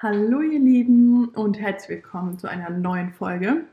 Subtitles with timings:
[0.00, 3.64] Hallo ihr Lieben und herzlich willkommen zu einer neuen Folge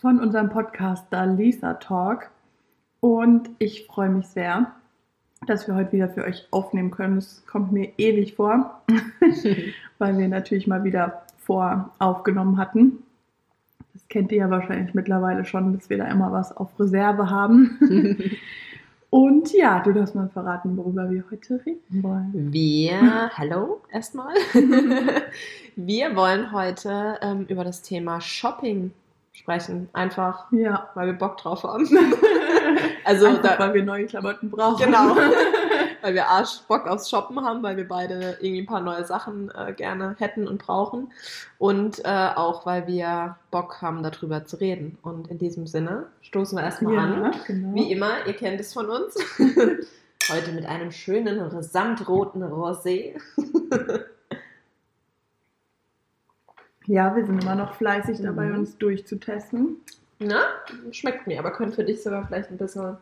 [0.00, 2.30] von unserem Podcast Da Lisa Talk.
[3.00, 4.70] Und ich freue mich sehr,
[5.48, 7.18] dass wir heute wieder für euch aufnehmen können.
[7.18, 8.82] Es kommt mir ewig vor,
[9.98, 13.02] weil wir natürlich mal wieder vor aufgenommen hatten.
[13.94, 17.80] Das kennt ihr ja wahrscheinlich mittlerweile schon, dass wir da immer was auf Reserve haben.
[19.10, 22.52] Und ja, du darfst mal verraten, worüber wir heute reden wollen.
[22.52, 24.34] Wir, hallo erstmal.
[25.76, 28.92] wir wollen heute ähm, über das Thema Shopping
[29.32, 29.88] sprechen.
[29.94, 31.88] Einfach, Ja, weil wir Bock drauf haben.
[33.04, 34.84] also, einfach, da, weil wir neue Klamotten brauchen.
[34.84, 35.16] genau.
[36.02, 39.50] Weil wir Arsch Bock aufs Shoppen haben, weil wir beide irgendwie ein paar neue Sachen
[39.54, 41.12] äh, gerne hätten und brauchen.
[41.58, 44.98] Und äh, auch, weil wir Bock haben, darüber zu reden.
[45.02, 47.34] Und in diesem Sinne stoßen wir erstmal Ja, an.
[47.46, 47.74] genau.
[47.74, 49.14] Wie immer, ihr kennt es von uns.
[50.30, 53.14] Heute mit einem schönen samtroten Rosé.
[56.86, 58.60] Ja, wir sind immer noch fleißig dabei, Mhm.
[58.60, 59.76] uns durchzutesten.
[60.20, 60.40] Na,
[60.90, 62.96] schmeckt mir, aber könnte für dich sogar vielleicht ein bisschen,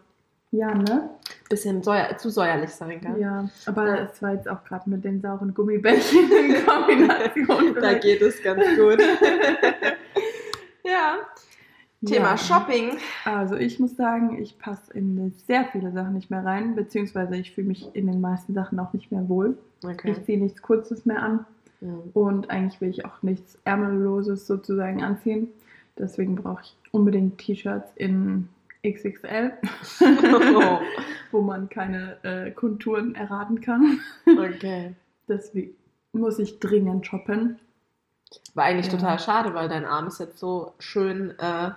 [0.57, 1.11] Ja, ne?
[1.49, 3.21] bisschen säuer, zu säuerlich sein, gell?
[3.21, 4.05] Ja, aber Ja.
[4.05, 7.75] es war jetzt auch gerade mit den sauren Gummibärchen in Kombination.
[7.81, 8.99] Da geht es ganz gut.
[10.85, 11.17] ja,
[12.05, 12.37] Thema Ja.
[12.39, 12.99] Shopping.
[13.25, 17.53] Also ich muss sagen, ich passe in sehr viele Sachen nicht mehr rein, beziehungsweise ich
[17.55, 19.57] fühle mich in den meisten Sachen auch nicht mehr wohl.
[19.85, 20.13] Okay.
[20.13, 21.45] Ich ziehe nichts Kurzes mehr an
[21.83, 22.01] Mhm.
[22.15, 25.49] und eigentlich will ich auch nichts Ärmelloses sozusagen anziehen.
[25.99, 28.49] Deswegen brauche ich unbedingt T-Shirts in
[28.93, 29.53] XXL,
[30.01, 30.79] Oh,
[31.33, 34.01] wo man keine äh, Konturen erraten kann.
[34.27, 34.95] okay.
[35.29, 35.75] Deswegen
[36.13, 37.59] muss ich dringend shoppen.
[38.55, 38.99] War eigentlich Ja.
[38.99, 41.71] total schade, weil dein Arm ist jetzt so schön äh,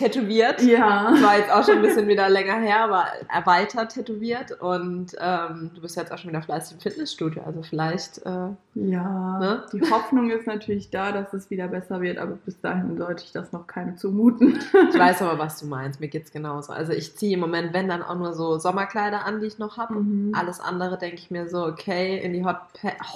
[0.00, 0.62] tätowiert.
[0.62, 1.12] Ja.
[1.22, 5.80] War jetzt auch schon ein bisschen wieder länger her, aber erweitert tätowiert und ähm, du
[5.80, 9.64] bist jetzt auch schon wieder fleißig im Fitnessstudio, also vielleicht äh, Ja, Ne?
[9.72, 13.32] die Hoffnung ist natürlich da, dass es wieder besser wird, aber bis dahin sollte ich
[13.32, 14.58] das noch keinem zumuten.
[14.92, 16.00] Ich weiß aber, was du meinst.
[16.00, 16.72] Mir geht's genauso.
[16.72, 19.76] Also ich ziehe im Moment, wenn dann auch nur so Sommerkleider an, die ich noch
[19.76, 19.94] habe.
[19.94, 20.32] Mhm.
[20.34, 22.56] Alles andere denke ich mir so, okay, in die Hot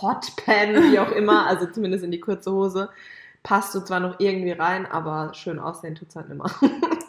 [0.03, 2.89] Hot Pan, wie auch immer, also zumindest in die kurze Hose,
[3.45, 6.51] passt du zwar noch irgendwie rein, aber schön aussehen tut's halt immer.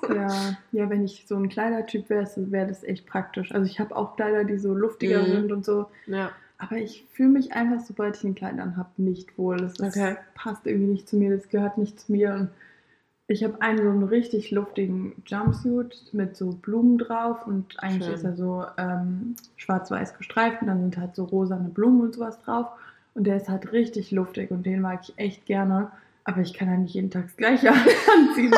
[0.08, 3.52] Ja, ja, wenn ich so ein Kleidertyp wäre, wäre das echt praktisch.
[3.52, 5.32] Also ich habe auch Kleider, die so luftiger Mhm.
[5.32, 6.32] sind und so, ja.
[6.60, 9.58] aber ich fühle mich einfach, sobald ich ein Kleid anhabe, nicht wohl.
[9.58, 10.16] Das ist, Okay.
[10.36, 12.36] passt irgendwie nicht zu mir, das gehört nicht zu mir.
[12.36, 12.50] Und
[13.28, 18.14] ich habe einen so einen richtig luftigen Jumpsuit mit so Blumen drauf und eigentlich Schön.
[18.14, 22.40] ist er so ähm, schwarz-weiß gestreift und dann sind halt so rosane Blumen und sowas
[22.44, 22.68] drauf.
[23.16, 25.92] Und der ist halt richtig luftig und den mag ich echt gerne.
[26.28, 27.70] Aber ich kann ja nicht jeden Tag das gleiche
[28.18, 28.52] anziehen.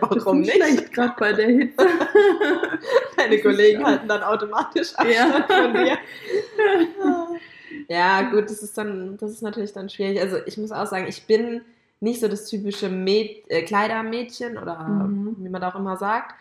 [0.00, 0.54] Warum nicht?
[0.54, 1.86] schlecht, gerade bei der Hitze.
[3.16, 5.36] Deine Kollegen halten dann automatisch Ja.
[5.36, 5.98] Abstand von dir.
[7.88, 10.20] Ja, gut, das ist dann, das ist natürlich dann schwierig.
[10.20, 11.62] Also ich muss auch sagen, ich bin
[12.00, 15.36] nicht so das typische Mäd äh, Kleidermädchen oder Mhm.
[15.38, 16.34] wie man da auch immer sagt.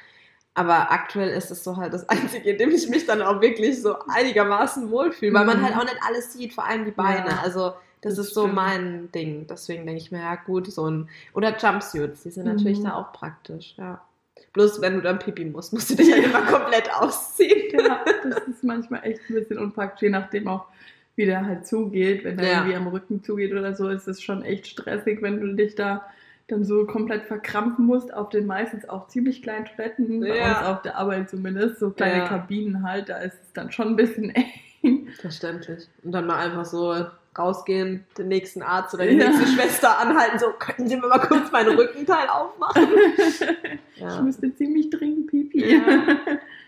[0.56, 3.81] Aber aktuell ist es so halt das Einzige, in dem ich mich dann auch wirklich
[3.81, 5.66] so einigermaßen wohlfühle, weil man Mhm.
[5.66, 7.29] halt auch nicht alles sieht, vor allem die Beine.
[7.29, 8.56] Ja, also das, das ist so stimmt.
[8.56, 9.46] mein Ding.
[9.50, 11.10] Deswegen denke ich mir, ja gut, so ein.
[11.34, 12.84] Oder Jumpsuits, die sind natürlich Mhm.
[12.86, 14.02] da auch praktisch, ja.
[14.54, 17.78] Bloß wenn du dann pipi musst, musst du dich halt immer komplett ausziehen.
[17.80, 20.66] Ja, das ist manchmal echt ein bisschen unpraktisch, je nachdem auch,
[21.16, 22.24] wie der halt zugeht.
[22.24, 22.54] Wenn der Ja.
[22.60, 26.06] irgendwie am Rücken zugeht oder so, ist es schon echt stressig, wenn du dich da
[26.48, 30.60] dann so komplett verkrampfen musst auf den meistens auch ziemlich kleinen Toiletten, bei Ja.
[30.62, 32.28] uns auf der Arbeit zumindest, so kleine Ja.
[32.28, 34.34] Kabinen halt, da ist es dann schon ein bisschen
[34.81, 35.10] eng.
[35.22, 35.88] Verständlich.
[36.04, 37.06] Und dann mal einfach so
[37.39, 39.29] rausgehen, den nächsten Arzt oder die Ja.
[39.29, 42.88] nächste Schwester anhalten, so, könnten Sie mir mal kurz meinen Rückenteil aufmachen?
[43.95, 44.22] Ich Ja.
[44.22, 45.73] müsste ziemlich dringend pipi.
[45.75, 45.81] Ja.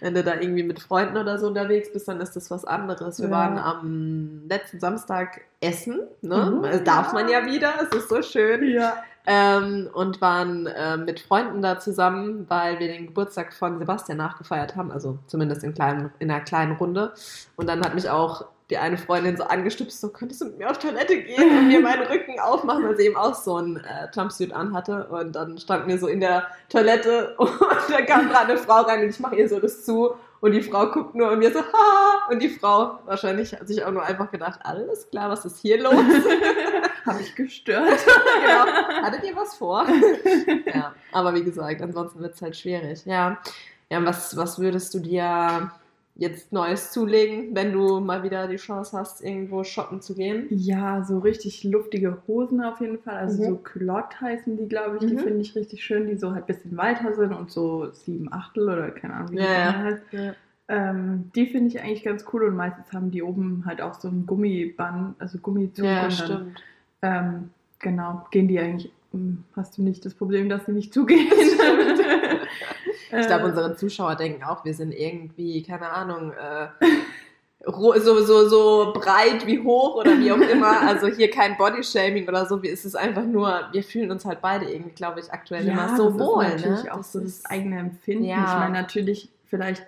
[0.01, 3.21] Wenn du da irgendwie mit Freunden oder so unterwegs bist, dann ist das was anderes.
[3.21, 6.57] Wir waren am letzten Samstag essen, ne?
[6.57, 6.63] Mhm.
[6.63, 8.67] Das darf man ja wieder, es ist so schön.
[8.67, 8.95] ja.
[9.27, 14.75] Ähm, und waren äh, mit Freunden da zusammen, weil wir den Geburtstag von Sebastian nachgefeiert
[14.75, 17.13] haben, also zumindest in, kleinen, in einer kleinen Runde.
[17.55, 20.71] Und dann hat mich auch die eine Freundin so angestupst, so könntest du mit mir
[20.71, 24.07] auf Toilette gehen und mir meinen Rücken aufmachen, weil sie eben auch so ein äh,
[24.15, 25.07] Jumpsuit anhatte.
[25.07, 27.51] Und dann standen wir so in der Toilette und
[27.89, 30.15] da kam gerade eine Frau rein und ich mache ihr so das zu.
[30.39, 32.31] Und die Frau guckt nur und wir so, ha!
[32.31, 35.83] Und die Frau wahrscheinlich hat sich auch nur einfach gedacht, alles klar, was ist hier
[35.83, 35.93] los?
[37.05, 37.99] Habe ich gestört.
[38.41, 39.03] genau.
[39.03, 39.85] Hattet ihr was vor?
[40.65, 43.05] ja, aber wie gesagt, ansonsten wird es halt schwierig.
[43.05, 43.37] Ja,
[43.89, 45.71] ja was, was würdest du dir
[46.15, 50.45] jetzt Neues zulegen, wenn du mal wieder die Chance hast, irgendwo shoppen zu gehen?
[50.49, 53.15] Ja, so richtig luftige Hosen auf jeden Fall.
[53.17, 53.47] Also Mhm.
[53.47, 55.05] so Culotte heißen die, glaube ich.
[55.05, 55.19] Die Mhm.
[55.19, 58.63] finde ich richtig schön, die so halt ein bisschen weiter sind und so sieben Achtel
[58.69, 59.77] oder keine Ahnung, wie Ja, die ja.
[59.79, 60.03] heißt.
[60.11, 60.33] Ja.
[60.67, 64.07] Ähm, die finde ich eigentlich ganz cool und meistens haben die oben halt auch so
[64.07, 66.63] ein Gummiband, also Gummizug Ja, und dann stimmt.
[67.01, 67.49] ähm,
[67.79, 71.27] genau, gehen die eigentlich, hm, hast du nicht das Problem, dass sie nicht zugehen?
[73.19, 76.67] ich glaube, unsere Zuschauer denken auch, wir sind irgendwie, keine Ahnung, äh,
[77.65, 80.81] so, so, so breit wie hoch oder wie auch immer.
[80.87, 82.61] Also hier kein Bodyshaming oder so.
[82.63, 85.73] Wie ist es einfach nur, wir fühlen uns halt beide irgendwie, glaube ich, aktuell ja,
[85.73, 86.45] immer so das wohl.
[86.45, 86.93] Ist natürlich ne?
[86.93, 88.25] auch das so das eigene Empfinden.
[88.25, 88.45] Ja.
[88.45, 89.85] Ich meine, natürlich, vielleicht,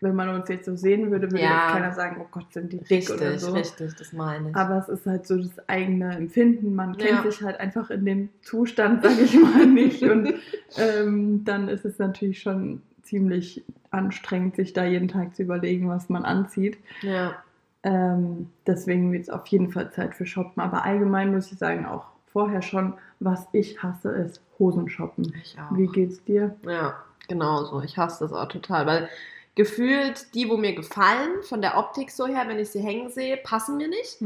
[0.00, 1.64] wenn man uns jetzt so sehen würde, würde Ja.
[1.64, 3.52] jetzt keiner sagen, oh Gott, sind die dick oder Richtig, so.
[3.52, 4.56] richtig, das meine ich.
[4.56, 6.74] Aber es ist halt so das eigene Empfinden.
[6.74, 7.30] Man kennt Ja.
[7.30, 10.02] sich halt einfach in dem Zustand, sage ich mal, nicht.
[10.02, 10.34] Und
[10.76, 16.08] ähm, dann ist es natürlich schon ziemlich anstrengend, sich da jeden Tag zu überlegen, was
[16.08, 16.78] man anzieht.
[17.02, 17.34] ja.
[17.82, 20.60] Ähm, deswegen wird es auf jeden Fall Zeit für Shoppen.
[20.60, 25.32] Aber allgemein muss ich sagen, auch vorher schon, was ich hasse, ist Hosenshoppen.
[25.40, 25.76] Ich auch.
[25.76, 26.56] Wie geht's dir?
[26.66, 26.96] Ja,
[27.28, 27.80] genau so.
[27.82, 29.08] Ich hasse das auch total, weil
[29.56, 33.38] gefühlt die, wo mir gefallen, von der Optik so her, wenn ich sie hängen sehe,
[33.38, 34.20] passen mir nicht.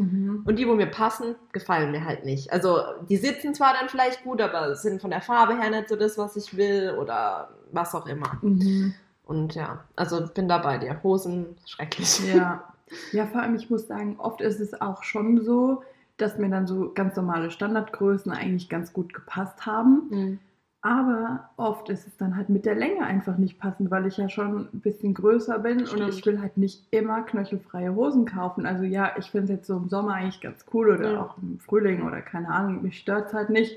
[0.44, 2.52] Und die, wo mir passen, gefallen mir halt nicht.
[2.52, 2.78] Also
[3.08, 6.18] die sitzen zwar dann vielleicht gut, aber sind von der Farbe her nicht so das,
[6.18, 8.38] was ich will oder was auch immer.
[8.42, 8.92] Mhm.
[9.24, 11.00] Und ja, also bin da bei dir.
[11.04, 12.18] Hosen, schrecklich.
[12.34, 12.64] Ja.
[13.12, 15.84] ja, vor allem, ich muss sagen, oft ist es auch schon so,
[16.16, 20.08] dass mir dann so ganz normale Standardgrößen eigentlich ganz gut gepasst haben.
[20.10, 20.38] Mhm.
[20.82, 24.30] Aber oft ist es dann halt mit der Länge einfach nicht passend, weil ich ja
[24.30, 26.08] schon ein bisschen größer bin und Stimmt.
[26.14, 28.64] ich will halt nicht immer knöchelfreie Hosen kaufen.
[28.64, 31.20] Also ja, ich finde es jetzt so im Sommer eigentlich ganz cool oder Ja.
[31.22, 33.76] auch im Frühling oder keine Ahnung, mich stört es halt nicht.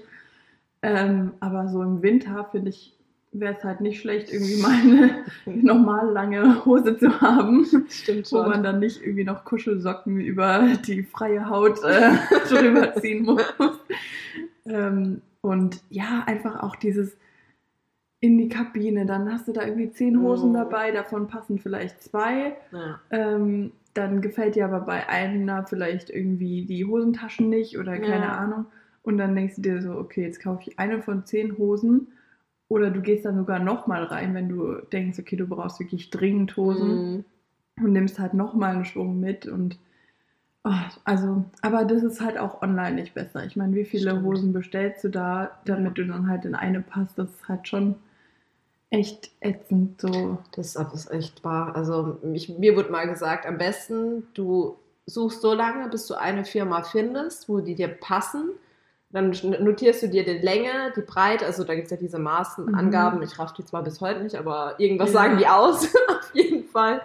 [0.81, 2.97] Ähm, aber so im Winter finde ich,
[3.33, 5.25] wäre es halt nicht schlecht, irgendwie mal eine
[5.61, 11.03] normal lange Hose zu haben, Stimmt wo man dann nicht irgendwie noch Kuschelsocken über die
[11.03, 12.11] freie Haut äh,
[12.49, 13.43] drüber ziehen muss.
[14.65, 17.17] Ähm, und ja, einfach auch dieses
[18.21, 20.55] in die Kabine, dann hast du da irgendwie zehn Hosen Mhm.
[20.55, 22.55] dabei, davon passen vielleicht zwei.
[22.71, 23.01] Ja.
[23.11, 28.37] Ähm, dann gefällt dir aber bei einer vielleicht irgendwie die Hosentaschen nicht oder keine Ja.
[28.37, 28.65] Ahnung.
[29.03, 32.07] Und dann denkst du dir so, okay, jetzt kaufe ich eine von zehn Hosen.
[32.69, 36.55] Oder du gehst dann sogar nochmal rein, wenn du denkst, okay, du brauchst wirklich dringend
[36.55, 37.25] Hosen Mhm.
[37.83, 39.79] und nimmst halt nochmal einen Schwung mit und oh,
[41.03, 43.43] also, aber das ist halt auch online nicht besser.
[43.45, 44.25] Ich meine, wie viele Stimmt.
[44.25, 47.17] Hosen bestellst du da, damit du dann halt in eine passt?
[47.17, 47.95] Das ist halt schon
[48.89, 50.37] echt ätzend so.
[50.55, 51.75] Das ist echt wahr.
[51.75, 56.45] Also ich, mir wurde mal gesagt, am besten du suchst so lange, bis du eine
[56.45, 58.51] Firma findest, wo die dir passen.
[59.09, 62.65] Dann notierst du dir die Länge, die Breite, also da gibt es ja diese Maßen,
[62.65, 63.21] Mhm.
[63.21, 65.19] Ich raff die zwar bis heute nicht, aber irgendwas Ja.
[65.19, 67.01] sagen die aus, auf jeden Fall.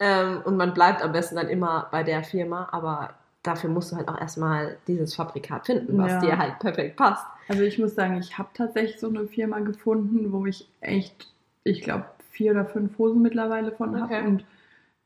[0.00, 3.96] Ähm, und man bleibt am besten dann immer bei der Firma, aber dafür musst du
[3.96, 6.20] halt auch erstmal dieses Fabrikat finden, was Ja.
[6.20, 7.24] dir halt perfekt passt.
[7.48, 11.32] Also ich muss sagen, ich habe tatsächlich so eine Firma gefunden, wo ich echt,
[11.64, 14.26] ich glaube, vier oder fünf Hosen mittlerweile von habe Okay.
[14.26, 14.44] und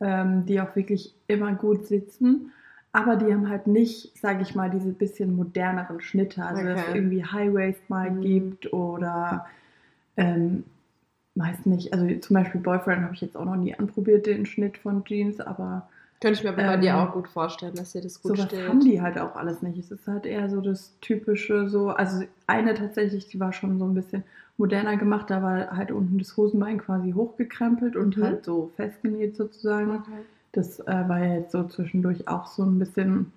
[0.00, 2.52] ähm, die auch wirklich immer gut sitzen.
[2.92, 6.44] Aber die haben halt nicht, sage ich mal, diese bisschen moderneren Schnitte.
[6.44, 6.98] Also dass es Okay.
[6.98, 8.20] irgendwie High Waist mal Mhm.
[8.20, 9.46] gibt oder
[10.16, 10.64] ähm,
[11.34, 11.92] meist nicht.
[11.92, 15.40] Also zum Beispiel Boyfriend habe ich jetzt auch noch nie anprobiert, den Schnitt von Jeans,
[15.40, 15.88] aber
[16.20, 18.66] Könnte ich mir bei Ähm, dir auch gut vorstellen, dass dir das gut sowas steht.
[18.68, 19.78] haben die halt auch alles nicht.
[19.78, 23.84] Es ist halt eher so das typische, so, also eine tatsächlich, die war schon so
[23.84, 24.22] ein bisschen
[24.56, 28.22] moderner gemacht, da war halt unten das Hosenbein quasi hochgekrempelt und Mhm.
[28.22, 29.90] halt so festgenäht sozusagen.
[29.90, 30.22] Okay.
[30.52, 33.32] Das äh, war ja jetzt so zwischendurch auch so ein bisschen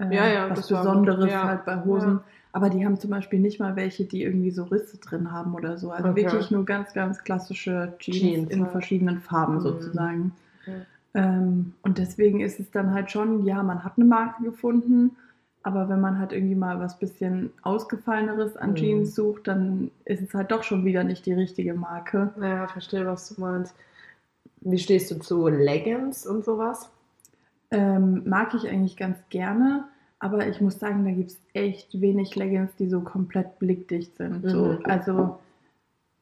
[0.00, 2.20] äh, Ja, ja, was das war- Besonderes ja, halt bei Hosen.
[2.54, 5.76] Aber die haben zum Beispiel nicht mal welche, die irgendwie so Risse drin haben oder
[5.76, 5.90] so.
[5.90, 6.22] Also Okay.
[6.22, 8.66] wirklich nur ganz, ganz klassische Jeans, Jeans, in ja.
[8.66, 9.60] verschiedenen Farben Mhm.
[9.60, 10.32] sozusagen.
[10.64, 10.72] Ja.
[11.14, 15.16] Ähm, und deswegen ist es dann halt schon, ja, man hat eine Marke gefunden,
[15.64, 18.76] aber wenn man halt irgendwie mal was bisschen ausgefalleneres an Mhm.
[18.76, 22.32] Jeans sucht, dann ist es halt doch schon wieder nicht die richtige Marke.
[22.40, 23.74] Ja, verstehe, was du meinst.
[24.60, 26.88] Wie stehst du zu Leggings und sowas?
[27.72, 32.34] Ähm, mag ich eigentlich ganz gerne, aber ich muss sagen, da gibt es echt wenig
[32.36, 34.48] Leggings, die so komplett blickdicht sind.
[34.48, 34.78] So, Mhm.
[34.84, 35.38] also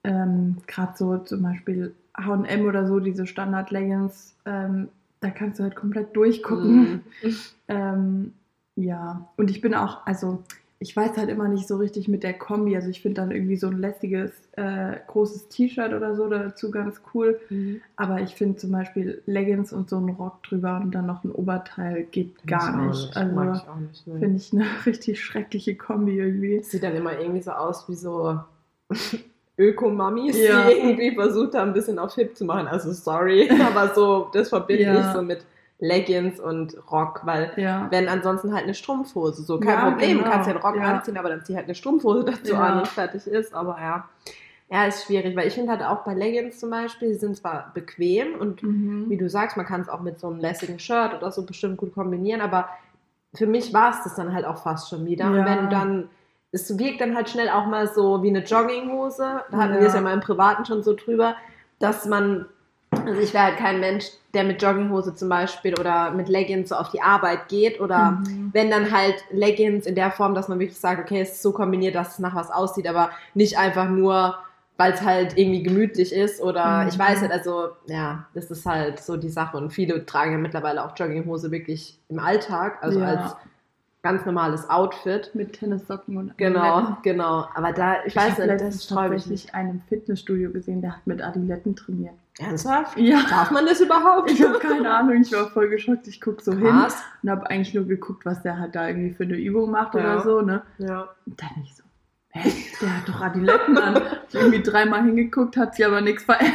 [0.05, 4.89] ähm, gerade so zum Beispiel HM oder so, diese Standard-Leggings, ähm,
[5.21, 6.83] da kannst du halt komplett durchgucken.
[6.83, 7.01] Mhm.
[7.69, 8.35] Ähm,
[8.75, 10.43] ja, und ich bin auch, also
[10.83, 12.75] ich weiß halt immer nicht so richtig mit der Kombi.
[12.75, 17.01] Also ich finde dann irgendwie so ein lässiges, äh, großes T-Shirt oder so dazu ganz
[17.15, 17.39] cool.
[17.51, 17.81] Mhm.
[17.95, 21.31] Aber ich finde zum Beispiel Leggings und so einen Rock drüber und dann noch ein
[21.31, 23.05] Oberteil geht gar Mag ich nicht.
[23.07, 23.17] nicht.
[23.17, 24.19] Also ne.
[24.19, 26.63] finde ich eine richtig schreckliche Kombi irgendwie.
[26.65, 28.41] Sieht dann immer irgendwie so aus wie so
[29.59, 30.69] Ökomamis, Ja.
[30.69, 32.67] die irgendwie versucht haben, ein bisschen auf hip zu machen.
[32.67, 35.01] Also sorry, aber so, das verbinde Ja.
[35.09, 35.45] ich so mit
[35.83, 37.89] Leggings und Rock, weil Ja.
[37.91, 40.25] wenn ansonsten halt eine Strumpfhose, so kein Ja, Problem, genau.
[40.25, 40.83] du kannst ja einen Rock Ja.
[40.95, 44.09] anziehen, aber dann zieh halt eine Strumpfhose dazu an und fertig ist, aber ja.
[44.71, 47.73] Ja, ist schwierig, weil ich finde halt auch bei Leggings zum Beispiel, die sind zwar
[47.75, 49.07] bequem und Mhm.
[49.11, 51.77] wie du sagst, man kann es auch mit so einem lässigen Shirt oder so bestimmt
[51.77, 52.69] gut kombinieren, aber
[53.35, 55.27] für mich war es das dann halt auch fast schon wieder.
[55.27, 56.09] Und wenn du dann,
[56.53, 59.43] es wirkt dann halt schnell auch mal so wie eine Jogginghose.
[59.51, 59.81] Da hatten Ja.
[59.81, 61.35] wir es ja mal im Privaten schon so drüber,
[61.79, 62.47] dass man,
[62.93, 66.75] also ich wäre halt kein Mensch, der mit Jogginghose zum Beispiel oder mit Leggings so
[66.77, 68.51] auf die Arbeit geht oder Mhm.
[68.53, 71.53] wenn dann halt Leggings in der Form, dass man wirklich sagt, okay, es ist so
[71.53, 74.37] kombiniert, dass es nach was aussieht, aber nicht einfach nur,
[74.79, 76.89] weil es halt irgendwie gemütlich ist oder Mhm.
[76.89, 80.39] ich weiß nicht, also ja, das ist halt so die Sache und viele tragen ja
[80.39, 83.07] mittlerweile auch Jogginghose wirklich im Alltag, also Ja.
[83.07, 83.37] als
[84.03, 85.31] ganz normales Outfit.
[85.35, 86.97] Mit Tennissocken und Genau, Adiletten.
[87.05, 87.47] genau.
[87.55, 89.55] Aber da, ich Ich weiß habe nicht, das sträube ich tatsächlich nicht.
[89.55, 92.15] einen im Fitnessstudio gesehen, der hat mit Adiletten trainiert.
[92.43, 92.99] Ernsthaft?
[92.99, 93.23] Ja.
[93.29, 94.31] Darf man das überhaupt?
[94.31, 96.07] Ich habe keine Ahnung, ich war voll geschockt.
[96.09, 97.03] Ich guck so hin Krass.
[97.23, 100.01] und habe eigentlich nur geguckt, was der halt da irgendwie für eine Übung macht Ja.
[100.01, 100.63] oder so, ne?
[100.79, 101.09] Ja.
[101.27, 101.83] Und dann nicht so,
[102.31, 103.97] hä, der hat doch Adiletten an.
[104.29, 106.53] Ich hab irgendwie dreimal hingeguckt, hat sich aber nichts verändert.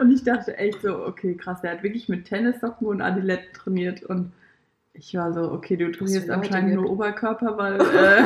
[0.00, 4.02] Und ich dachte echt so, okay, krass, der hat wirklich mit Tennissocken und Adiletten trainiert
[4.04, 4.32] und
[4.94, 8.22] ich war so, okay, du trainierst anscheinend nur Oberkörper, weil äh,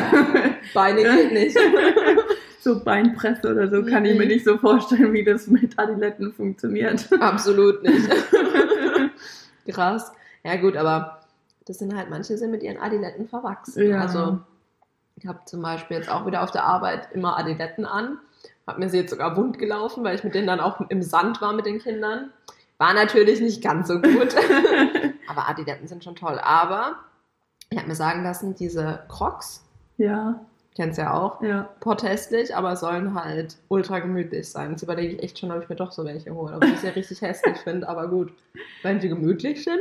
[0.74, 1.58] Beine geht nicht.
[2.62, 4.28] so Beinpresse oder so kann ich mir Mhm.
[4.32, 7.08] nicht so vorstellen, wie das mit Adiletten funktioniert.
[7.20, 8.08] Absolut nicht.
[9.68, 10.12] Krass.
[10.44, 11.20] Ja gut, aber
[11.66, 13.88] das sind halt, manche sind mit ihren Adiletten verwachsen.
[13.88, 14.00] Ja.
[14.00, 14.40] Also
[15.16, 18.18] ich habe zum Beispiel jetzt auch wieder auf der Arbeit immer Adiletten an.
[18.66, 21.40] Hab mir sie jetzt sogar wund gelaufen, weil ich mit denen dann auch im Sand
[21.40, 22.30] war mit den Kindern.
[22.78, 24.34] War natürlich nicht ganz so gut.
[25.28, 26.38] aber Adiletten sind schon toll.
[26.42, 26.96] Aber
[27.70, 29.64] ich habe mir sagen lassen, diese Crocs,
[29.98, 30.40] ja,
[30.74, 31.68] kennst ja auch, ja.
[31.80, 34.70] potestlich, aber sollen halt ultra gemütlich sein.
[34.70, 36.56] Jetzt überlege ich echt schon, ob ich mir doch so welche hole.
[36.56, 38.32] Ob ich sie richtig hässlich finde, aber gut.
[38.82, 39.80] Wenn sie gemütlich sind.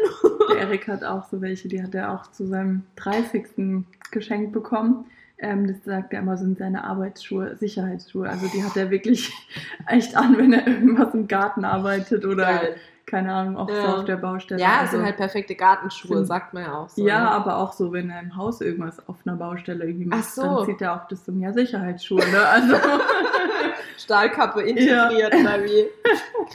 [0.50, 3.86] Der Erik hat auch so welche, die hat er auch zu seinem 30.
[4.12, 5.05] geschenkt bekommen.
[5.38, 8.29] Ähm, das sagt er immer, sind seine Arbeitsschuhe, Sicherheitsschuhe.
[8.29, 9.33] Also die hat er wirklich
[9.88, 12.75] echt an, wenn er irgendwas im Garten arbeitet oder Geil.
[13.12, 13.96] Keine Ahnung, auch so Ja.
[13.98, 14.60] auf der Baustelle.
[14.60, 17.06] Ja, es also, sind halt perfekte Gartenschuhe, sind- sagt man ja auch so.
[17.06, 17.32] ja, ne?
[17.32, 20.41] aber auch so, wenn er im Haus irgendwas auf einer Baustelle irgendwie macht, Ach so.
[20.41, 22.39] dann zieht er auch das so, ja, Sicherheitsschuhe, ne?
[22.48, 22.75] Also,
[23.98, 25.86] Stahlkappe integriert oder wie.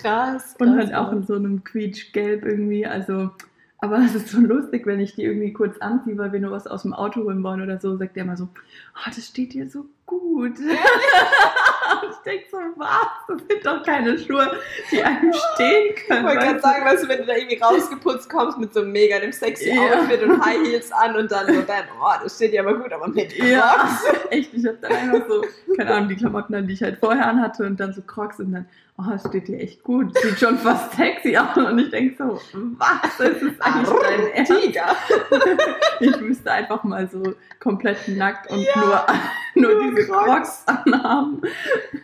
[0.01, 0.57] Krass.
[0.59, 1.13] und krass, halt auch ja.
[1.13, 3.31] in so einem quietschgelb irgendwie, also,
[3.79, 6.67] aber es ist so lustig, wenn ich die irgendwie kurz anziehe, weil wir nur was
[6.67, 9.69] aus dem Auto holen wollen oder so, sagt er immer so, oh, das steht dir
[9.69, 10.59] so gut.
[10.59, 10.61] und
[12.11, 13.07] ich denke so, was?
[13.29, 14.51] Das sind doch keine Schuhe,
[14.91, 16.25] die einem stehen Ich können.
[16.27, 19.19] wollte gerade sagen, weißt du, wenn du da irgendwie rausgeputzt kommst mit so einem mega
[19.19, 20.01] dem sexy Ja.
[20.01, 22.93] Outfit und High Heels an und dann so, dann, oh, das steht dir aber gut,
[22.93, 23.51] aber mit Crocs.
[23.51, 23.89] Ja,
[24.31, 24.55] echt.
[24.55, 25.45] Ich habe dann einfach so,
[25.77, 28.53] keine Ahnung, die Klamotten an, die ich halt vorher anhatte und dann so Crocs und
[28.53, 28.67] dann,
[28.99, 30.17] oh, das steht dir echt gut.
[30.19, 31.57] Sieht schon fast sexy aus.
[31.57, 32.41] Und ich denke so,
[32.79, 33.17] was?
[33.19, 34.53] Das ist eigentlich dein Ernst?
[34.63, 34.87] Tiger.
[35.99, 37.23] Ich müsste einfach mal so
[37.59, 39.07] komplett nackt und Ja,
[39.55, 40.65] nur, nur nur diese Crocs.
[40.67, 41.41] Anhaben.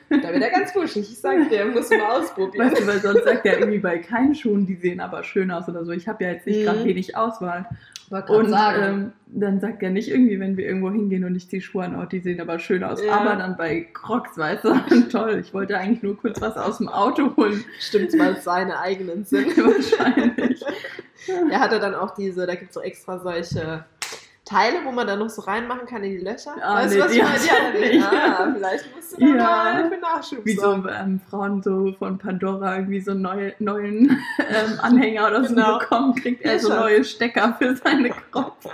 [0.09, 1.11] Da wird er ganz wuschig.
[1.13, 2.71] Ich sag dir, musst du mal ausprobieren.
[2.71, 5.69] Weißt du, weil sonst sagt er irgendwie bei keinen Schuhen, die sehen aber schön aus
[5.69, 5.93] oder so.
[5.93, 6.65] Ich habe ja jetzt nicht Mhm.
[6.65, 7.67] gerade wenig Auswahl.
[8.13, 8.83] Wollte Und sagen.
[8.83, 11.99] ähm, dann sagt er nicht irgendwie, wenn wir irgendwo hingehen und ich ziehe Schuhe an,
[11.99, 13.03] oh, die sehen aber schön aus.
[13.03, 13.15] Ja.
[13.15, 15.39] Aber dann bei Crocs, weißt du, toll.
[15.41, 17.65] Ich wollte eigentlich nur kurz was aus dem Auto holen.
[17.81, 19.57] Stimmt, weil es seine eigenen sind.
[19.57, 20.63] Wahrscheinlich.
[21.53, 23.85] Er hatte dann auch diese, da gibt es so extra solche
[24.53, 26.55] Teile, wo man dann noch so reinmachen kann in die Löcher.
[26.61, 27.81] Ah, weißt nee, du, was die ich meine?
[27.81, 28.05] nicht.
[28.05, 29.35] Ah, vielleicht musst du dann Ja.
[29.47, 34.79] mal für Nachschub Wie so ähm, Frauen so von Pandora irgendwie so neue, neuen ähm,
[34.81, 35.79] Anhänger oder so Genau.
[35.79, 36.81] bekommen, kriegt er Ja, so Schatz.
[36.81, 38.67] neue Stecker für seine Crocs.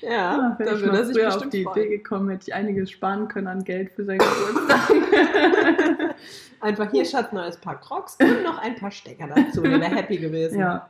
[0.00, 1.76] Ja, Ah, Wäre da ich würde er sich früher auf die freuen.
[1.78, 4.90] Idee gekommen, hätte ich einiges sparen können an Geld für seinen Geburtstag.
[6.60, 9.62] Einfach hier, Schatz, neues Paar Crocs und noch ein paar Stecker dazu.
[9.62, 10.58] Wäre happy gewesen.
[10.58, 10.88] ja.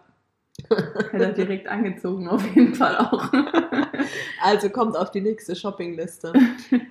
[1.11, 3.33] Hätte er direkt angezogen, auf jeden Fall auch.
[4.41, 6.33] Also kommt auf die nächste Shoppingliste.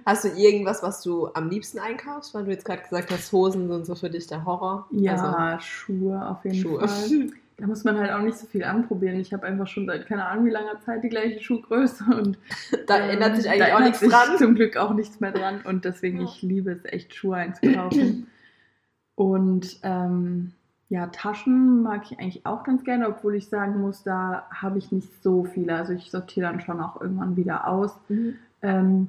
[0.06, 2.34] Hast du irgendwas, was du am liebsten einkaufst?
[2.34, 4.86] Weil du jetzt gerade gesagt hast, Hosen sind so für dich der Horror.
[4.92, 6.86] Ja, Also, Schuhe auf jeden Schuhe.
[6.86, 7.30] Fall.
[7.58, 9.18] Da muss man halt auch nicht so viel anprobieren.
[9.22, 12.38] Ich habe einfach schon seit keine Ahnung wie langer Zeit die gleiche Schuhgröße und
[12.88, 14.38] Da ähm, ändert sich eigentlich auch ändert nichts sich dran.
[14.38, 16.26] Zum Glück auch nichts mehr dran und deswegen Ja.
[16.26, 18.28] ich liebe es echt Schuhe einzukaufen.
[19.16, 20.52] und ähm,
[20.90, 24.92] ja, Taschen mag ich eigentlich auch ganz gerne, obwohl ich sagen muss, da habe ich
[24.92, 25.76] nicht so viele.
[25.76, 27.98] Also ich sortiere dann schon auch irgendwann wieder aus.
[28.10, 28.36] Mhm.
[28.62, 29.08] Ähm,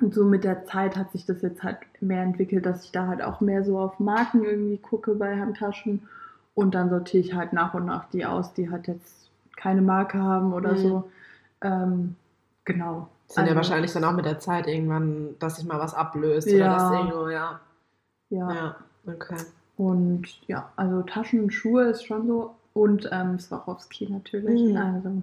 [0.00, 3.06] und so mit der Zeit hat sich das jetzt halt mehr entwickelt, dass ich da
[3.06, 6.02] halt auch mehr so auf Marken irgendwie gucke bei Handtaschen.
[6.54, 10.18] Und dann sortiere ich halt nach und nach die aus, die halt jetzt keine Marke
[10.20, 10.78] haben oder Mhm.
[10.78, 11.10] so.
[11.62, 12.16] Ähm,
[12.64, 13.08] genau.
[13.26, 16.48] Sind ja Also, wahrscheinlich dann auch mit der Zeit irgendwann, dass sich mal was ablöst
[16.48, 16.56] Ja.
[16.56, 17.60] oder das irgendwo, ja.
[18.30, 18.52] Ja.
[18.54, 18.76] Ja,
[19.06, 19.36] okay.
[19.78, 22.54] Und ja, also Taschen und Schuhe ist schon so.
[22.74, 24.72] Und ähm, Swarovski natürlich.
[24.72, 24.76] Mhm.
[24.76, 25.22] Also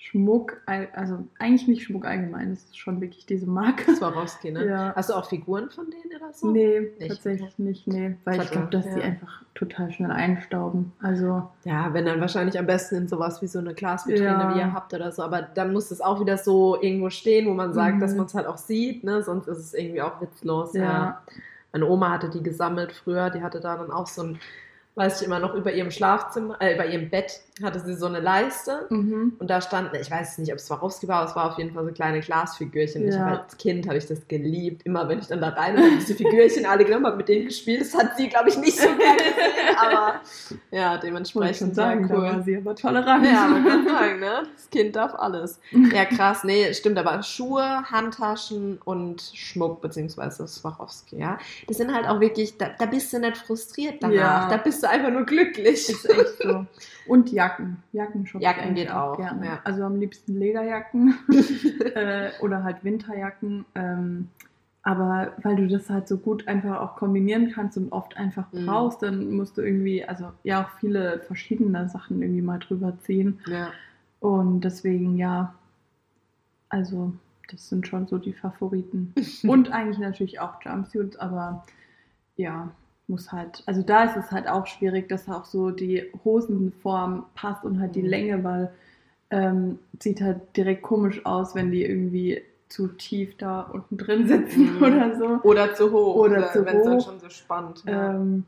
[0.00, 3.94] Schmuck, also eigentlich nicht Schmuck allgemein, es ist schon wirklich diese Marke.
[3.96, 4.64] Swarovski, ne?
[4.68, 4.92] Ja.
[4.94, 6.50] Hast du auch Figuren von denen oder so?
[6.52, 8.16] Nee, Nicht, tatsächlich nicht, nee.
[8.24, 9.06] Weil ich Schade, glaube, dass die ja.
[9.06, 10.92] einfach total schnell einstauben.
[11.00, 14.54] Also, Ja, wenn dann wahrscheinlich am besten in sowas wie so eine Glasvitrine, Ja.
[14.54, 15.22] wie ihr habt oder so.
[15.24, 18.00] Aber dann muss es auch wieder so irgendwo stehen, wo man sagt, Mhm.
[18.00, 19.24] dass man es halt auch sieht, ne?
[19.24, 20.74] Sonst ist es irgendwie auch witzlos.
[20.74, 20.82] Ja.
[20.82, 21.22] ja.
[21.72, 24.40] Meine Oma hatte die gesammelt früher, die hatte da dann auch so ein,
[24.94, 28.20] weiß ich immer noch, über ihrem Schlafzimmer, äh, über ihrem Bett hatte sie so eine
[28.20, 28.86] Leiste.
[28.90, 29.34] Mhm.
[29.38, 31.72] Und da standen, ich weiß nicht, ob es Swarovski war, aber es war auf jeden
[31.74, 33.08] Fall so kleine Glasfigürchen.
[33.08, 33.26] Ich Ja.
[33.26, 34.82] hab als Kind habe ich das geliebt.
[34.84, 37.46] Immer wenn ich dann da rein und hab diese Figürchen alle genommen habe, mit denen
[37.46, 37.80] gespielt.
[37.80, 39.76] Das hat sie, glaube ich, nicht so gerne gesehen.
[39.78, 40.20] Aber
[40.70, 42.22] ja, ich dementsprechend sagen, ja, da cool.
[42.24, 43.24] war sie aber tolerant.
[43.24, 44.42] Ja, man kann sagen, ne?
[44.54, 45.60] Das Kind darf alles.
[45.92, 46.42] Ja, krass.
[46.44, 51.38] Nee, stimmt, aber Schuhe, Handtaschen und Schmuck, beziehungsweise Swarovski, ja.
[51.68, 54.14] Das sind halt auch wirklich, da, da bist du nicht frustriert danach.
[54.14, 54.48] Ja.
[54.50, 55.88] Da bist du einfach nur glücklich.
[55.88, 56.66] Ist echt so.
[57.06, 57.82] Und Jacken.
[57.92, 59.46] Jacken Jacken geht auch, gerne.
[59.46, 59.60] ja.
[59.64, 61.14] Also am liebsten Lederjacken
[61.94, 63.64] äh, oder halt Winterjacken.
[63.74, 64.28] Ähm,
[64.82, 68.66] aber weil du das halt so gut einfach auch kombinieren kannst und oft einfach Mhm.
[68.66, 73.40] brauchst, dann musst du irgendwie, also ja auch viele verschiedene Sachen irgendwie mal drüber ziehen.
[73.46, 73.70] ja.
[74.20, 75.54] Und deswegen ja,
[76.70, 77.12] also
[77.50, 79.14] das sind schon so die Favoriten.
[79.46, 81.64] Und eigentlich natürlich auch Jumpsuits, aber
[82.36, 82.70] ja,
[83.08, 87.64] muss halt, also da ist es halt auch schwierig, dass auch so die Hosenform passt
[87.64, 88.08] und halt die Mhm.
[88.08, 88.70] Länge, weil
[89.30, 94.76] ähm, sieht halt direkt komisch aus, wenn die irgendwie zu tief da unten drin sitzen
[94.76, 94.82] Mhm.
[94.82, 95.40] oder so.
[95.42, 97.04] Oder zu hoch, Oder zu wenn es dann hoch.
[97.04, 97.84] schon so spannt.
[97.86, 98.14] Ja.
[98.14, 98.44] Ähm,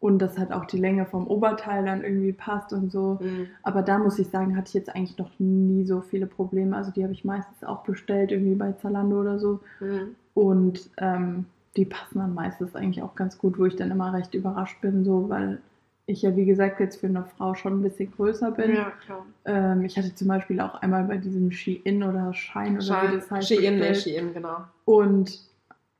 [0.00, 3.18] und dass halt auch die Länge vom Oberteil dann irgendwie passt und so.
[3.20, 3.46] Mhm.
[3.62, 6.76] Aber da muss ich sagen, hatte ich jetzt eigentlich noch nie so viele Probleme.
[6.76, 9.60] Also die habe ich meistens auch bestellt, irgendwie bei Zalando oder so.
[9.80, 10.16] Mhm.
[10.34, 11.46] Und ähm,
[11.76, 15.04] die passen dann meistens eigentlich auch ganz gut, wo ich dann immer recht überrascht bin,
[15.04, 15.58] so weil
[16.06, 18.74] ich ja wie gesagt jetzt für eine Frau schon ein bisschen größer bin.
[18.74, 19.26] Ja, klar.
[19.44, 23.12] Ähm, ich hatte zum Beispiel auch einmal bei diesem Shein oder Shine oder wie Schein,
[23.12, 23.96] das heißt Shein, bestellt.
[24.16, 24.56] Shein, genau.
[24.86, 25.38] Und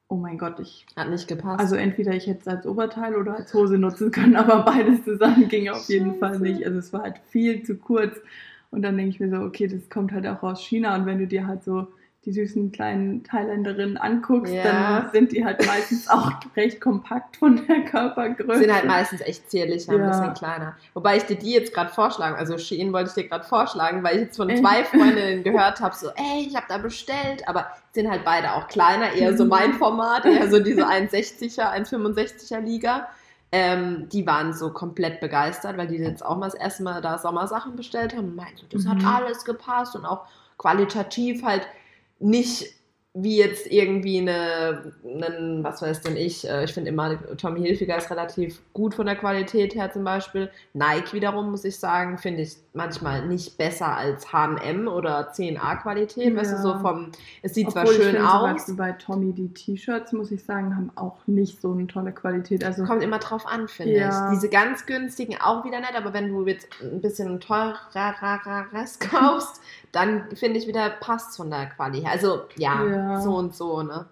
[0.08, 1.60] oh mein Gott, ich Hat nicht gepasst.
[1.60, 5.46] also entweder ich hätte es als Oberteil oder als Hose nutzen können, aber beides zusammen
[5.48, 6.18] ging auf jeden Scheiße.
[6.18, 6.64] Fall nicht.
[6.64, 8.16] Also es war halt viel zu kurz.
[8.70, 10.94] Und dann denke ich mir so, okay, das kommt halt auch aus China.
[10.96, 11.88] Und wenn du dir halt so
[12.28, 14.62] die süßen kleinen Thailänderinnen anguckst, Ja.
[14.62, 18.60] dann sind die halt meistens auch recht kompakt von der Körpergröße.
[18.60, 20.08] sind halt meistens echt zierlicher, ein Ja.
[20.08, 20.76] bisschen kleiner.
[20.92, 24.16] Wobei ich dir die jetzt gerade vorschlagen, also Shein wollte ich dir gerade vorschlagen, weil
[24.16, 28.10] ich jetzt von zwei Freundinnen gehört habe, so, ey, ich habe da bestellt, aber sind
[28.10, 29.50] halt beide auch kleiner, eher so Mhm.
[29.50, 33.08] mein Format, eher so diese 1,60er, 1,65er Liga.
[33.50, 37.16] Ähm, die waren so komplett begeistert, weil die jetzt auch mal das erste Mal da
[37.16, 38.90] Sommersachen bestellt haben und meinten, das Mhm.
[38.90, 40.26] hat alles gepasst und auch
[40.58, 41.66] qualitativ halt
[42.18, 42.74] nicht
[43.14, 47.96] wie jetzt irgendwie eine, einen, was weiß denn ich, äh, ich finde immer, Tommy Hilfiger
[47.96, 50.50] ist relativ gut von der Qualität her zum Beispiel.
[50.72, 56.36] Nike wiederum, muss ich sagen, finde ich manchmal nicht besser als H&M oder 10A Qualität,
[56.36, 56.62] weißt du, Ja.
[56.62, 57.10] so vom,
[57.42, 60.30] es sieht zwar Obwohl ich schön finde, Zum aus, Beispiel bei Tommy die T-Shirts, muss
[60.30, 62.62] ich sagen, haben auch nicht so eine tolle Qualität.
[62.62, 64.08] Also kommt immer drauf an, finde Ja.
[64.30, 64.36] ich.
[64.36, 69.60] Diese ganz günstigen auch wieder nett, aber wenn du jetzt ein bisschen teureres kaufst,
[69.92, 72.10] dann finde ich wieder passt von der Quali her.
[72.12, 73.20] Also ja, Ja.
[73.20, 74.06] so und so, ne?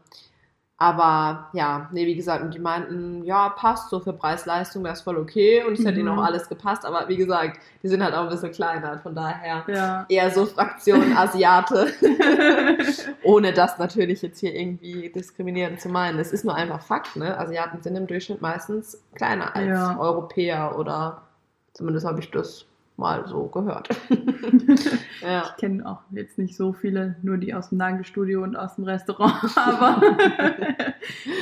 [0.79, 5.05] Aber ja, nee, wie gesagt, und die meinten, ja, passt so für Preis-Leistung, das ist
[5.05, 6.19] voll okay und es hätte ihnen Mhm.
[6.19, 9.65] auch alles gepasst, aber wie gesagt, die sind halt auch ein bisschen kleiner, von daher
[9.69, 10.05] ja.
[10.11, 11.87] eher so Fraktion Asiate,
[13.23, 16.19] ohne das natürlich jetzt hier irgendwie diskriminierend zu meinen.
[16.19, 17.39] Es ist nur einfach Fakt, ne?
[17.39, 19.99] Asiaten sind im Durchschnitt meistens kleiner als Ja.
[19.99, 21.23] Europäer oder
[21.73, 22.67] zumindest habe ich das
[22.99, 23.89] mal so gehört.
[25.23, 25.43] ja.
[25.45, 28.85] Ich kenne auch jetzt nicht so viele, nur die aus dem Nagelstudio und aus dem
[28.85, 30.01] Restaurant, aber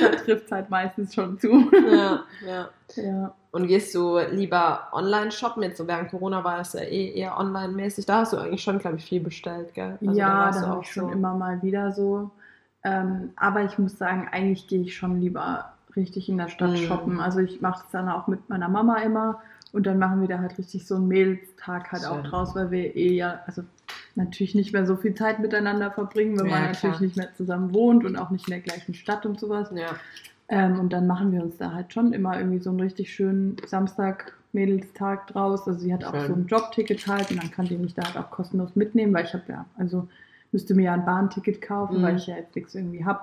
[0.01, 1.69] da trifft es halt meistens schon zu.
[1.91, 2.69] ja, ja.
[2.95, 3.33] Ja.
[3.51, 5.63] Und gehst du lieber online shoppen?
[5.63, 8.05] Jetzt so während Corona war es ja eh eher online-mäßig.
[8.05, 9.97] Da hast du eigentlich schon, glaube ich, viel bestellt, gell?
[10.05, 12.31] Also ja, da du habe auch ich schon so- immer mal wieder so.
[12.83, 16.75] Ähm, aber ich muss sagen, eigentlich gehe ich schon lieber richtig in der Stadt Mhm.
[16.75, 17.19] shoppen.
[17.21, 19.41] Also ich mache es dann auch mit meiner Mama immer
[19.75, 22.31] und dann machen wir da halt richtig so einen Mädelstag halt auch Schön.
[22.31, 23.61] draus, weil wir eh ja, also
[24.15, 26.73] natürlich nicht mehr so viel Zeit miteinander verbringen, wenn Ja, man klar.
[26.73, 29.69] natürlich nicht mehr zusammen wohnt und auch nicht in der gleichen Stadt und sowas.
[29.75, 29.95] Ja,
[30.47, 33.57] Ähm, und dann machen wir uns da halt schon immer irgendwie so einen richtig schönen
[33.65, 35.67] Samstag-Mädelstag draus.
[35.67, 36.27] Also sie hat auch Schön.
[36.27, 39.25] so ein Jobticket halt und dann kann die mich da halt auch kostenlos mitnehmen, weil
[39.25, 40.07] ich habe ja, also
[40.51, 42.03] müsste mir ja ein Bahnticket kaufen, Mhm.
[42.03, 43.21] weil ich ja jetzt nichts irgendwie habe.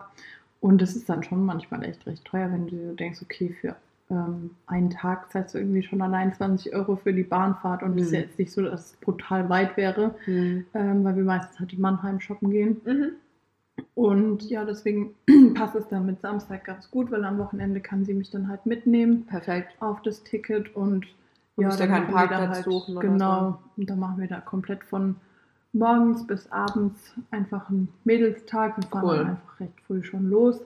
[0.61, 3.75] Und das ist dann schon manchmal echt recht teuer, wenn du denkst, okay, für
[4.13, 8.07] ähm, einen Tag zahlst du irgendwie schon allein 20 Euro für die Bahnfahrt und es
[8.07, 8.15] ist Mhm.
[8.15, 10.67] ja jetzt nicht so, dass es brutal weit wäre, hm.
[10.75, 12.81] ähm, weil wir meistens halt in Mannheim shoppen gehen.
[12.85, 13.13] mhm.
[13.95, 15.15] Und ja, deswegen
[15.55, 18.67] passt es dann mit Samstag ganz gut, weil am Wochenende kann sie mich dann halt
[18.67, 19.75] mitnehmen perfekt.
[19.81, 21.07] auf das Ticket und
[21.57, 24.85] Du ja, musst dann keinen Parkplatz suchen oder Genau, und dann machen wir da komplett
[24.85, 25.17] von
[25.75, 28.77] morgens bis abends einfach ein Mädelstag.
[28.79, 29.17] Wir fahren Cool.
[29.19, 30.61] dann einfach recht früh schon los.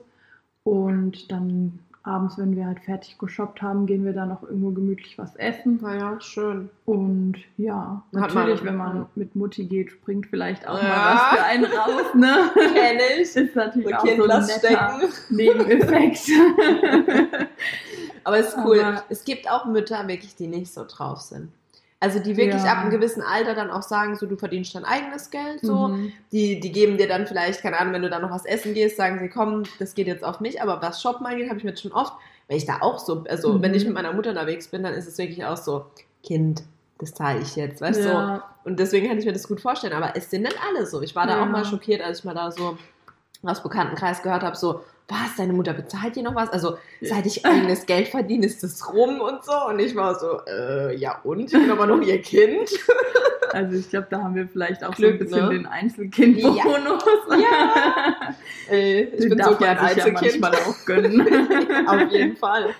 [0.63, 5.17] Und dann abends, wenn wir halt fertig geshoppt haben, gehen wir dann noch irgendwo gemütlich
[5.17, 5.79] was essen.
[5.81, 6.69] Naja, schön.
[6.85, 10.87] Und ja, Hat natürlich, man- wenn man mit Mutti geht, springt vielleicht auch Ja.
[10.89, 12.35] mal was für einen raus, ne?
[12.73, 13.35] Kenn ich.
[13.35, 14.99] Ist natürlich So auch so ein netter.
[15.29, 16.19] Nebeneffekt.
[18.23, 18.79] Aber es ist cool.
[18.81, 21.49] Aber- es gibt auch Mütter wirklich, die nicht so drauf sind.
[21.99, 22.73] Also die wirklich Ja.
[22.73, 25.87] ab einem gewissen Alter dann auch sagen, so du verdienst dein eigenes Geld, so.
[25.87, 26.13] Mhm.
[26.31, 28.97] Die, die geben dir dann vielleicht, keine Ahnung, wenn du dann noch was essen gehst,
[28.97, 31.75] sagen sie, komm, das geht jetzt auf mich, aber was Shoppen angeht, habe ich mir
[31.75, 32.13] schon oft,
[32.47, 33.61] weil ich da auch so, also Mhm.
[33.63, 35.85] wenn ich mit meiner Mutter unterwegs bin, dann ist es wirklich auch so,
[36.23, 36.63] Kind,
[36.99, 38.09] das zahle ich jetzt, weißt du?
[38.09, 38.43] ja.
[38.63, 41.01] Und deswegen kann ich mir das gut vorstellen, aber es sind nicht alle so.
[41.01, 41.43] Ich war da Ja.
[41.43, 42.77] auch mal schockiert, als ich mal da so
[43.43, 46.49] aus Bekanntenkreis gehört habe, so, was, deine Mutter bezahlt dir noch was?
[46.49, 49.53] Also, seit ich eigenes Geld verdiene, ist das rum und so.
[49.69, 51.45] Und ich war so, äh, ja und?
[51.45, 52.69] Ich bin aber noch ihr Kind.
[53.53, 55.53] Also ich glaube, da haben wir vielleicht auch Glück, so ein bisschen ne?
[55.53, 57.03] den Einzelkind-Bonus.
[57.41, 58.35] Ja.
[58.69, 60.41] Ey, ich Den bin so gern ja Einzelkind.
[60.41, 61.87] manchmal auch gönnen.
[61.87, 62.71] Auf jeden Fall.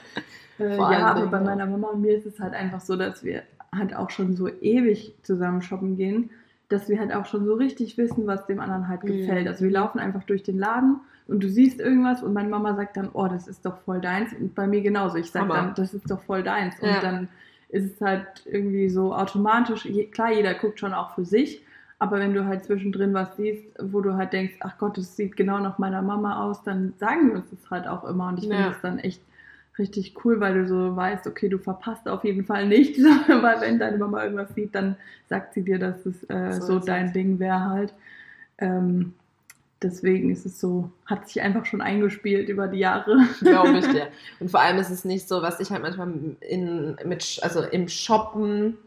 [0.60, 1.44] Äh, ja, aber bei ja.
[1.44, 4.50] meiner Mama und mir ist es halt einfach so, dass wir halt auch schon so
[4.50, 6.32] ewig zusammen shoppen gehen,
[6.68, 9.20] dass wir halt auch schon so richtig wissen, was dem anderen halt Mhm.
[9.20, 9.48] gefällt.
[9.48, 12.98] Also wir laufen einfach durch den Laden und du siehst irgendwas und meine Mama sagt
[12.98, 14.34] dann, oh, das ist doch voll deins.
[14.34, 15.18] Und bei mir genauso.
[15.18, 16.80] Ich sage dann, das ist doch voll deins.
[16.80, 17.02] Und Ja.
[17.02, 17.28] dann
[17.70, 21.62] ist es halt irgendwie so automatisch, je, klar, jeder guckt schon auch für sich,
[22.00, 25.36] aber wenn du halt zwischendrin was siehst, wo du halt denkst, ach Gott, das sieht
[25.36, 28.28] genau nach meiner Mama aus, dann sagen wir uns das halt auch immer.
[28.30, 28.50] Und ich Ja.
[28.50, 29.22] finde es dann echt
[29.78, 33.80] richtig cool, weil du so weißt, okay, du verpasst auf jeden Fall nichts, weil wenn
[33.80, 34.96] deine Mama irgendwas sieht, dann
[35.28, 37.14] sagt sie dir, dass es äh, So so, dein.
[37.14, 37.94] Ding wäre halt.
[38.60, 39.14] Ähm,
[39.82, 43.18] deswegen ist es so, hat sich einfach schon eingespielt über die Jahre.
[43.42, 44.08] Glaube ich dir.
[44.40, 47.88] Und vor allem ist es nicht so, was ich halt manchmal in, mit, also im
[47.88, 48.78] Shoppen,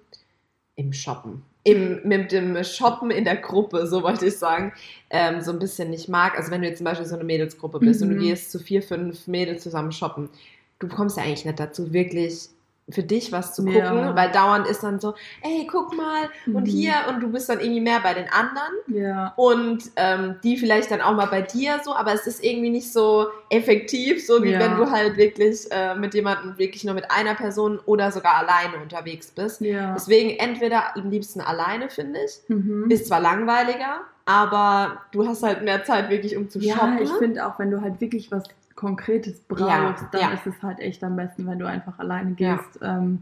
[0.77, 4.73] im Shoppen, im, mit dem Shoppen in der Gruppe, so wollte ich sagen,
[5.11, 6.37] ähm, so ein bisschen nicht mag.
[6.37, 8.21] Also wenn du jetzt zum Beispiel so eine Mädelsgruppe bist und du Mhm.
[8.21, 10.31] gehst zu vier, fünf Mädels zusammen shoppen,
[10.79, 12.49] du kommst ja eigentlich nicht dazu, wirklich
[12.93, 14.15] für dich was zu gucken, Ja.
[14.17, 16.67] weil dauernd ist dann so, ey, guck mal und Mhm.
[16.67, 19.33] hier und du bist dann irgendwie mehr bei den anderen Ja.
[19.37, 22.93] und ähm, die vielleicht dann auch mal bei dir so, aber es ist irgendwie nicht
[22.93, 24.61] so effektiv, so wie Ja.
[24.61, 28.83] wenn du halt wirklich äh, mit jemandem, wirklich nur mit einer Person oder sogar alleine
[28.83, 29.61] unterwegs bist.
[29.61, 29.95] Ja.
[29.95, 32.41] Deswegen entweder am liebsten alleine, finde ich.
[32.49, 32.91] Mhm.
[32.91, 36.99] Ist zwar langweiliger, aber du hast halt mehr Zeit wirklich um zu Ja, shoppen.
[37.03, 38.45] ich finde auch, wenn du halt wirklich was
[38.81, 39.61] Konkretes brauchst,
[40.03, 40.31] Ja, dann ja.
[40.33, 42.57] ist es halt echt am besten, wenn du einfach alleine Ja.
[42.57, 42.79] gehst.
[42.83, 43.21] Ähm,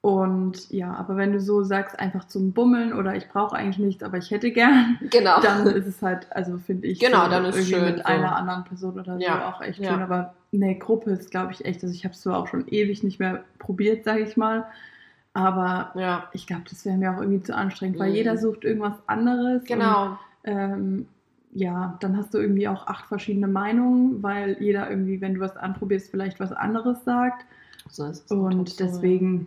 [0.00, 4.04] und ja, aber wenn du so sagst, einfach zum Bummeln oder ich brauche eigentlich nichts,
[4.04, 5.40] aber ich hätte gern, genau.
[5.40, 8.04] dann ist es halt, also finde ich, Genau, so dann ist schön mit so.
[8.04, 9.90] einer anderen Person oder so Ja, auch echt ja.
[9.94, 10.02] schön.
[10.02, 13.02] Aber eine Gruppe ist, glaube ich, echt, also ich habe es zwar auch schon ewig
[13.02, 14.66] nicht mehr probiert, sage ich mal,
[15.34, 18.14] aber ja, ich glaube, das wäre mir auch irgendwie zu anstrengend, weil Mhm.
[18.16, 19.62] jeder sucht irgendwas anderes.
[19.62, 20.18] Und genau.
[20.44, 21.08] ähm,
[21.56, 25.56] ja, dann hast du irgendwie auch acht verschiedene Meinungen, weil jeder irgendwie, wenn du was
[25.56, 27.46] anprobierst, vielleicht was anderes sagt.
[27.88, 29.46] So ist Und so, deswegen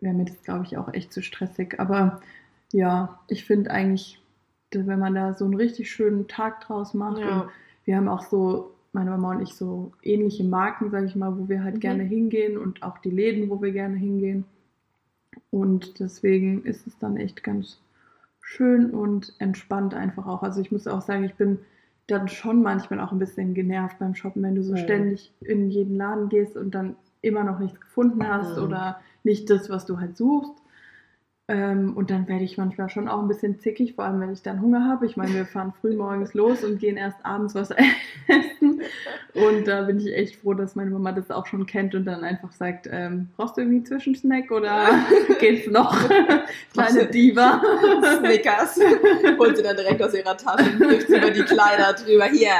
[0.00, 1.80] wäre mir das, glaube ich, auch echt zu stressig.
[1.80, 2.20] Aber
[2.72, 4.20] ja, ich finde eigentlich,
[4.72, 7.48] wenn man da so einen richtig schönen Tag draus macht, Ja.
[7.86, 11.48] wir haben auch so, meine Mama und ich, so ähnliche Marken, sage ich mal, wo
[11.48, 11.80] wir halt Mhm.
[11.80, 14.44] gerne hingehen und auch die Läden, wo wir gerne hingehen.
[15.50, 17.80] Und deswegen ist es dann echt ganz
[18.46, 20.42] schön und entspannt einfach auch.
[20.42, 21.58] Also ich muss auch sagen, ich bin
[22.06, 24.76] dann schon manchmal auch ein bisschen genervt beim Shoppen, wenn du so Mhm.
[24.78, 28.62] ständig in jeden Laden gehst und dann immer noch nichts gefunden hast Mhm.
[28.62, 30.52] oder nicht das, was du halt suchst.
[31.48, 34.42] Ähm, und dann werde ich manchmal schon auch ein bisschen zickig, vor allem wenn ich
[34.42, 35.06] dann Hunger habe.
[35.06, 37.70] Ich meine, wir fahren früh morgens los und gehen erst abends was
[38.26, 38.82] essen.
[39.32, 42.24] Und da bin ich echt froh, dass meine Mama das auch schon kennt und dann
[42.24, 44.88] einfach sagt, ähm, brauchst du irgendwie einen Zwischensnack oder
[45.38, 45.96] geht's noch?
[46.72, 47.62] Kleine Diva.
[48.18, 48.80] Snickers.
[49.38, 52.24] Holt sie dann direkt aus ihrer Tasche und wirft sie über die Kleider drüber.
[52.24, 52.54] Hier,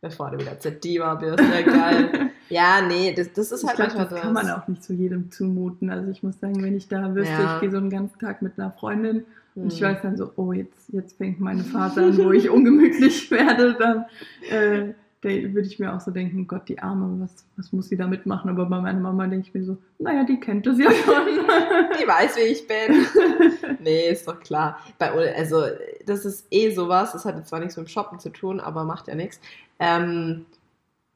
[0.00, 1.38] bevor du wieder zur Diva bist.
[1.38, 2.30] Ja, geil.
[2.54, 4.22] Ja, nee, das, das ist Ich halt glaube, manchmal das so.
[4.22, 5.90] kann man auch nicht so jedem zumuten.
[5.90, 7.54] Also ich muss sagen, wenn ich da wüsste, Ja.
[7.56, 9.24] ich gehe so einen ganzen Tag mit einer Freundin
[9.56, 9.88] und ich Hm.
[9.88, 14.04] weiß dann so, oh, jetzt, jetzt fängt meine Phase an, wo ich ungemütlich werde, dann
[14.50, 17.96] äh, da würde ich mir auch so denken, Gott, die Arme, was, was muss sie
[17.96, 18.50] da mitmachen?
[18.50, 21.14] Aber bei meiner Mama denke ich mir so, naja, die kennt das ja schon.
[21.98, 23.76] Die weiß, wie ich bin.
[23.82, 24.78] nee, ist doch klar.
[24.98, 25.62] Bei, also,
[26.04, 27.12] das ist eh sowas.
[27.12, 29.40] Das hat jetzt zwar nichts mit dem Shoppen zu tun, aber macht ja nichts.
[29.78, 30.44] Ähm,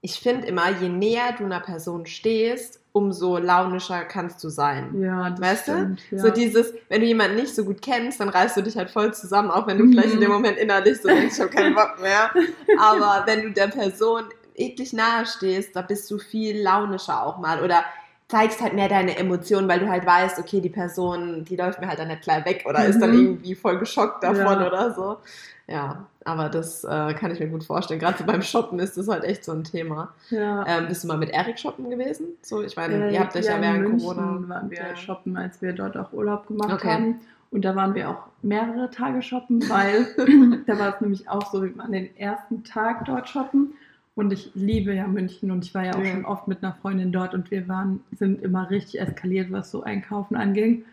[0.01, 5.01] ich finde immer, je näher du einer Person stehst, umso launischer kannst du sein.
[5.01, 5.73] ja, das Weißt du?
[5.73, 6.19] stimmt, Ja.
[6.19, 9.13] So dieses, wenn du jemanden nicht so gut kennst, dann reißt du dich halt voll
[9.15, 9.93] zusammen, auch wenn du Mhm.
[9.93, 12.31] vielleicht in dem Moment innerlich so denkst, ich habe keinen Bock mehr.
[12.79, 14.25] Aber wenn du der Person
[14.57, 17.63] eklig nahe stehst, da bist du viel launischer auch mal.
[17.63, 17.85] Oder
[18.29, 21.89] zeigst halt mehr deine Emotionen, weil du halt weißt, okay, die Person, die läuft mir
[21.89, 23.21] halt dann nicht klar weg oder ist dann Mhm.
[23.27, 24.67] irgendwie voll geschockt davon Ja.
[24.67, 25.17] oder so.
[25.71, 28.01] Ja, aber das äh, kann ich mir gut vorstellen.
[28.01, 30.15] Gerade so beim Shoppen ist das halt echt so ein Thema.
[30.31, 30.65] Ja.
[30.67, 32.25] Ähm, bist du mal mit Erik shoppen gewesen?
[32.41, 34.49] So, ich meine, Äh, ihr habt euch ja, in während München Corona.
[34.49, 34.97] waren wir Ja.
[34.97, 36.89] shoppen, als wir dort auch Urlaub gemacht Okay.
[36.91, 37.21] haben.
[37.51, 40.07] Und da waren wir auch mehrere Tage shoppen, weil
[40.67, 43.75] da war es nämlich auch so, wir waren den ersten Tag dort shoppen.
[44.15, 46.13] Und ich liebe ja München und ich war ja auch Ja.
[46.13, 49.83] schon oft mit einer Freundin dort und wir waren, sind immer richtig eskaliert, was so
[49.85, 50.85] Einkaufen anging.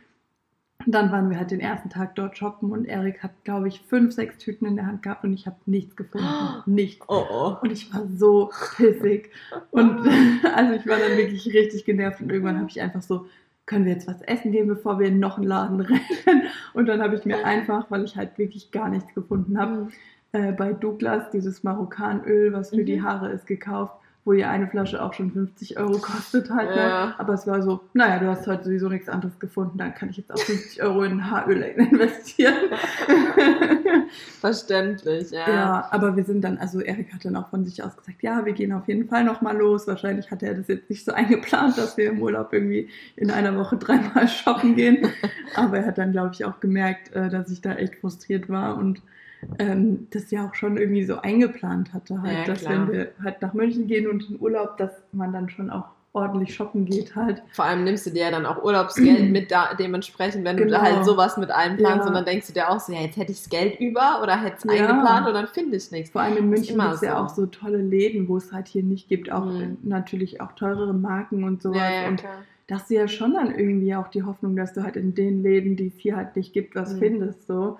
[0.86, 3.82] Und dann waren wir halt den ersten Tag dort shoppen und Erik hat, glaube ich,
[3.82, 6.28] fünf, sechs Tüten in der Hand gehabt und ich habe nichts gefunden.
[6.65, 7.06] Nichts.
[7.08, 7.56] Oh oh.
[7.62, 9.32] Und ich war so pissig.
[9.71, 10.08] Und
[10.56, 13.26] also ich war dann wirklich richtig genervt und irgendwann habe ich einfach so,
[13.65, 16.43] können wir jetzt was essen gehen, bevor wir in noch einen Laden rennen?
[16.74, 19.88] Und dann habe ich mir einfach, weil ich halt wirklich gar nichts gefunden habe,
[20.34, 22.86] äh, bei Douglas dieses Marokkanöl, was für Mhm.
[22.86, 26.71] die Haare ist, gekauft, wo ja eine Flasche auch schon 50 Euro kostet halt.
[26.71, 26.77] Ne?
[26.77, 27.15] Ja.
[27.19, 30.17] Aber es war so, naja, du hast heute sowieso nichts anderes gefunden, dann kann ich
[30.17, 32.55] jetzt auch 50 Euro in Haaröl investieren.
[34.41, 35.47] Verständlich, ja.
[35.47, 38.43] Ja, aber wir sind dann, also Erik hat dann auch von sich aus gesagt, ja,
[38.45, 39.88] wir gehen auf jeden Fall nochmal los.
[39.88, 43.55] Wahrscheinlich hat er das jetzt nicht so eingeplant, dass wir im Urlaub irgendwie in einer
[43.55, 45.07] Woche dreimal shoppen gehen.
[45.53, 48.77] Aber er hat dann, glaube ich, auch gemerkt, äh, dass ich da echt frustriert war
[48.77, 49.03] und
[49.60, 52.88] ähm, das ja auch schon irgendwie so eingeplant hatte, halt, Ja, dass klar.
[52.88, 56.55] wenn wir halt nach München gehen und in Urlaub, dass man dann schon auch ordentlich
[56.55, 57.43] shoppen geht halt.
[57.51, 60.77] Vor allem nimmst du dir ja dann auch Urlaubsgeld mit da, dementsprechend, wenn du da
[60.79, 60.95] Genau.
[60.95, 62.08] halt sowas mit einplanst Ja.
[62.08, 64.41] und dann denkst du dir auch so, ja, jetzt hätte ich das Geld über oder
[64.41, 64.88] hätte es Ja.
[64.88, 66.12] eingeplant und dann finde ich nichts.
[66.12, 67.23] Vor allem in München gibt es ja so.
[67.25, 69.29] auch so tolle Läden, wo es halt hier nicht gibt.
[69.29, 69.77] Auch Mhm.
[69.84, 71.79] natürlich auch teurere Marken und sowas.
[71.79, 72.43] Ja, ja, und klar.
[72.67, 75.43] da hast du ja schon dann irgendwie auch die Hoffnung, dass du halt in den
[75.43, 76.99] Läden, die es hier halt nicht gibt, was Mhm.
[76.99, 77.45] findest.
[77.45, 77.77] So.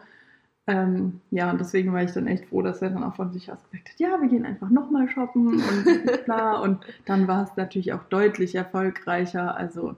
[0.68, 3.52] Ähm, ja, und deswegen war ich dann echt froh, dass er dann auch von sich
[3.52, 6.60] aus gesagt hat, ja, wir gehen einfach nochmal shoppen und bla.
[6.62, 9.56] Und dann war es natürlich auch deutlich erfolgreicher.
[9.56, 9.96] Also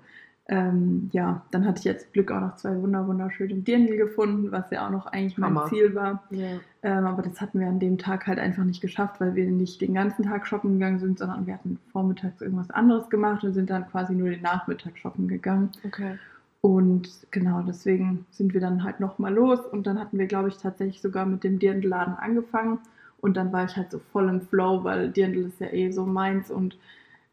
[0.50, 4.70] ähm, ja, dann hatte ich jetzt Glück auch noch zwei wunder wunderschöne Dirndl gefunden, was
[4.72, 5.66] ja auch noch eigentlich mein Hammer.
[5.68, 6.24] Ziel war.
[6.30, 6.60] Ja.
[6.84, 9.82] Ähm, aber das hatten wir an dem Tag halt einfach nicht geschafft, weil wir nicht
[9.82, 13.70] den ganzen Tag shoppen gegangen sind, sondern wir hatten vormittags irgendwas anderes gemacht und sind
[13.70, 15.70] dann quasi nur den Nachmittag shoppen gegangen.
[15.86, 16.18] Okay.
[16.68, 20.58] Und genau deswegen sind wir dann halt nochmal los und dann hatten wir, glaube ich,
[20.58, 22.80] tatsächlich sogar mit dem Dirndl-Laden angefangen
[23.22, 26.06] und dann war ich halt so voll im Flow, weil Dirndl ist ja eh so
[26.06, 26.78] meins und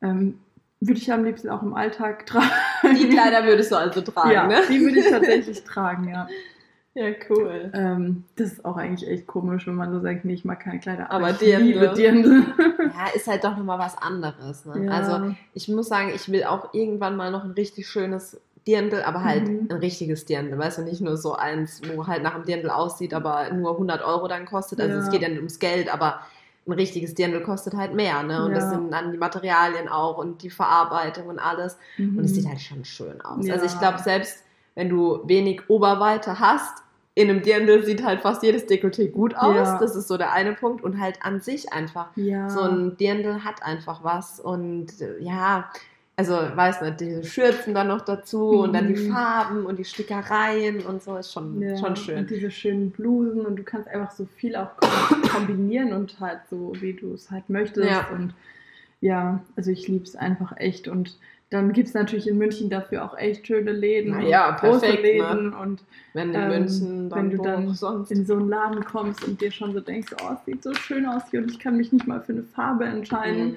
[0.03, 0.38] ähm,
[0.79, 2.47] würde ich am liebsten auch im Alltag tragen.
[2.85, 4.61] Die Kleider würdest du also tragen, ja, ne?
[4.70, 6.29] die würde ich tatsächlich tragen, ja.
[6.94, 7.73] Ja, cool.
[7.75, 10.79] Ähm, das ist auch eigentlich echt komisch, wenn man so sagt, nee, ich mag keine
[10.79, 11.73] Kleider, Aber ich Dirndl.
[11.73, 12.44] liebe Dirndl.
[12.79, 14.64] Ja, ist halt doch nochmal was anderes.
[14.64, 14.85] Ne?
[14.85, 14.92] Ja.
[14.92, 19.22] Also ich muss sagen, ich will auch irgendwann mal noch ein richtig schönes Dirndl, aber
[19.24, 19.66] halt Mhm.
[19.70, 20.59] ein richtiges Dirndl.
[20.59, 24.03] Weißt du, nicht nur so eins, wo halt nach einem Dirndl aussieht, aber nur 100
[24.03, 24.81] Euro dann kostet.
[24.81, 25.03] Also Ja.
[25.03, 26.20] es geht ja nicht ums Geld, aber
[26.66, 28.22] ein richtiges Dirndl kostet halt mehr.
[28.22, 28.42] Ne?
[28.46, 28.70] Und das Ja.
[28.70, 31.77] sind dann die Materialien auch und die Verarbeitung und alles.
[31.98, 32.35] Und es Mhm.
[32.37, 33.46] sieht halt schon schön aus.
[33.46, 33.53] Ja.
[33.55, 34.42] Also ich glaube, selbst
[34.74, 36.83] wenn du wenig Oberweite hast,
[37.16, 39.55] in einem Dirndl sieht halt fast jedes Dekolleté gut aus.
[39.55, 39.79] Ja.
[39.79, 40.83] Das ist so der eine Punkt.
[40.83, 42.09] Und halt an sich einfach
[42.48, 45.70] so ein Dirndl hat einfach was und äh, ja,
[46.16, 49.12] also weiß nicht, diese Schürzen dann noch dazu und dann die Mhm.
[49.12, 52.18] Farben und die Stickereien und so ist schon, Ja, schon schön.
[52.18, 56.40] Und diese schönen Blusen und du kannst einfach so viel auch kom- kombinieren und halt
[56.50, 57.88] so, wie du es halt möchtest.
[57.90, 58.09] Ja.
[58.14, 58.33] Und
[59.00, 60.87] ja, also ich liebe es einfach echt.
[60.88, 61.18] Und
[61.50, 64.20] dann gibt es natürlich in München dafür auch echt schöne Läden.
[64.22, 65.53] Ja, große perfekt, Läden.
[65.53, 68.11] Und Wenn in ähm, München, dann wenn du dann sonst.
[68.12, 71.07] in so einen Laden kommst und dir schon so denkst, oh, es sieht so schön
[71.07, 73.48] aus hier und ich kann mich nicht mal für eine Farbe entscheiden.
[73.53, 73.57] Mhm.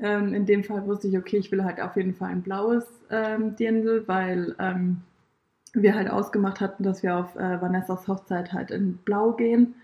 [0.00, 2.84] Ähm, in dem Fall wusste ich, okay, ich will halt auf jeden Fall ein blaues
[3.10, 4.98] ähm, Dirndl, weil ähm,
[5.74, 9.74] wir halt ausgemacht hatten, dass wir auf äh, Vanessas Hochzeit halt in Blau gehen,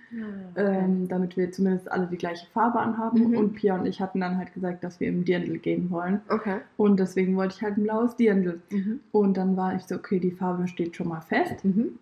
[0.57, 3.31] ähm, damit wir zumindest alle die gleiche Farbe anhaben.
[3.31, 3.37] Mhm.
[3.37, 6.21] Und Pia und ich hatten dann halt gesagt, dass wir im Dirndl gehen wollen.
[6.29, 6.59] okay.
[6.77, 8.61] Und deswegen wollte ich halt ein blaues Dirndl.
[8.71, 9.01] Mhm.
[9.13, 11.65] Und dann war ich so, okay, die Farbe steht schon mal fest.
[11.65, 11.99] Mhm.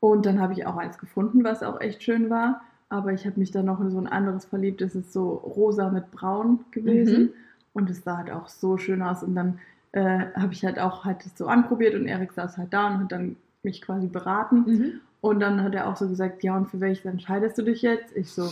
[0.00, 2.62] Und dann habe ich auch eins gefunden, was auch echt schön war.
[2.88, 4.80] Aber ich habe mich dann noch in so ein anderes verliebt.
[4.80, 7.22] Das ist so rosa mit braun gewesen.
[7.24, 7.30] Mhm.
[7.78, 9.22] Und es sah halt auch so schön aus.
[9.22, 9.58] Und dann
[9.92, 12.98] äh, habe ich halt auch halt das so anprobiert und Erik saß halt da und
[13.04, 14.56] hat dann mich quasi beraten.
[14.66, 14.92] Mhm.
[15.20, 18.14] Und dann hat er auch so gesagt, ja, und für welches entscheidest du dich jetzt?
[18.16, 18.48] Ich so,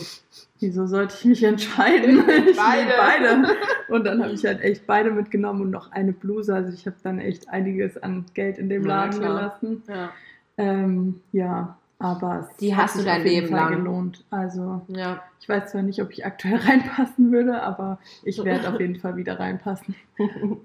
[0.59, 2.23] wieso sollte ich mich entscheiden?
[2.49, 2.91] Ich Beide.
[2.97, 3.47] beide.
[3.87, 6.53] Und dann habe ich halt echt beide mitgenommen und noch eine Bluse.
[6.53, 9.35] Also ich habe dann echt einiges an Geld in dem Ja, Laden klar.
[9.61, 9.83] gelassen.
[9.87, 10.09] Ja.
[10.57, 13.83] Ähm, ja, aber es Die hat hast du sich dein auf jeden Leben Fall lang.
[13.83, 14.23] gelohnt.
[14.29, 15.21] Also ja.
[15.41, 19.15] ich weiß zwar nicht, ob ich aktuell reinpassen würde, aber ich werde auf jeden Fall
[19.15, 19.95] wieder reinpassen.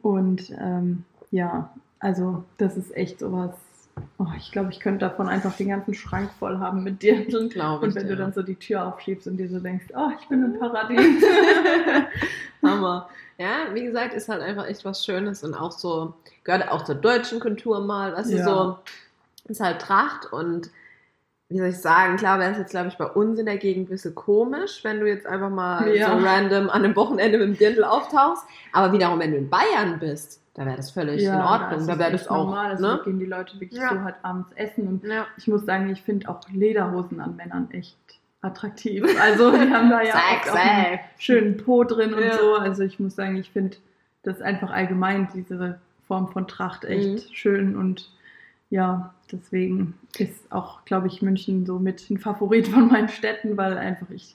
[0.03, 3.51] Und ähm, ja, also das ist echt sowas.
[4.19, 7.49] Oh, ich glaube, ich könnte davon einfach den ganzen Schrank voll haben mit Dirndl.
[7.51, 7.95] Glaube ich.
[7.95, 8.23] Und wenn du dir.
[8.23, 11.23] dann so die Tür aufschiebst und dir so denkst, oh, ich bin im Paradies.
[12.63, 13.09] Hammer.
[13.39, 16.15] ja, wie gesagt, ist halt einfach echt was Schönes und auch so,
[16.45, 18.39] gehört auch zur deutschen Kultur mal, weißt Ja.
[18.39, 18.79] du, so,
[19.51, 20.71] ist halt Tracht und
[21.53, 23.87] wie soll ich sagen, klar wäre es jetzt, glaube ich, bei uns in der Gegend
[23.89, 26.11] ein bisschen komisch, wenn du jetzt einfach mal Ja.
[26.19, 29.99] so random an einem Wochenende mit dem Dirndl auftauchst, aber wiederum, wenn du in Bayern
[30.01, 32.71] bist, da wäre das völlig in Ordnung, da wäre das auch, normal.
[32.73, 32.97] Also ne?
[32.99, 33.89] da gehen die Leute wirklich Ja.
[33.91, 34.87] so halt abends essen.
[34.87, 35.27] Und Ja.
[35.39, 37.97] ich muss sagen, ich finde auch Lederhosen an Männern echt
[38.43, 39.05] attraktiv.
[39.21, 42.39] Also die haben da ja auch einen schönen Po drin und Ja.
[42.39, 42.55] so.
[42.57, 43.77] Also ich muss sagen, ich finde
[44.25, 47.33] das einfach allgemein, diese Form von Tracht echt Mhm.
[47.35, 48.11] schön und
[48.73, 53.77] ja, deswegen ist auch, glaube ich, München so mit ein Favorit von meinen Städten, weil
[53.77, 54.35] einfach ich,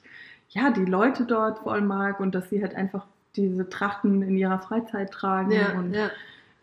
[0.50, 4.60] ja, die Leute dort voll mag und dass sie halt einfach diese Trachten in ihrer
[4.60, 6.10] Freizeit tragen Ja, und ja.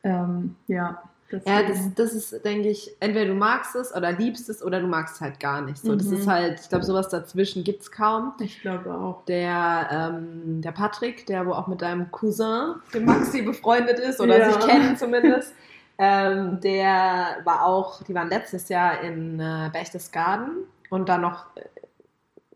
[0.03, 1.01] ähm, ja.
[1.45, 4.87] Ja, das, das ist, denke ich, entweder du magst es oder liebst es oder du
[4.87, 5.79] magst es halt gar nicht.
[5.79, 6.13] So, das Mhm.
[6.17, 8.33] ist halt, ich glaube, sowas dazwischen gibt es kaum.
[8.39, 9.25] ich glaube auch.
[9.25, 14.37] Der, ähm, der Patrick, der wo auch mit deinem Cousin, dem Maxi, befreundet ist oder
[14.37, 14.51] Ja.
[14.51, 15.53] sich kennen zumindest,
[15.97, 21.61] ähm, der war auch, die waren letztes Jahr in äh, Berchtesgaden und dann noch äh,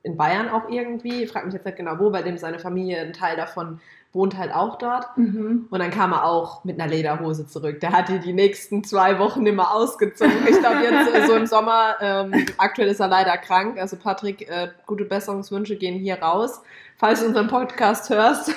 [0.04, 1.24] in Bayern auch irgendwie.
[1.24, 3.80] Ich frage mich jetzt nicht genau wo, bei dem seine Familie, ein Teil davon
[4.12, 5.06] wohnt halt auch dort.
[5.18, 5.68] Mhm.
[5.70, 7.80] Und dann kam er auch mit einer Lederhose zurück.
[7.80, 10.48] Der hat die die nächsten zwei Wochen immer ausgezogen.
[10.50, 13.78] Ich glaube jetzt äh, so im Sommer, ähm, aktuell ist er leider krank.
[13.80, 16.62] Also Patrick, äh, gute Besserungswünsche gehen hier raus,
[16.98, 18.52] falls du unseren Podcast hörst.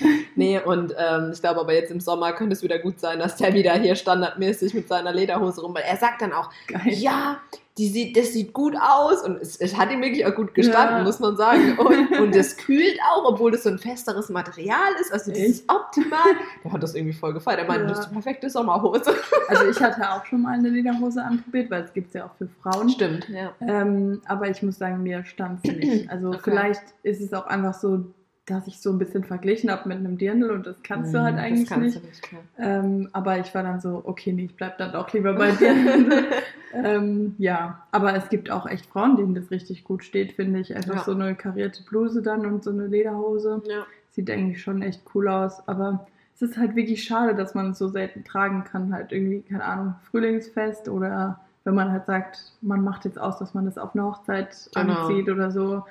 [0.36, 3.36] nee, und ähm, ich glaube aber jetzt im Sommer könnte es wieder gut sein, dass
[3.36, 5.74] der wieder hier standardmäßig mit seiner Lederhose rum.
[5.74, 6.80] Weil er sagt dann auch, Geil.
[6.86, 7.38] ja,
[7.76, 10.98] die sieht, das sieht gut aus und es, es hat ihm wirklich auch gut gestanden,
[10.98, 11.02] Ja.
[11.02, 11.76] muss man sagen.
[11.78, 15.12] Und, und es kühlt auch, obwohl das so ein festeres Material ist.
[15.12, 16.20] Also das ist optimal.
[16.62, 17.58] Der hat das irgendwie voll gefallen.
[17.58, 17.88] Er meinte, Ja.
[17.90, 19.14] das ist die perfekte Sommerhose.
[19.48, 22.34] Also ich hatte auch schon mal eine Lederhose anprobiert, weil es gibt es ja auch
[22.38, 22.88] für Frauen.
[22.88, 23.52] Stimmt, ja.
[23.60, 26.10] Ähm, aber ich muss sagen, mir stand es nicht.
[26.10, 26.38] Also Okay.
[26.44, 28.04] vielleicht ist es auch einfach so,
[28.46, 31.36] dass ich so ein bisschen verglichen habe mit einem Dirndl und das kannst du halt
[31.36, 31.96] Mm, eigentlich nicht.
[31.96, 32.28] Du nicht.
[32.58, 36.24] Ähm, aber ich war dann so, okay, nee, ich bleib dann doch lieber bei Dirndl.
[36.74, 40.74] ähm, ja, aber es gibt auch echt Frauen, denen das richtig gut steht, finde ich.
[40.76, 41.04] Einfach Ja.
[41.04, 43.62] so eine karierte Bluse dann und so eine Lederhose.
[43.66, 43.84] ja.
[44.10, 47.78] Sieht eigentlich schon echt cool aus, aber es ist halt wirklich schade, dass man es
[47.78, 48.92] so selten tragen kann.
[48.92, 53.54] Halt irgendwie, keine Ahnung, Frühlingsfest oder wenn man halt sagt, man macht jetzt aus, dass
[53.54, 55.00] man das auf eine Hochzeit Genau.
[55.06, 55.84] anzieht oder so.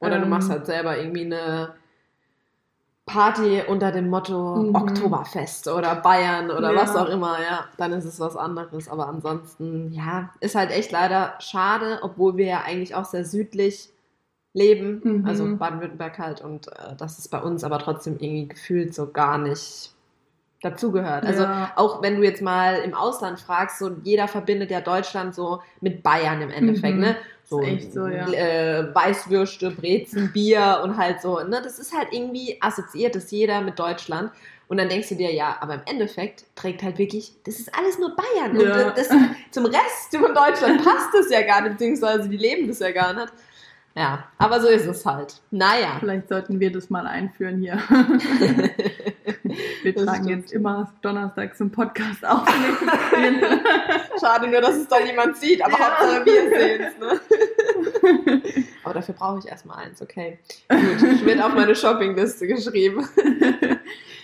[0.00, 1.70] Oder du Ähm, machst halt selber irgendwie eine
[3.06, 4.74] Party unter dem Motto Mhm.
[4.74, 6.80] Oktoberfest oder Bayern oder Ja.
[6.82, 8.88] was auch immer, ja, dann ist es was anderes.
[8.88, 13.90] Aber ansonsten, ja, ist halt echt leider schade, obwohl wir ja eigentlich auch sehr südlich
[14.54, 15.26] leben, Mhm.
[15.26, 19.38] also Baden-Württemberg halt, und äh, das ist bei uns aber trotzdem irgendwie gefühlt so gar
[19.38, 19.93] nicht
[20.64, 21.24] dazugehört.
[21.26, 21.72] Also Ja.
[21.76, 26.02] auch wenn du jetzt mal im Ausland fragst, so jeder verbindet ja Deutschland so mit
[26.02, 27.00] Bayern im Endeffekt, Mhm.
[27.00, 27.16] ne?
[27.46, 28.26] So, so, ja.
[28.32, 31.60] äh, Weißwürste, Brezen, Bier und halt so, ne?
[31.62, 34.30] Das ist halt irgendwie assoziiert das jeder mit Deutschland.
[34.66, 37.98] Und dann denkst du dir, ja, aber im Endeffekt trägt halt wirklich, das ist alles
[37.98, 38.56] nur Bayern.
[38.56, 38.90] Und Ja.
[38.92, 39.08] das,
[39.50, 43.12] zum Rest von Deutschland passt das ja gar nicht, beziehungsweise die leben das ja gar
[43.12, 43.28] nicht.
[43.96, 45.40] Ja, aber so ist es halt.
[45.52, 45.96] Naja.
[46.00, 47.78] Vielleicht sollten wir das mal einführen hier.
[49.82, 50.40] Wir Das tragen stimmt.
[50.42, 52.76] jetzt immer donnerstags einen Podcast aufnehmen.
[54.20, 55.90] Schade nur, dass es da niemand sieht, aber Ja.
[55.90, 58.54] Hauptsache wir sehen es, ne?
[58.84, 60.38] Aber dafür brauche ich erstmal eins, okay.
[60.68, 63.06] Gut, wird auf meine Shoppingliste geschrieben.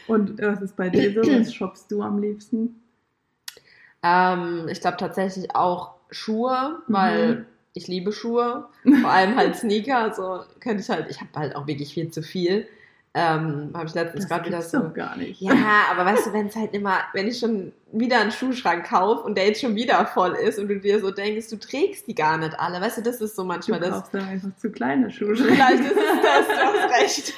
[0.07, 1.21] Und was ist bei dir so?
[1.31, 2.83] Was shoppst du am liebsten?
[4.03, 7.47] Ähm, ich glaube tatsächlich auch Schuhe, weil Mhm.
[7.75, 8.69] Ich liebe Schuhe.
[9.01, 10.13] Vor allem halt Sneaker.
[10.15, 12.67] So könnte ich halt, ich habe halt auch wirklich viel zu viel.
[13.13, 14.89] Ähm, habe ich letztens gerade wieder so.
[14.91, 15.41] gar nicht.
[15.41, 15.53] Ja,
[15.91, 19.37] aber weißt du, wenn es halt immer, wenn ich schon wieder einen Schuhschrank kaufe und
[19.37, 22.39] der jetzt schon wieder voll ist und du dir so denkst, du trägst die gar
[22.39, 23.91] nicht alle, weißt du, das ist so Du manchmal das.
[23.91, 25.35] brauchst dann einfach zu kleine Schuhe.
[25.35, 27.33] Vielleicht ist es das, du hast recht.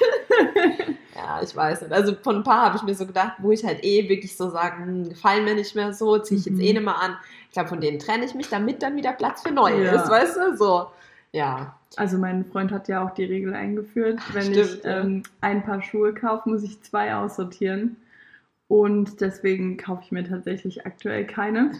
[1.15, 1.91] ja, ich weiß nicht.
[1.91, 4.51] Also von ein paar habe ich mir so gedacht, wo ich halt eh wirklich so
[4.51, 6.61] sagen, hm, gefallen mir nicht mehr so, ziehe ich jetzt Mhm.
[6.61, 7.17] eh nicht mehr an.
[7.47, 9.93] Ich glaube, von denen trenne ich mich, damit dann wieder Platz für neue Ja.
[10.03, 10.55] ist, weißt du?
[10.57, 10.85] So.
[11.31, 11.75] Ja.
[11.97, 15.81] Also mein Freund hat ja auch die Regel eingeführt, wenn Stimmt, ich ähm, ein Paar
[15.81, 17.97] Schuhe kaufe, muss ich zwei aussortieren.
[18.67, 21.71] Und deswegen kaufe ich mir tatsächlich aktuell keine.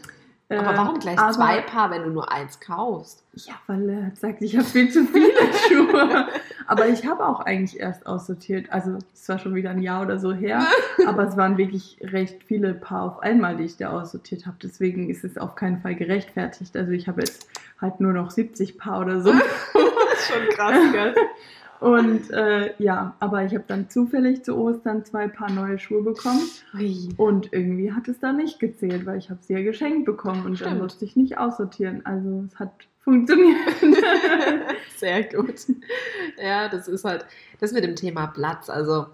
[0.50, 3.24] Aber Äh, warum gleich aber- zwei Paar, wenn du nur eins kaufst?
[3.34, 5.32] Ja, weil er sagt, ich habe viel zu viele
[5.68, 6.28] Schuhe.
[6.68, 8.72] Aber ich habe auch eigentlich erst aussortiert.
[8.72, 10.64] Also es war schon wieder ein Jahr oder so her.
[11.08, 14.58] aber es waren wirklich recht viele Paar auf einmal, die ich da aussortiert habe.
[14.62, 16.78] Deswegen ist es auf keinen Fall gerechtfertigt.
[16.78, 17.48] Also ich habe jetzt
[17.82, 19.32] halt nur noch 70 Paar oder so.
[20.24, 21.16] Ist schon krass, gell?
[21.80, 26.40] Und äh, ja, aber ich habe dann zufällig zu Ostern zwei Paar neue Schuhe bekommen.
[26.76, 27.10] Ui.
[27.18, 30.62] Und irgendwie hat es da nicht gezählt, weil ich habe sie ja geschenkt bekommen und
[30.62, 30.82] dann Stimmt.
[30.82, 32.06] musste ich nicht aussortieren.
[32.06, 32.72] Also es hat
[33.04, 33.58] funktioniert.
[34.96, 35.56] Sehr gut.
[36.42, 37.26] Ja, das ist halt
[37.60, 38.70] das mit dem Thema Platz.
[38.70, 39.08] Also,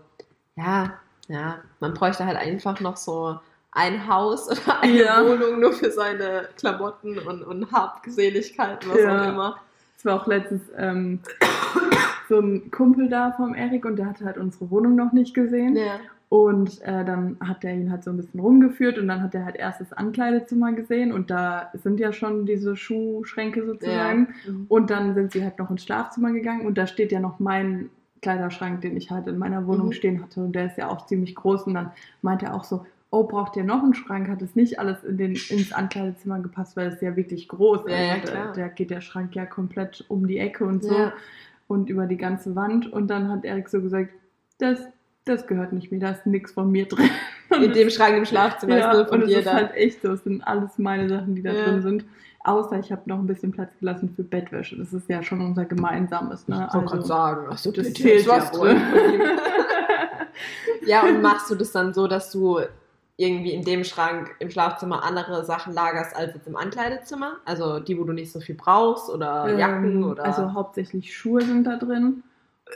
[0.55, 0.93] ja,
[1.27, 3.39] Ja, man bräuchte halt einfach noch so
[3.71, 5.25] ein Haus oder eine Ja.
[5.25, 9.23] Wohnung nur für seine Klamotten und, und Habseligkeiten, was Ja.
[9.23, 9.57] auch immer.
[9.99, 11.19] Es war auch letztens ähm,
[12.29, 15.75] so ein Kumpel da vom Erik und der hatte halt unsere Wohnung noch nicht gesehen.
[15.75, 15.99] Ja.
[16.29, 19.43] Und äh, dann hat er ihn halt so ein bisschen rumgeführt und dann hat er
[19.43, 24.29] halt erst das Ankleidezimmer gesehen und da sind ja schon diese Schuhschränke sozusagen.
[24.47, 24.65] Mhm.
[24.69, 27.89] Und dann sind sie halt noch ins Schlafzimmer gegangen und da steht ja noch mein
[28.21, 29.91] Kleiderschrank, den ich halt in meiner Wohnung Mhm.
[29.93, 31.91] stehen hatte und der ist ja auch ziemlich groß und dann
[32.21, 34.27] meinte er auch so, oh, braucht ihr noch einen Schrank?
[34.29, 37.81] Hat es nicht alles in den, ins Ankleidezimmer gepasst, weil es ist ja wirklich groß.
[37.87, 40.93] Ja, ja, also da, da geht der Schrank ja komplett um die Ecke und so
[40.93, 41.13] Ja.
[41.67, 44.09] und über die ganze Wand und dann hat Erik so gesagt,
[44.59, 44.79] das,
[45.25, 47.09] das gehört nicht mir, da ist nichts von mir drin.
[47.63, 49.53] In dem Schrank im Schlafzimmer ja, ist nur von und es dir ist da.
[49.55, 51.65] halt echt so, es sind alles meine Sachen, die da Ja.
[51.65, 52.05] drin sind.
[52.43, 54.77] Außer ich habe noch ein bisschen Platz gelassen für Bettwäsche.
[54.77, 56.47] Das ist ja schon unser gemeinsames.
[56.47, 56.67] Ne?
[56.69, 58.67] Ich wollte gerade sagen, also das das zählt was ja wohl.
[58.75, 59.21] drin.
[60.85, 62.59] ja, und machst du das dann so, dass du
[63.19, 67.33] irgendwie in dem Schrank im Schlafzimmer andere Sachen lagerst als jetzt im Ankleidezimmer?
[67.43, 70.23] Also die, wo du nicht so viel brauchst oder Jacken Ähm, oder.
[70.23, 72.23] Also hauptsächlich Schuhe sind da drin.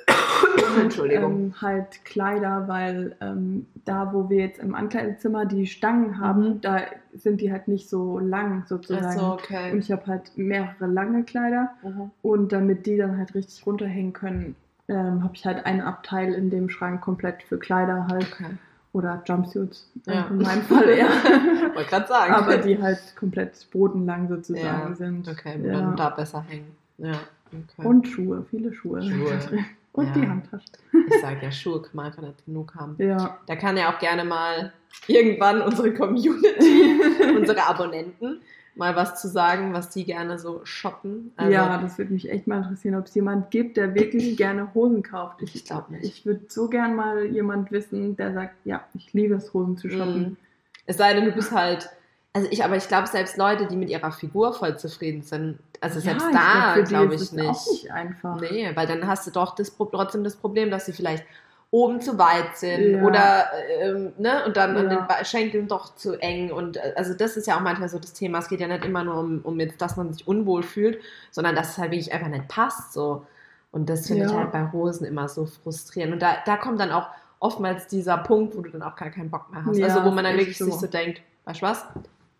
[0.82, 1.32] Entschuldigung.
[1.32, 6.62] Ähm, halt Kleider, weil ähm, da, wo wir jetzt im Ankleidezimmer die Stangen haben, Mhm.
[6.62, 6.82] da
[7.14, 9.06] sind die halt nicht so lang sozusagen.
[9.06, 9.78] Ach so, Und okay.
[9.78, 11.70] ich habe halt mehrere lange Kleider.
[11.84, 12.12] Mhm.
[12.22, 14.56] Und damit die dann halt richtig runterhängen können,
[14.90, 18.28] ähm, habe ich halt ein Abteil in dem Schrank komplett für Kleider halt.
[18.34, 18.58] Okay.
[18.94, 19.90] Oder Jumpsuits.
[20.08, 20.28] äh, Ja.
[20.28, 21.08] In meinem Fall eher.
[21.76, 22.34] Wollte gerade sagen.
[22.34, 25.28] Aber die halt komplett bodenlang sozusagen Ja, sind.
[25.28, 25.74] Okay, Ja.
[25.74, 26.76] dann da besser hängen.
[27.00, 27.12] Ja,
[27.52, 27.88] okay.
[27.88, 29.02] Und Schuhe, viele Schuhe.
[29.02, 29.40] Schuhe.
[29.94, 30.14] Und Ja.
[30.14, 30.66] die Handtasche.
[31.08, 32.96] ich sage ja, Schuhe kann man einfach nicht genug haben.
[32.98, 33.38] Ja.
[33.46, 34.74] Da kann ja auch gerne mal
[35.08, 37.00] irgendwann unsere Community,
[37.38, 38.42] unsere Abonnenten,
[38.76, 41.32] mal was zu sagen, was die gerne so shoppen.
[41.36, 44.74] Also, ja, das würde mich echt mal interessieren, ob es jemand gibt, der wirklich gerne
[44.74, 45.42] Hosen kauft.
[45.42, 46.04] Ich glaub nicht.
[46.04, 49.90] Ich würde so gern mal jemand wissen, der sagt, ja, ich liebe es, Hosen zu
[49.90, 50.22] shoppen.
[50.22, 50.38] Mhm.
[50.86, 51.90] Es sei denn, du bist halt.
[52.36, 56.00] Also ich, aber ich glaube, selbst Leute, die mit ihrer Figur voll zufrieden sind, also
[56.00, 57.48] selbst Ja, da glaub, für die glaube ist ich nicht.
[57.48, 58.42] auch nicht einfach.
[58.42, 61.26] Nee, weil dann hast du doch das, trotzdem das Problem, dass sie vielleicht
[61.74, 63.04] oben zu weit sind Ja.
[63.04, 63.46] oder
[63.82, 64.96] ähm, ne und dann an Ja.
[64.98, 67.98] den Ba- Schenkeln doch zu eng und äh, also das ist ja auch manchmal so
[67.98, 68.38] das Thema.
[68.38, 71.00] Es geht ja nicht immer nur um, um jetzt, dass man sich unwohl fühlt,
[71.32, 73.26] sondern dass es halt wirklich einfach nicht passt so.
[73.72, 74.38] Und das finde ich Ja.
[74.38, 76.14] halt bei Hosen immer so frustrierend.
[76.14, 77.08] Und da, da kommt dann auch
[77.40, 79.82] oftmals dieser Punkt, wo du dann auch gar keinen Bock mehr hast.
[79.82, 80.66] Also wo man dann wirklich so.
[80.66, 81.86] sich so denkt, weißt du was?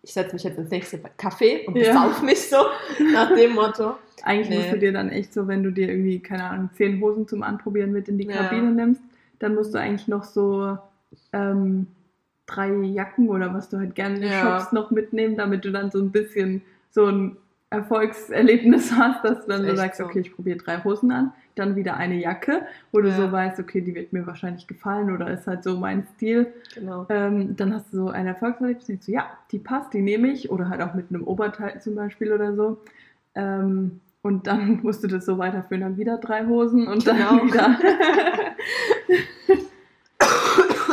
[0.02, 2.58] Ich setze mich jetzt ins nächste Café und besauf mich so
[3.12, 3.96] nach dem Motto.
[4.22, 4.58] Eigentlich Nee.
[4.58, 7.42] musst du dir dann echt so, wenn du dir irgendwie, keine Ahnung, zehn Hosen zum
[7.42, 8.26] Anprobieren mit in die.
[8.26, 9.00] Kabine nimmst,
[9.38, 10.78] dann musst du eigentlich noch so
[11.32, 11.86] ähm,
[12.46, 14.40] drei Jacken oder was du halt gerne Ja.
[14.40, 17.36] shoppst noch mitnehmen, damit du dann so ein bisschen so ein
[17.70, 20.04] Erfolgserlebnis hast, dass du dann so sagst, so.
[20.04, 22.62] okay, ich probiere drei Hosen an, dann wieder eine Jacke,
[22.92, 23.16] wo du Ja.
[23.16, 26.52] so weißt, okay, die wird mir wahrscheinlich gefallen oder ist halt so mein Stil.
[26.74, 27.06] Genau.
[27.08, 30.50] Ähm, dann hast du so ein Erfolgserlebnis, denkst du, ja, die passt, die nehme ich.
[30.50, 32.78] Oder halt auch mit einem Oberteil zum Beispiel oder so.
[33.34, 37.44] Ähm, und dann musst du das so weiterführen, dann wieder drei Hosen und dann Genau.
[37.44, 37.76] wieder.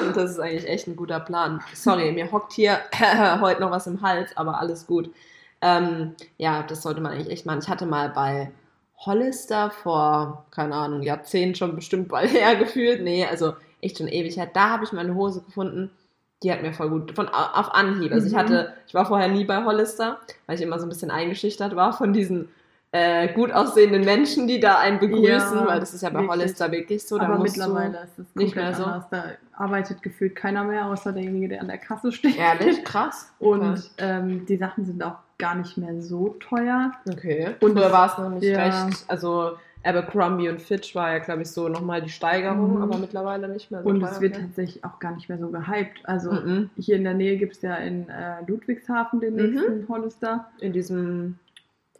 [0.07, 1.61] Und das ist eigentlich echt ein guter Plan.
[1.73, 2.79] Sorry, mir hockt hier
[3.39, 5.09] heute noch was im Hals, aber alles gut.
[5.61, 7.59] Ähm, ja, das sollte man eigentlich echt machen.
[7.61, 8.51] Ich hatte mal bei
[8.97, 13.03] Hollister vor, keine Ahnung, Jahrzehnten schon bestimmt bald her gefühlt.
[13.03, 14.49] Nee, also echt schon ewig her.
[14.51, 15.91] Da habe ich meine Hose gefunden.
[16.43, 18.11] Die hat mir voll gut, von auf Anhieb.
[18.11, 18.37] Also ich Mhm.
[18.37, 21.93] hatte, ich war vorher nie bei Hollister, weil ich immer so ein bisschen eingeschüchtert war
[21.93, 22.49] von diesen
[22.93, 25.23] äh, gut aussehenden Menschen, die da einen begrüßen,
[25.59, 26.31] Ja, weil das ist ja bei wirklich.
[26.31, 27.17] Hollister wirklich so.
[27.17, 28.83] Da Aber mittlerweile ist es nicht mehr so.
[28.83, 29.05] anders.
[29.09, 29.23] Da
[29.57, 32.37] arbeitet gefühlt keiner mehr, außer derjenige, der an der Kasse steht.
[32.37, 33.31] Ehrlich, krass.
[33.39, 36.91] Und ähm, die Sachen sind auch gar nicht mehr so teuer.
[37.09, 37.55] Okay.
[37.61, 38.63] Und es- war es noch nicht ja.
[38.85, 39.05] recht.
[39.07, 39.51] Also
[39.83, 42.81] Abercrombie und Fitch war ja, glaube ich, so nochmal die Steigerung, Mhm.
[42.83, 44.41] aber mittlerweile nicht mehr so Und es wird ne?
[44.41, 46.01] tatsächlich auch gar nicht mehr so gehypt.
[46.03, 46.69] Also Mhm.
[46.77, 49.53] hier in der Nähe gibt es ja in äh, Ludwigshafen den Mhm.
[49.53, 50.49] nächsten Hollister.
[50.59, 51.39] In diesem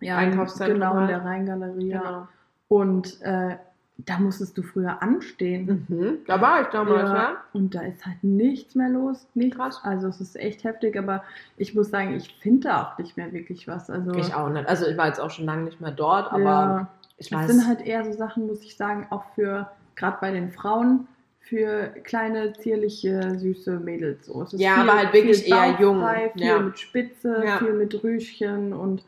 [0.01, 1.09] Ja, Einkaufszentrum Genau, in halt.
[1.09, 1.89] der Rheingalerie.
[1.91, 2.27] Genau.
[2.67, 3.55] Und äh,
[3.97, 5.85] da musstest du früher anstehen.
[5.87, 6.17] Mhm.
[6.25, 7.37] Da war ich damals, Ja, ja.
[7.53, 9.27] Und da ist halt nichts mehr los.
[9.35, 9.57] Nichts.
[9.57, 9.79] Krass.
[9.83, 11.23] Also es ist echt heftig, aber
[11.57, 13.89] ich muss sagen, ich finde da auch nicht mehr wirklich was.
[13.89, 14.67] Also Ich auch nicht.
[14.67, 16.87] Also ich war jetzt auch schon lange nicht mehr dort, aber ja,
[17.17, 17.51] ich das weiß.
[17.51, 21.07] sind halt eher so Sachen, muss ich sagen, auch für, gerade bei den Frauen,
[21.41, 24.25] für kleine, zierliche, süße Mädels.
[24.27, 24.41] So.
[24.43, 26.03] Es ist Ja, aber halt wirklich viel eher jung.
[26.33, 26.59] Viel Ja.
[26.59, 29.03] mit Spitze, viel mit Rüschchen und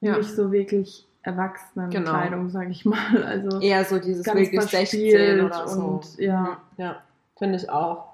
[0.00, 0.16] Ja.
[0.16, 2.50] nicht so wirklich Erwachsenenkleidung, Genau.
[2.50, 2.96] sag ich mal.
[3.26, 5.80] Also eher so dieses wirklich 16 verspielt oder so.
[5.82, 6.56] und ja.
[6.76, 6.96] Ja,
[7.36, 8.04] finde ich auch.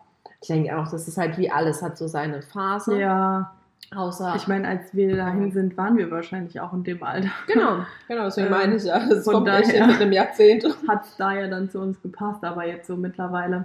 [0.41, 2.99] Ich denke auch, das ist halt wie alles, hat so seine Phase.
[2.99, 3.53] ja,
[3.95, 4.35] Außer.
[4.37, 7.29] ich meine, als wir dahin sind, waren wir wahrscheinlich auch in dem Alter.
[7.47, 7.79] Genau,
[8.09, 8.99] genau, deswegen Ähm, meine ich ja.
[9.23, 10.65] Von kommt echt daher- mit dem Jahrzehnt.
[10.89, 13.65] Hat es da ja dann zu uns gepasst, aber jetzt so mittlerweile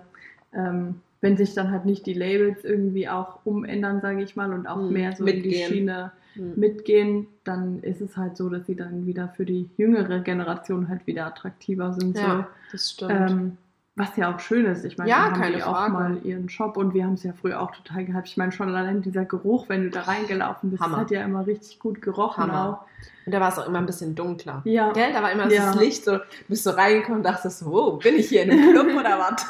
[0.53, 4.67] ähm, wenn sich dann halt nicht die Labels irgendwie auch umändern, sage ich mal, und
[4.67, 5.67] auch Hm, mehr so in die mitgehen.
[5.67, 6.53] Schiene Hm.
[6.55, 11.05] mitgehen, dann ist es halt so, dass sie dann wieder für die jüngere Generation halt
[11.07, 12.15] wieder attraktiver sind.
[12.17, 12.93] Ja, das So.
[13.05, 13.31] stimmt.
[13.31, 13.57] Ähm,
[13.95, 14.85] was ja auch schön ist.
[14.85, 15.91] Ich meine, Ja, haben die auch Frage.
[15.91, 18.29] mal ihren Shop und wir haben es ja früher auch total gehabt.
[18.29, 21.79] Ich meine, schon allein dieser Geruch, wenn du da reingelaufen bist, hat ja immer richtig
[21.79, 22.85] gut gerochen Hammer.
[23.25, 24.59] Und da war es auch immer ein bisschen dunkler.
[24.59, 24.65] auch.
[24.65, 25.11] Ja, Gell?
[25.11, 25.73] Da war immer Ja.
[25.73, 28.51] das Licht, so, du bist so reingekommen und dachtest, so, wow, bin ich hier in
[28.51, 29.45] einem Club oder was?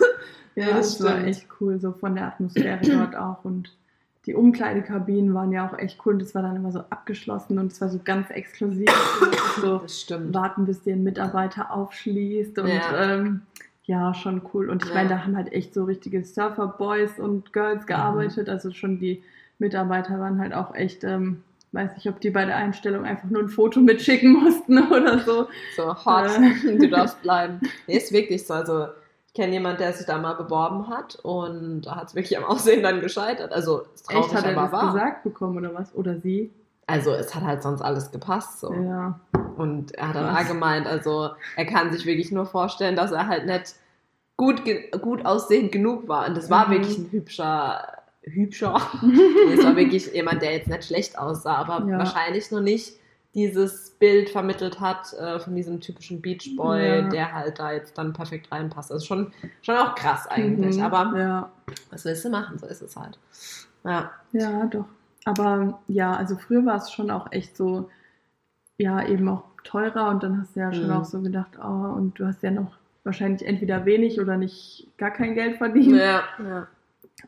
[0.55, 1.27] Ja, das das war stimmt.
[1.27, 3.43] echt cool, so von der Atmosphäre dort auch.
[3.45, 3.75] Und
[4.25, 6.17] die Umkleidekabinen waren ja auch echt cool.
[6.17, 8.87] Das war dann immer so abgeschlossen und es war so ganz exklusiv.
[9.21, 10.33] Und so, Das stimmt.
[10.33, 13.13] warten, bis dir ein Mitarbeiter aufschließt und Ja.
[13.15, 13.41] ähm,
[13.85, 14.69] ja, schon cool.
[14.69, 14.95] Und ich Ja.
[14.95, 18.47] meine, da haben halt echt so richtige Surfer-Boys und Girls gearbeitet.
[18.47, 18.53] Mhm.
[18.53, 19.23] Also schon die
[19.57, 21.41] Mitarbeiter waren halt auch echt, ähm,
[21.71, 25.47] weiß nicht, ob die bei der Einstellung einfach nur ein Foto mitschicken mussten oder so.
[25.75, 26.27] So hot,
[26.65, 26.77] Äh.
[26.77, 27.59] du darfst bleiben.
[27.87, 28.53] Nee, ist wirklich so.
[28.53, 28.87] Also,
[29.33, 32.83] kenne jemanden, der sich da mal beworben hat und da hat es wirklich am Aussehen
[32.83, 33.51] dann gescheitert.
[33.53, 34.93] Also, ist traurig, echt hat er aber das wahr.
[34.93, 35.93] gesagt bekommen oder was?
[35.95, 36.51] Oder sie?
[36.87, 38.59] Also, es hat halt sonst alles gepasst.
[38.61, 38.73] So.
[38.73, 39.19] Ja.
[39.57, 43.27] Und er hat dann auch gemeint, also, er kann sich wirklich nur vorstellen, dass er
[43.27, 43.75] halt nicht
[44.37, 44.63] gut,
[45.01, 46.27] gut aussehend genug war.
[46.27, 46.71] Und das war Mhm.
[46.71, 47.87] wirklich ein hübscher,
[48.23, 48.75] hübscher.
[49.53, 51.97] Es war wirklich jemand, der jetzt nicht schlecht aussah, aber Ja.
[51.99, 52.93] wahrscheinlich noch nicht
[53.35, 57.09] dieses Bild vermittelt hat äh, von diesem typischen Beachboy, Ja.
[57.09, 58.91] der halt da jetzt dann perfekt reinpasst.
[58.91, 60.83] Also schon, schon auch krass eigentlich, Mhm.
[60.83, 61.51] aber Ja.
[61.91, 62.57] was willst du machen?
[62.57, 63.17] So ist es halt.
[63.83, 64.85] Ja, Ja, doch.
[65.25, 67.89] Aber ja, also früher war es schon auch echt so,
[68.77, 70.93] ja, eben auch teurer und dann hast du ja schon Mhm.
[70.95, 72.71] auch so gedacht, oh, und du hast ja noch
[73.03, 75.97] wahrscheinlich entweder wenig oder nicht gar kein Geld verdient.
[75.97, 76.67] ja, ja.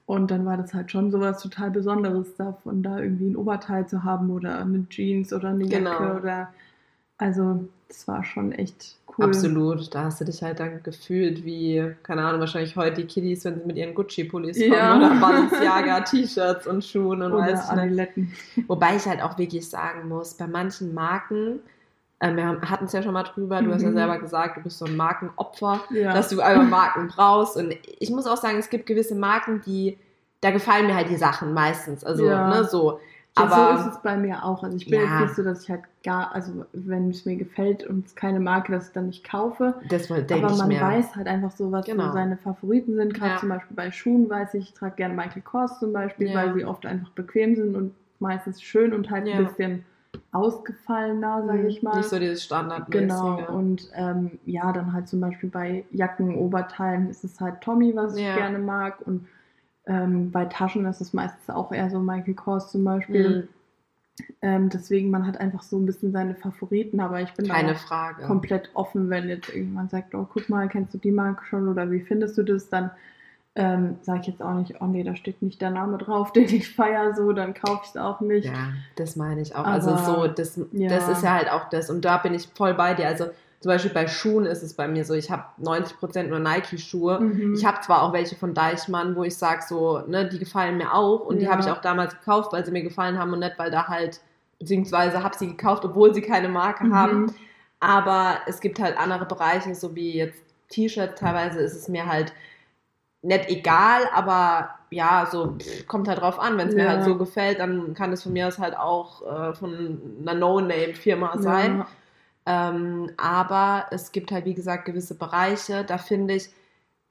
[0.05, 4.03] Und dann war das halt schon sowas total Besonderes davon, da irgendwie ein Oberteil zu
[4.03, 6.15] haben oder eine Jeans oder eine Jacke Genau.
[6.17, 6.49] oder
[7.17, 9.25] also das war schon echt cool.
[9.25, 9.93] Absolut.
[9.93, 13.59] Da hast du dich halt dann gefühlt wie, keine Ahnung, wahrscheinlich heute die Kiddies, wenn
[13.59, 14.95] sie mit ihren Gucci-Pullis kommen Ja.
[14.97, 17.79] oder Balenciaga-T-Shirts und Schuhen und Oder weiß nicht.
[17.79, 18.33] Adiletten.
[18.67, 21.59] Wobei ich halt auch wirklich sagen muss, bei manchen Marken,
[22.21, 23.95] äh, wir hatten es ja schon mal drüber, du hast ja Mhm.
[23.95, 26.13] selber gesagt, du bist so ein Markenopfer, Ja.
[26.13, 27.57] dass du einfach Marken brauchst.
[27.57, 29.97] Und ich muss auch sagen, es gibt gewisse Marken, die,
[30.39, 32.03] da gefallen mir halt die Sachen meistens.
[32.03, 32.47] Also, Ja.
[32.47, 32.99] ne, so.
[33.37, 34.61] Ja, Aber so ist es bei mir auch.
[34.61, 35.05] Also ich bin Ja.
[35.05, 38.41] jetzt nicht so, dass ich halt gar, also wenn es mir gefällt und es keine
[38.41, 39.75] Marke, dass ich dann nicht kaufe.
[39.87, 40.81] das denke Aber man mir.
[40.81, 42.07] weiß halt einfach so, was Genau.
[42.07, 43.13] so seine Favoriten sind.
[43.13, 43.37] Gerade Ja.
[43.37, 46.65] zum Beispiel bei Schuhen weiß ich, ich trage gerne Michael Kors zum Beispiel, weil sie
[46.65, 49.85] oft einfach bequem sind und meistens schön und halt ein bisschen
[50.31, 51.97] ausgefallener, sage ich mal.
[51.97, 53.01] Nicht so dieses Standardmäßige.
[53.01, 57.95] Genau, und ähm, ja, dann halt zum Beispiel bei Jacken, Oberteilen ist es halt Tommy,
[57.95, 58.35] was ich Ja.
[58.35, 59.01] gerne mag.
[59.05, 59.27] Und
[59.85, 63.29] ähm, bei Taschen ist es meistens auch eher so Michael Kors zum Beispiel.
[63.29, 63.47] Mhm.
[64.41, 67.75] Ähm, deswegen, man hat einfach so ein bisschen seine Favoriten, aber ich bin da Keine
[67.75, 68.23] Frage.
[68.23, 71.89] komplett offen, wenn jetzt irgendjemand sagt, oh, guck mal, kennst du die Marke schon oder
[71.89, 72.91] wie findest du das, dann
[73.55, 76.45] ähm, sage ich jetzt auch nicht, oh nee, da steht nicht der Name drauf, den
[76.45, 78.45] ich feiere, so, dann kaufe ich es auch nicht.
[78.45, 78.53] Ja,
[78.95, 79.59] das meine ich auch.
[79.65, 80.89] Aber- also so, das, ja.
[80.89, 81.89] das ist ja halt auch das.
[81.89, 83.07] Und da bin ich voll bei dir.
[83.07, 83.25] Also
[83.59, 87.19] zum Beispiel bei Schuhen ist es bei mir so, ich habe 90% nur Nike-Schuhe.
[87.19, 87.53] Mhm.
[87.53, 90.93] Ich habe zwar auch welche von Deichmann, wo ich sage so, ne, die gefallen mir
[90.93, 91.51] auch und die Ja.
[91.51, 94.19] habe ich auch damals gekauft, weil sie mir gefallen haben und nicht, weil da halt,
[94.59, 96.95] beziehungsweise habe sie gekauft, obwohl sie keine Marke Mhm.
[96.95, 97.35] haben.
[97.79, 102.31] Aber es gibt halt andere Bereiche, so wie jetzt T-Shirts, teilweise ist es mir halt
[103.23, 106.57] nicht egal, aber ja, so pff, kommt halt drauf an.
[106.57, 106.89] Wenn es mir Ja.
[106.89, 111.37] halt so gefällt, dann kann es von mir aus halt auch äh, von einer No-Name-Firma
[111.37, 111.79] sein.
[112.47, 112.69] Ja.
[112.69, 116.49] Ähm, aber es gibt halt, wie gesagt, gewisse Bereiche, da finde ich,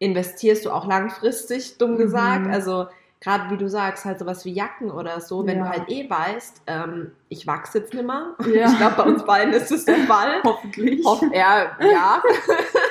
[0.01, 1.99] investierst du auch langfristig, dumm Mhm.
[1.99, 2.47] gesagt.
[2.49, 2.87] Also
[3.21, 5.65] gerade wie du sagst, halt sowas wie Jacken oder so, wenn Ja.
[5.65, 8.35] du halt eh weißt, ähm, ich wachse jetzt nimmer.
[8.53, 8.67] Ja.
[8.71, 10.41] Ich glaube, bei uns beiden ist das der Fall.
[10.45, 11.05] Hoffentlich.
[11.07, 12.23] Hoff, ja, ja.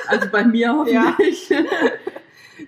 [0.08, 1.52] Also bei mir hoffentlich.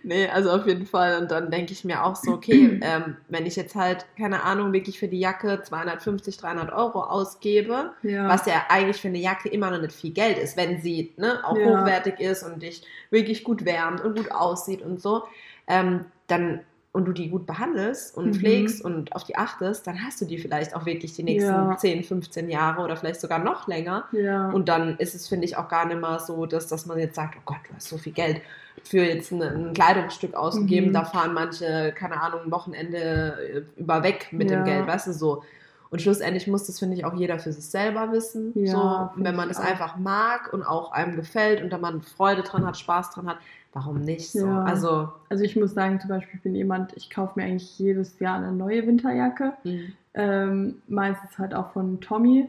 [0.03, 1.19] Nee, also auf jeden Fall.
[1.21, 4.73] Und dann denke ich mir auch so, okay, ähm, wenn ich jetzt halt, keine Ahnung,
[4.73, 8.29] wirklich für die Jacke 250, 300 Euro ausgebe, Ja.
[8.29, 11.41] was ja eigentlich für eine Jacke immer noch nicht viel Geld ist, wenn sie ne,
[11.45, 11.65] auch Ja.
[11.65, 15.25] hochwertig ist und dich wirklich gut wärmt und gut aussieht und so,
[15.67, 16.61] ähm, dann
[16.95, 18.35] und du die gut behandelst und Mhm.
[18.35, 21.77] pflegst und auf die achtest, dann hast du die vielleicht auch wirklich die nächsten Ja.
[21.79, 24.05] 10, 15 Jahre oder vielleicht sogar noch länger.
[24.13, 24.51] ja.
[24.51, 27.15] Und dann ist es, finde ich, auch gar nicht mehr so, dass, dass man jetzt
[27.15, 28.43] sagt, oh Gott, du hast so viel Geld
[28.85, 30.89] für jetzt ein, ein Kleidungsstück ausgegeben.
[30.89, 30.93] Mhm.
[30.93, 34.57] Da fahren manche, keine Ahnung, Wochenende äh, über weg mit Ja.
[34.59, 35.43] dem Geld, weißt du, so.
[35.91, 38.53] Und schlussendlich muss das, finde ich, auch jeder für sich selber wissen.
[38.55, 39.59] Ja, so, wenn man auch.
[39.61, 43.37] einfach mag und auch einem gefällt und da man Freude dran hat, Spaß dran hat,
[43.75, 44.47] warum nicht so?
[44.47, 44.65] Ja.
[44.65, 48.19] Also, also ich muss sagen, zum Beispiel, ich bin jemand, ich kaufe mir eigentlich jedes
[48.21, 49.53] Jahr eine neue Winterjacke.
[49.65, 49.73] mh,
[50.15, 52.49] Ähm, meistens halt auch von Tommy.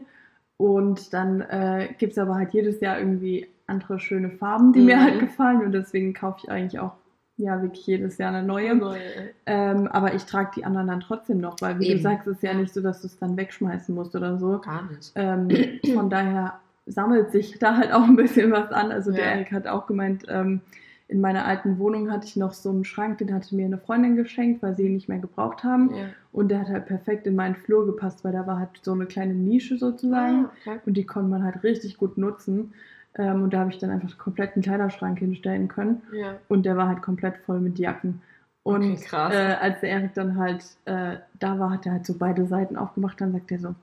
[0.56, 4.96] Und dann äh, gibt es aber halt jedes Jahr irgendwie andere schöne Farben, die mir
[4.96, 5.00] Mhm.
[5.02, 5.62] halt gefallen.
[5.64, 6.92] Und deswegen kaufe ich eigentlich auch
[7.36, 8.74] ja wirklich jedes Jahr eine neue.
[8.76, 9.00] Neue.
[9.46, 11.96] Ähm, aber ich trage die anderen dann trotzdem noch, weil wie Eben.
[11.98, 14.60] du sagst, es ist ja nicht so, dass du es dann wegschmeißen musst oder so.
[14.60, 15.12] Gar nicht.
[15.16, 15.48] Ähm,
[15.94, 18.92] von daher sammelt sich da halt auch ein bisschen was an.
[18.92, 19.30] Also der Ja.
[19.32, 20.60] Erik hat auch gemeint, ähm,
[21.08, 24.16] in meiner alten Wohnung hatte ich noch so einen Schrank, den hatte mir eine Freundin
[24.16, 25.90] geschenkt, weil sie ihn nicht mehr gebraucht haben.
[25.94, 26.04] Ja.
[26.32, 29.06] Und der hat halt perfekt in meinen Flur gepasst, weil da war halt so eine
[29.06, 30.46] kleine Nische sozusagen.
[30.46, 30.80] Ah, okay.
[30.86, 32.72] Und die konnte man halt richtig gut nutzen.
[33.16, 36.02] Ähm, und da habe ich dann einfach komplett einen Kleiderschrank hinstellen können.
[36.12, 36.36] Ja.
[36.48, 38.22] Und der war halt komplett voll mit Jacken.
[38.62, 42.14] Und Okay, äh, als der Erik dann halt äh, da war, hat er halt so
[42.14, 43.20] beide Seiten aufgemacht.
[43.20, 43.74] Dann sagt er so,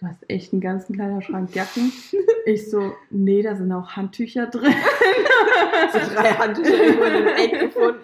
[0.00, 1.92] du hast echt einen ganzen Kleiderschrank Jacken.
[2.46, 4.74] ich so, nee, da sind auch Handtücher drin.
[5.92, 8.00] so drei Handtücher irgendwo in einem Eck gefunden.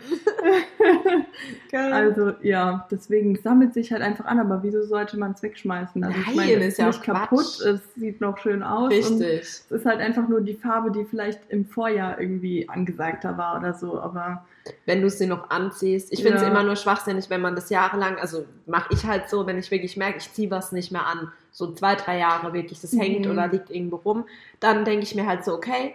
[1.70, 1.92] Geil.
[1.92, 4.38] Also ja, deswegen sammelt sich halt einfach an.
[4.40, 6.02] Aber wieso sollte man es wegschmeißen?
[6.04, 8.90] Also ich Nein, meine, es ist ja nicht kaputt, es sieht noch schön aus.
[8.90, 9.40] Richtig.
[9.40, 13.74] es ist halt einfach nur die Farbe, die vielleicht im Vorjahr irgendwie angesagter war oder
[13.74, 14.00] so.
[14.00, 14.44] Aber
[14.84, 16.12] wenn du es dir noch anziehst.
[16.12, 16.48] Ich finde es Ja.
[16.48, 19.96] immer nur schwachsinnig, wenn man das jahrelang, also mache ich halt so, wenn ich wirklich
[19.96, 23.30] merke, ich ziehe was nicht mehr an, so zwei, drei Jahre wirklich, das hängt Mhm.
[23.32, 24.26] oder liegt irgendwo rum,
[24.60, 25.94] dann denke ich mir halt so, okay,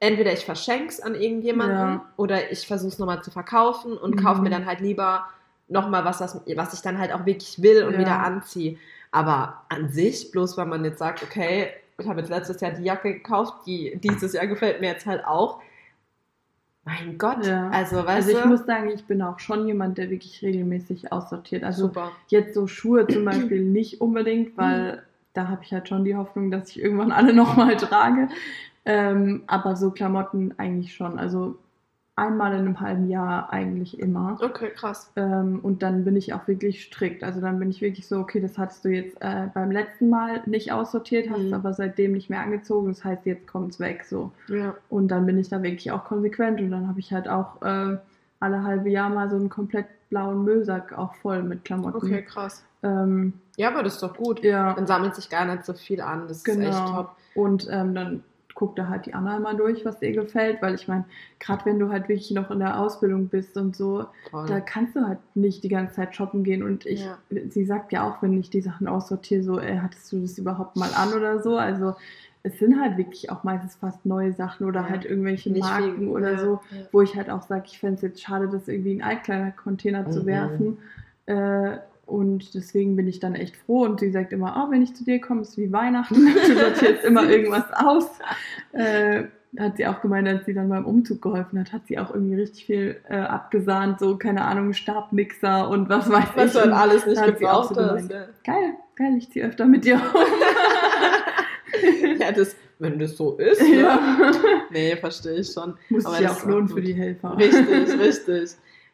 [0.00, 2.04] entweder ich verschenke es an irgendjemanden Ja.
[2.18, 4.20] oder ich versuche es nochmal zu verkaufen und Mhm.
[4.22, 5.24] kaufe mir dann halt lieber
[5.68, 8.00] nochmal was, was, was ich dann halt auch wirklich will und Ja.
[8.00, 8.76] wieder anziehe.
[9.10, 12.84] Aber an sich, bloß weil man jetzt sagt, okay, ich habe jetzt letztes Jahr die
[12.84, 15.62] Jacke gekauft, die dieses Jahr gefällt mir jetzt halt auch.
[16.88, 17.68] Mein Gott, Ja.
[17.70, 21.12] also weißt also ich du, muss sagen, ich bin auch schon jemand, der wirklich regelmäßig
[21.12, 21.62] aussortiert.
[21.64, 22.12] Also super.
[22.28, 25.02] jetzt so Schuhe zum Beispiel nicht unbedingt, weil
[25.34, 28.28] da habe ich halt schon die Hoffnung, dass ich irgendwann alle nochmal trage.
[28.84, 31.18] Ähm, aber so Klamotten eigentlich schon.
[31.18, 31.56] Also
[32.18, 34.36] einmal in einem halben Jahr eigentlich immer.
[34.42, 35.10] Okay, krass.
[35.16, 37.24] Ähm, und dann bin ich auch wirklich strikt.
[37.24, 40.42] Also dann bin ich wirklich so, okay, das hattest du jetzt äh, beim letzten Mal
[40.46, 41.46] nicht aussortiert, hast Mhm.
[41.46, 42.88] es aber seitdem nicht mehr angezogen.
[42.88, 44.04] Das heißt, jetzt kommt es weg.
[44.04, 44.32] So.
[44.48, 44.74] Ja.
[44.90, 46.60] Und dann bin ich da wirklich auch konsequent.
[46.60, 47.96] Und dann habe ich halt auch äh,
[48.40, 51.96] alle halbe Jahr mal so einen komplett blauen Müllsack auch voll mit Klamotten.
[51.96, 52.64] Okay, krass.
[52.82, 54.42] Ähm, Ja, aber das ist doch gut.
[54.44, 56.28] ja, Dann sammelt sich gar nicht so viel an.
[56.28, 56.90] Das ist echt genau.
[56.94, 57.16] top.
[57.34, 58.22] Und ähm, dann
[58.58, 60.60] guckt da halt die Anna mal durch, was ihr gefällt.
[60.60, 61.04] Weil ich meine,
[61.38, 64.48] gerade wenn du halt wirklich noch in der Ausbildung bist und so, Voll.
[64.48, 66.64] da kannst du halt nicht die ganze Zeit shoppen gehen.
[66.64, 67.18] Und ich, Ja.
[67.50, 70.74] sie sagt ja auch, wenn ich die Sachen aussortiere, so, ey, hattest du das überhaupt
[70.74, 71.56] mal an oder so?
[71.56, 71.94] Also
[72.42, 74.88] es sind halt wirklich auch meistens fast neue Sachen oder Ja.
[74.88, 76.08] halt irgendwelche Nicht Marken viel.
[76.08, 76.78] oder Ja, so, ja.
[76.90, 80.10] wo ich halt auch sage, ich fände es jetzt schade, das irgendwie in einen Altkleidercontainer
[80.10, 80.26] zu Mhm.
[80.26, 80.78] werfen.
[81.26, 81.78] Äh,
[82.08, 83.82] und deswegen bin ich dann echt froh.
[83.84, 86.14] Und sie sagt immer, oh, wenn ich zu dir komme, ist wie Weihnachten.
[86.46, 88.06] Du sortierst immer irgendwas aus.
[88.72, 89.24] Äh,
[89.58, 92.34] hat sie auch gemeint, als sie dann beim Umzug geholfen hat, hat sie auch irgendwie
[92.34, 96.52] richtig viel äh, abgesahnt, so, keine Ahnung, Stabmixer und was weiß Was ich.
[96.52, 98.08] du halt Und alles nicht hat gebraucht so hast.
[98.08, 98.28] gemeint.
[98.44, 100.00] Geil, geil, ich ziehe öfter mit dir um.
[102.20, 103.60] Ja, das, wenn das so ist.
[103.62, 103.80] Ne?
[103.82, 104.00] ja.
[104.70, 105.74] Nee, verstehe ich schon.
[105.88, 107.36] Muss sich ja auch lohnen für die Helfer.
[107.36, 108.50] Richtig, richtig.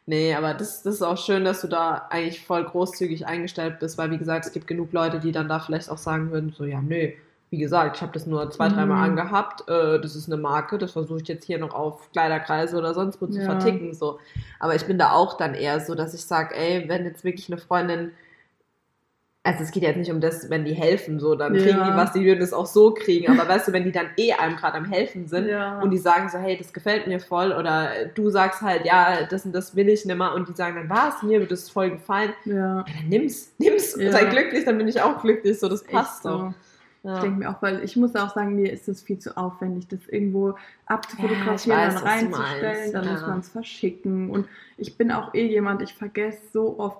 [0.07, 3.97] Nee, aber das, das ist auch schön, dass du da eigentlich voll großzügig eingestellt bist,
[3.97, 6.63] weil wie gesagt, es gibt genug Leute, die dann da vielleicht auch sagen würden, so
[6.63, 7.09] ja, nö,
[7.49, 9.03] wie gesagt, ich habe das nur zwei, dreimal Mhm.
[9.03, 12.93] angehabt, äh, das ist eine Marke, das versuche ich jetzt hier noch auf Kleiderkreise oder
[12.93, 13.41] sonst wo zu Ja.
[13.41, 14.19] verticken, so.
[14.59, 17.51] Aber ich bin da auch dann eher so, dass ich sage, ey, wenn jetzt wirklich
[17.51, 18.11] eine Freundin
[19.45, 21.61] also es geht jetzt nicht um das, wenn die helfen, so, dann Ja.
[21.61, 23.31] kriegen die was, die würden es auch so kriegen.
[23.31, 25.79] Aber weißt du, wenn die dann eh einem gerade am Helfen sind, Ja.
[25.81, 29.45] und die sagen so, hey, das gefällt mir voll oder du sagst halt, ja, das
[29.45, 32.33] und das will ich nimmer und die sagen dann, was, mir wird das voll gefallen,
[32.45, 32.55] ja.
[32.55, 34.11] ja, dann nimm's, nimm's, Ja.
[34.11, 36.39] sei glücklich, dann bin ich auch glücklich, so, das passt doch.
[36.49, 36.53] so.
[37.07, 37.17] Ja.
[37.17, 39.87] Ich denke mir auch, weil ich muss auch sagen, mir ist das viel zu aufwendig,
[39.87, 40.55] das irgendwo
[40.87, 43.11] abzufotografieren, Ja, weiß, dann reinzustellen, dann ja.
[43.11, 44.31] muss man es verschicken.
[44.31, 46.97] Und ich bin auch eh jemand, ich vergesse so oft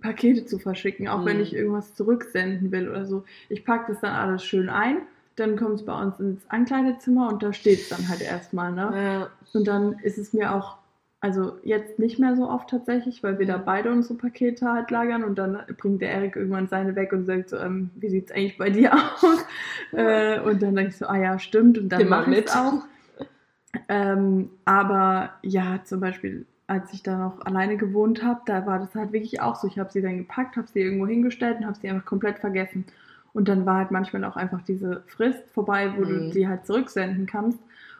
[0.00, 1.42] Pakete zu verschicken, auch wenn Mhm.
[1.42, 3.24] ich irgendwas zurücksenden will oder so.
[3.48, 4.98] Ich packe das dann alles schön ein,
[5.36, 8.72] dann kommt es bei uns ins Ankleidezimmer und da steht es dann halt erstmal.
[8.72, 8.90] Ne?
[8.94, 9.30] Ja.
[9.52, 10.76] Und dann ist es mir auch,
[11.22, 15.22] also jetzt nicht mehr so oft tatsächlich, weil wir da beide unsere Pakete halt lagern
[15.24, 18.58] und dann bringt der Erik irgendwann seine weg und sagt so, ähm, wie sieht's eigentlich
[18.58, 18.92] bei dir
[19.22, 19.44] aus?
[19.92, 22.84] äh, und dann denke ich so, ah ja, stimmt und dann mache ich es auch.
[23.88, 28.94] Ähm, aber ja, zum Beispiel, als ich da noch alleine gewohnt habe, da war das
[28.94, 29.66] halt wirklich auch so.
[29.66, 32.84] Ich habe sie dann gepackt, habe sie irgendwo hingestellt und habe sie einfach komplett vergessen.
[33.32, 36.32] Und dann war halt manchmal auch einfach diese Frist vorbei, wo du Mhm.
[36.32, 37.58] sie halt zurücksenden kannst.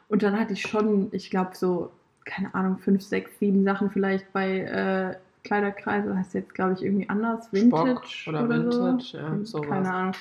[0.08, 1.90] Und dann hatte ich schon, ich glaube, so,
[2.24, 7.08] keine Ahnung, fünf, sechs, sieben Sachen vielleicht bei äh, Kleiderkreise, heißt jetzt, glaube ich, irgendwie
[7.08, 9.18] anders, Vintage Spock oder oder, Vintage, so.
[9.18, 9.68] ja, sowas.
[9.68, 10.12] Keine Ahnung.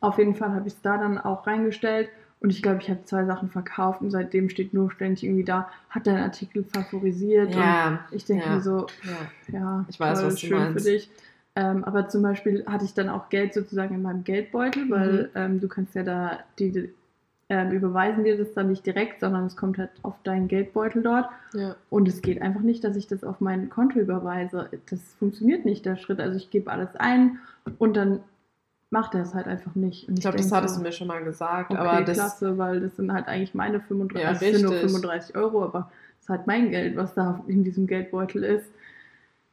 [0.00, 2.08] Auf jeden Fall habe ich es da dann auch reingestellt
[2.42, 5.68] und ich glaube, ich habe zwei Sachen verkauft und seitdem steht nur ständig irgendwie da,
[5.90, 8.54] hat dein Artikel favorisiert Ja, und ich denke ja.
[8.56, 9.58] mir so, ja.
[9.58, 10.84] ja, Ich weiß, toll, was du schön meinst.
[10.84, 11.10] für dich.
[11.54, 15.28] Ähm, aber zum Beispiel hatte ich dann auch Geld sozusagen in meinem Geldbeutel, weil Mhm.
[15.34, 16.90] ähm, du kannst ja da die
[17.48, 21.28] ähm, überweisen dir das dann nicht direkt, sondern es kommt halt auf deinen Geldbeutel dort.
[21.52, 21.76] Ja.
[21.90, 24.70] Und es geht einfach nicht, dass ich das auf mein Konto überweise.
[24.88, 26.18] Das funktioniert nicht, der Schritt.
[26.20, 27.38] Also ich gebe alles ein
[27.78, 28.20] und dann
[28.92, 30.08] macht er es halt einfach nicht.
[30.08, 31.70] Und Ich glaube, das hattest so, du mir schon mal gesagt.
[31.72, 34.72] Okay, aber das, klasse, weil das sind halt eigentlich meine 35, Ja, also sind nur
[34.72, 34.90] richtig.
[34.92, 38.66] 35 Euro, aber es ist halt mein Geld, was da in diesem Geldbeutel ist.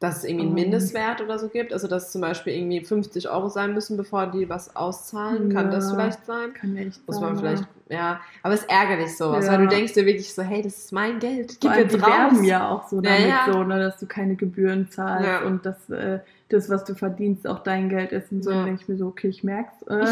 [0.02, 0.62] dass es irgendwie einen Ähm.
[0.64, 1.74] Mindestwert oder so gibt.
[1.74, 5.52] Also, dass zum Beispiel irgendwie 50 Euro sein müssen, bevor die was auszahlen.
[5.52, 5.94] Kann das Ja.
[5.94, 6.54] vielleicht sein?
[6.54, 7.40] Kann ja echt Muss sein, man ja.
[7.40, 8.20] vielleicht, ja.
[8.42, 9.52] Aber es ist ärgerlich sowas, Ja.
[9.52, 11.60] weil du denkst dir wirklich so, hey, das ist mein Geld.
[11.60, 12.08] Gib jetzt die raus.
[12.10, 13.52] werben ja auch so Ja, damit ja.
[13.52, 15.42] so, ne, dass du keine Gebühren zahlst Ja.
[15.42, 16.20] und dass äh,
[16.50, 18.30] das, was du verdienst, auch dein Geld ist.
[18.32, 18.64] Und so Ja.
[18.64, 20.06] denke ich mir so, okay, ich merk's, äh,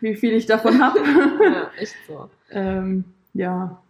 [0.00, 0.98] wie viel ich davon habe.
[1.00, 2.28] ja, echt so.
[2.50, 3.04] ähm,
[3.34, 3.80] ja.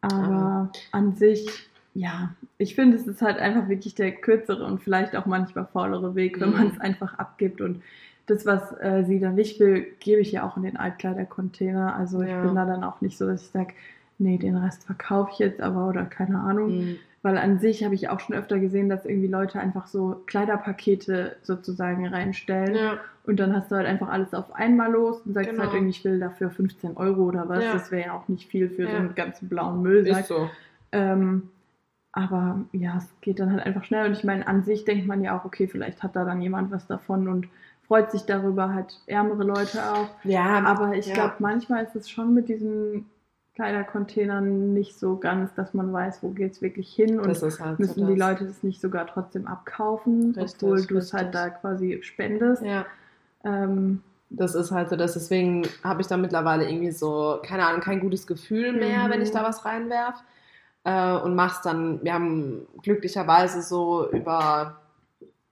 [0.00, 1.46] Aber Aber- an sich,
[1.94, 6.14] ja, ich finde, es ist halt einfach wirklich der kürzere und vielleicht auch manchmal faulere
[6.14, 6.54] Weg, wenn Mhm.
[6.56, 7.60] man es einfach abgibt.
[7.60, 7.82] Und
[8.26, 11.94] das, was äh, sie dann nicht will, gebe ich ja auch in den Altkleidercontainer.
[11.96, 12.42] Also ich Ja.
[12.42, 13.74] bin da dann auch nicht so, dass ich sage,
[14.18, 16.76] nee, den Rest verkaufe ich jetzt aber oder keine Ahnung.
[16.78, 16.96] Mhm.
[17.24, 21.36] Weil an sich habe ich auch schon öfter gesehen, dass irgendwie Leute einfach so Kleiderpakete
[21.42, 22.74] sozusagen reinstellen.
[22.74, 25.62] Ja, Und dann hast du halt einfach alles auf einmal los und sagst Genau.
[25.62, 27.64] halt irgendwie, ich will dafür 15 Euro oder was.
[27.64, 27.72] Ja.
[27.72, 28.98] Das wäre ja auch nicht viel für so Ja.
[28.98, 30.20] einen ganzen blauen Müllsack.
[30.20, 30.50] ist so.
[30.92, 31.48] Ähm,
[32.12, 34.06] aber ja, es geht dann halt einfach schnell.
[34.06, 36.70] Und ich meine, an sich denkt man ja auch, okay, vielleicht hat da dann jemand
[36.70, 37.48] was davon und
[37.88, 40.08] freut sich darüber, halt ärmere Leute auch.
[40.24, 43.06] Ja, Aber ich glaube, manchmal ist es schon mit diesen
[43.54, 48.00] Kleidercontainern nicht so ganz, dass man weiß, wo geht es wirklich hin und halt müssen
[48.00, 48.18] so die.
[48.18, 52.62] Leute das nicht sogar trotzdem abkaufen, Richtig, obwohl du es halt da quasi spendest.
[52.64, 52.84] Ja.
[53.44, 57.80] Ähm, Das ist halt so, dass deswegen habe ich da mittlerweile irgendwie so, keine Ahnung,
[57.80, 59.10] kein gutes Gefühl mehr, Mhm.
[59.10, 60.16] wenn ich da was reinwerf.
[60.82, 64.80] Äh, und mach's dann, wir haben glücklicherweise so über,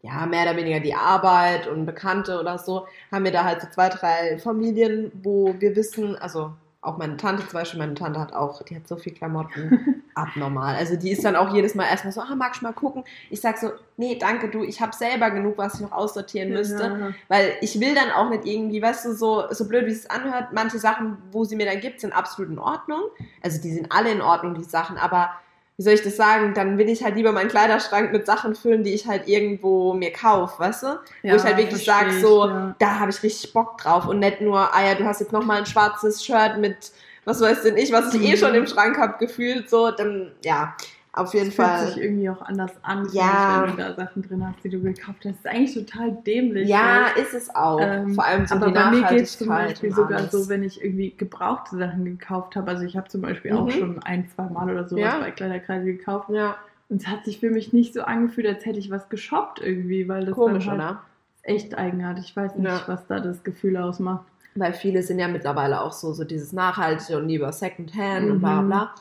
[0.03, 3.69] ja, mehr oder weniger die Arbeit und Bekannte oder so, haben wir da halt so
[3.69, 6.53] zwei, drei Familien, wo wir wissen, also
[6.83, 10.75] auch meine Tante zum Beispiel, meine Tante hat auch, die hat so viel Klamotten, abnormal.
[10.75, 13.05] Also die ist dann auch jedes Mal erstmal so, ah, magst du mal gucken?
[13.31, 16.83] Ich sag so, nee, danke du, ich habe selber genug, was ich noch aussortieren müsste.
[16.83, 17.15] ja.
[17.29, 20.49] Weil ich will dann auch nicht irgendwie, weißt du, so, so blöd wie es anhört,
[20.53, 23.03] manche Sachen, wo sie mir dann gibt, sind absolut in Ordnung.
[23.43, 25.31] Also die sind alle in Ordnung, die Sachen, aber
[25.79, 28.85] wie soll ich das sagen, dann will ich halt lieber meinen Kleiderschrank mit Sachen füllen,
[28.85, 30.87] die ich halt irgendwo mir kaufe, weißt du?
[31.23, 32.75] Ja, wo ich halt wirklich sage, so, ja.
[32.79, 35.59] da habe ich richtig Bock drauf und nicht nur, ah ja, du hast jetzt nochmal
[35.59, 36.77] ein schwarzes Shirt mit,
[37.25, 38.37] was weiß denn ich, was ich eh Mhm.
[38.37, 40.77] schon im Schrank habe, gefühlt, so, dann, ja,
[41.15, 41.87] auf jeden Es fühlt Fall.
[41.89, 43.65] sich irgendwie auch anders an, Ja.
[43.67, 45.27] wenn du da Sachen drin hast, die du gekauft hast.
[45.27, 46.69] Das ist eigentlich total dämlich.
[46.69, 47.81] Ja, ist es auch.
[47.83, 50.63] Ähm, Vor allem so aber die bei mir geht es zum Beispiel sogar so, wenn
[50.63, 52.71] ich irgendwie gebrauchte Sachen gekauft habe.
[52.71, 53.71] Also ich habe zum Beispiel auch Mhm.
[53.73, 55.19] schon ein, zwei Mal oder sowas Ja.
[55.21, 56.31] bei Kleiderkreise gekauft.
[56.31, 56.57] Ja,
[56.89, 60.09] Und es hat sich für mich nicht so angefühlt, als hätte ich was geshoppt irgendwie,
[60.09, 61.03] weil das komisch, dann halt oder?
[61.43, 62.25] echt eigenartig.
[62.27, 62.83] Ich weiß nicht, Ja.
[62.87, 64.25] was da das Gefühl ausmacht.
[64.55, 68.61] Weil viele sind ja mittlerweile auch so, so dieses Nachhaltige und lieber Secondhand und bla
[68.63, 68.67] Mhm.
[68.69, 68.95] bla.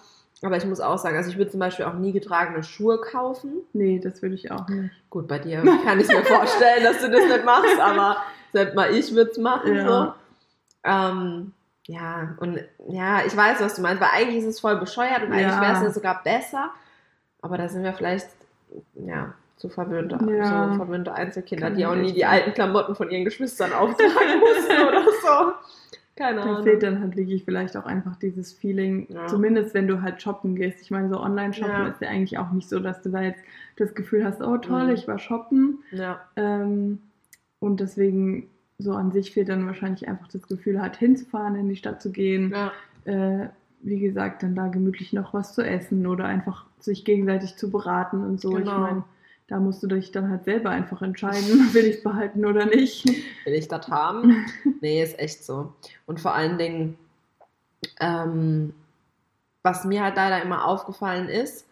[0.44, 3.54] Aber ich muss auch sagen, also ich würde zum Beispiel auch nie getragene Schuhe kaufen.
[3.74, 4.92] Nee, das würde ich auch nicht.
[5.10, 8.18] Gut, bei dir kann ich mir vorstellen, dass du das nicht machst, aber
[8.52, 9.76] selbst mal ich würde es machen.
[9.76, 9.88] Ja.
[9.88, 10.14] So.
[10.84, 11.54] Ähm,
[11.88, 15.32] ja, und ja, ich weiß, was du meinst, weil eigentlich ist es voll bescheuert und
[15.34, 15.62] eigentlich Ja.
[15.62, 16.70] wäre es ja sogar besser.
[17.44, 18.28] Aber da sind wir vielleicht,
[18.96, 20.70] ja, zu verwöhnte, Ja.
[20.72, 24.88] so verwöhnte Einzelkinder, Kann die auch nie die alten Klamotten von ihren Geschwistern auftragen mussten
[24.88, 25.54] oder so.
[26.22, 26.63] Keine Da Ahnung.
[26.63, 29.28] fehlt dann halt wirklich vielleicht auch einfach dieses Feeling, Ja.
[29.28, 30.80] zumindest wenn du halt shoppen gehst.
[30.82, 31.88] Ich meine, so Online-Shoppen Ja.
[31.88, 33.41] ist ja eigentlich auch nicht so, dass du da jetzt
[33.78, 34.91] das Gefühl hast, oh toll, Mhm.
[34.93, 35.80] ich war shoppen.
[35.91, 36.99] Ja, Ähm,
[37.59, 38.47] und deswegen,
[38.78, 42.11] so an sich fehlt dann wahrscheinlich einfach das Gefühl, halt hinzufahren, in die Stadt zu
[42.11, 42.53] gehen.
[42.55, 42.72] ja.
[43.05, 43.49] Äh,
[43.84, 48.24] wie gesagt, dann da gemütlich noch was zu essen oder einfach sich gegenseitig zu beraten
[48.24, 48.51] und so.
[48.59, 48.78] Ich Genau.
[48.80, 49.03] meine,
[49.52, 51.43] da musst du dich dann halt selber einfach entscheiden,
[51.74, 53.06] will ich es behalten oder nicht.
[53.06, 54.45] Will ich das haben?
[54.82, 55.74] nee, ist echt so.
[56.06, 56.97] Und vor allen Dingen,
[57.99, 58.74] ähm,
[59.64, 61.66] was mir halt leider immer aufgefallen ist,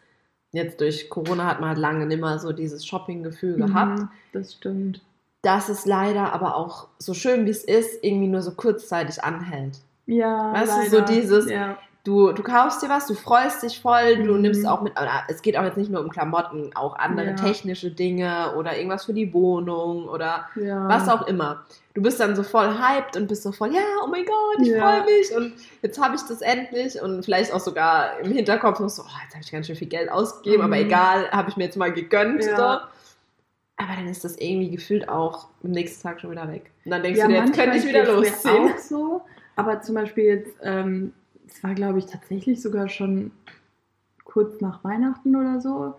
[0.51, 4.53] jetzt durch Corona hat man halt lange nicht mehr so dieses Shopping-Gefühl gehabt, Mhm, das
[4.55, 5.01] stimmt.
[5.41, 9.79] dass es leider aber auch so schön wie es ist, irgendwie nur so kurzzeitig anhält.
[10.05, 11.07] Ja, Weißt du, leider.
[11.07, 14.41] so dieses- Ja, Du, du kaufst dir was, du freust dich voll, du Mhm.
[14.41, 14.93] nimmst auch mit,
[15.27, 17.33] es geht auch jetzt nicht nur um Klamotten, auch andere Ja.
[17.33, 20.87] technische Dinge oder irgendwas für die Wohnung oder ja.
[20.87, 21.65] was auch immer.
[21.93, 24.69] Du bist dann so voll hyped und bist so voll, ja, oh mein Gott, ich
[24.69, 24.79] Ja.
[24.81, 28.89] freue mich und jetzt habe ich das endlich und vielleicht auch sogar im Hinterkopf noch
[28.89, 30.83] so, oh, jetzt habe ich ganz schön viel Geld ausgegeben, aber Mhm.
[30.85, 32.43] egal, habe ich mir jetzt mal gegönnt.
[32.43, 32.51] So.
[33.81, 36.71] Aber dann ist das irgendwie gefühlt auch am nächsten Tag schon wieder weg.
[36.85, 38.71] Und dann denkst ja, du dir, jetzt könnte ich wieder losziehen.
[38.73, 39.21] auch so,
[39.57, 41.13] aber zum Beispiel jetzt, ähm,
[41.49, 43.31] es war glaube ich tatsächlich sogar schon
[44.23, 45.95] kurz nach Weihnachten oder so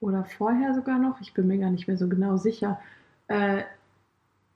[0.00, 2.80] oder vorher sogar noch, ich bin mir gar nicht mehr so genau sicher.
[3.28, 3.62] Äh,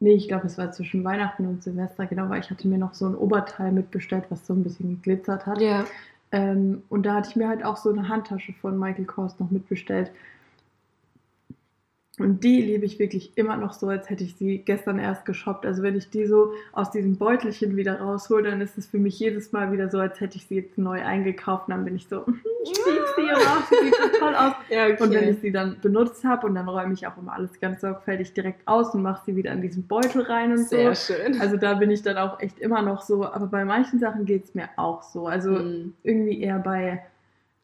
[0.01, 2.95] nee, ich glaube, es war zwischen Weihnachten und Silvester, genau, weil ich hatte mir noch
[2.95, 5.61] so ein Oberteil mitbestellt, was so ein bisschen geglitzert hat.
[5.61, 5.85] Ja.
[6.33, 9.51] Ähm, und da hatte ich mir halt auch so eine Handtasche von Michael Kors noch
[9.51, 10.11] mitbestellt.
[12.17, 15.67] Und die liebe ich wirklich immer noch so, als hätte ich sie gestern erst geshoppt.
[15.67, 19.19] Also wenn ich die so aus diesem Beutelchen wieder raushole, dann ist es für mich
[19.19, 21.67] jedes Mal wieder so, als hätte ich sie jetzt neu eingekauft.
[21.67, 22.25] Und dann bin ich so,
[22.63, 24.53] ich liebe sie und auch, sie sieht so toll aus.
[24.71, 25.03] Ja, okay.
[25.03, 27.81] Und wenn ich sie dann benutzt habe und dann räume ich auch immer alles ganz
[27.81, 31.15] sorgfältig direkt aus und mache sie wieder in diesen Beutel rein und Sehr so.
[31.15, 31.41] schön.
[31.41, 33.25] Also da bin ich dann auch echt immer noch so.
[33.27, 35.27] Aber bei manchen Sachen geht es mir auch so.
[35.27, 35.95] Also Mhm.
[36.05, 37.03] irgendwie eher bei,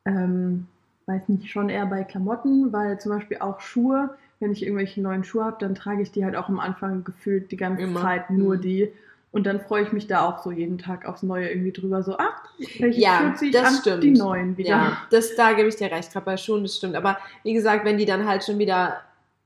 [0.06, 0.66] ähm,
[1.06, 4.10] weiß nicht, schon eher bei Klamotten, weil zum Beispiel auch Schuhe,
[4.40, 7.50] wenn ich irgendwelche neuen Schuhe habe, dann trage ich die halt auch am Anfang gefühlt
[7.52, 8.00] die ganze Immer.
[8.00, 8.60] Zeit nur Mhm.
[8.62, 8.92] die.
[9.32, 12.16] Und dann freue ich mich da auch so jeden Tag aufs Neue irgendwie drüber, so,
[12.18, 12.42] ach,
[12.80, 13.74] welche Ja, Schuhe das an?
[13.76, 14.02] stimmt.
[14.02, 14.68] Die neuen wieder.
[14.70, 16.96] Ja, das, da gebe ich dir recht, gerade bei Schuhen, das stimmt.
[16.96, 18.96] Aber wie gesagt, wenn die dann halt schon wieder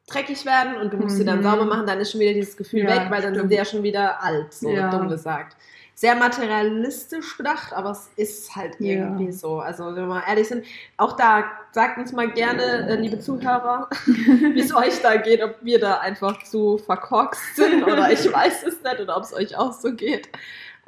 [0.07, 1.43] dreckig werden und du musst sie dann Mhm.
[1.45, 3.65] sauber machen, dann ist schon wieder dieses Gefühl Ja, weg, weil dann sind die ja
[3.65, 4.91] schon wieder alt, so Ja.
[4.91, 5.57] dumm gesagt.
[5.97, 8.95] Sehr materialistisch gedacht, aber es ist halt Ja.
[8.95, 9.61] irgendwie so.
[9.61, 10.65] Also, wenn wir mal ehrlich sind,
[10.97, 15.57] auch da sagt uns mal gerne, äh, liebe Zuhörer, wie es euch da geht, ob
[15.63, 19.57] wir da einfach zu verkorkst sind oder ich weiß es nicht oder ob es euch
[19.57, 20.29] auch so geht.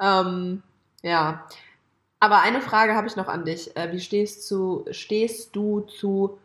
[0.01, 0.61] Ähm,
[1.03, 1.45] ja.
[2.19, 3.75] Aber eine Frage habe ich noch an dich.
[3.77, 6.37] Äh, wie stehst, zu, stehst du zu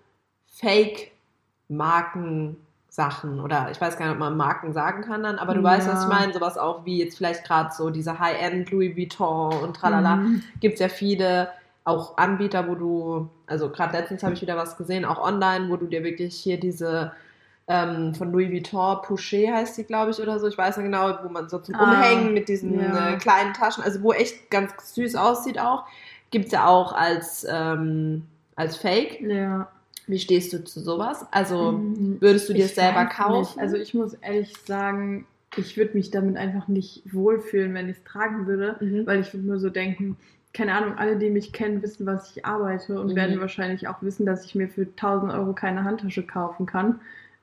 [2.93, 3.41] Fake-Marken-Sachen?
[3.41, 6.05] Oder ich weiß gar nicht, ob man Marken sagen kann dann, aber du weißt, was
[6.05, 6.15] ich Ja.
[6.19, 6.33] meine.
[6.33, 10.17] Sowas auch wie jetzt vielleicht gerade so diese High-End Louis Vuitton und tralala.
[10.17, 10.43] Mhm.
[10.61, 11.49] Gibt es ja viele
[11.85, 15.77] auch Anbieter, wo du, also gerade letztens habe ich wieder was gesehen, auch online, wo
[15.77, 17.13] du dir wirklich hier diese
[17.69, 20.47] ähm, von Louis Vuitton, Pouchet heißt die, glaube ich, oder so.
[20.47, 23.11] Ich weiß nicht genau, wo man so zum Ah, Umhängen mit diesen ja.
[23.11, 25.85] äh, kleinen Taschen, also wo echt ganz süß aussieht auch.
[26.31, 28.27] Gibt es ja auch als, ähm,
[28.57, 29.21] als Fake.
[29.21, 29.69] Ja.
[30.07, 31.27] Wie stehst du zu sowas?
[31.31, 32.17] Also Mhm.
[32.21, 33.39] würdest du dir Ich selber kaufen?
[33.39, 33.59] Nicht.
[33.59, 35.27] Also ich muss ehrlich sagen,
[35.57, 39.07] ich würde mich damit einfach nicht wohlfühlen, wenn ich es tragen würde, Mhm.
[39.07, 40.17] weil ich würde nur so denken,
[40.55, 43.17] keine Ahnung, alle, die mich kennen, wissen, was ich arbeite und Mhm.
[43.17, 47.01] werden wahrscheinlich auch wissen, dass ich mir für 1000 Euro keine Handtasche kaufen kann.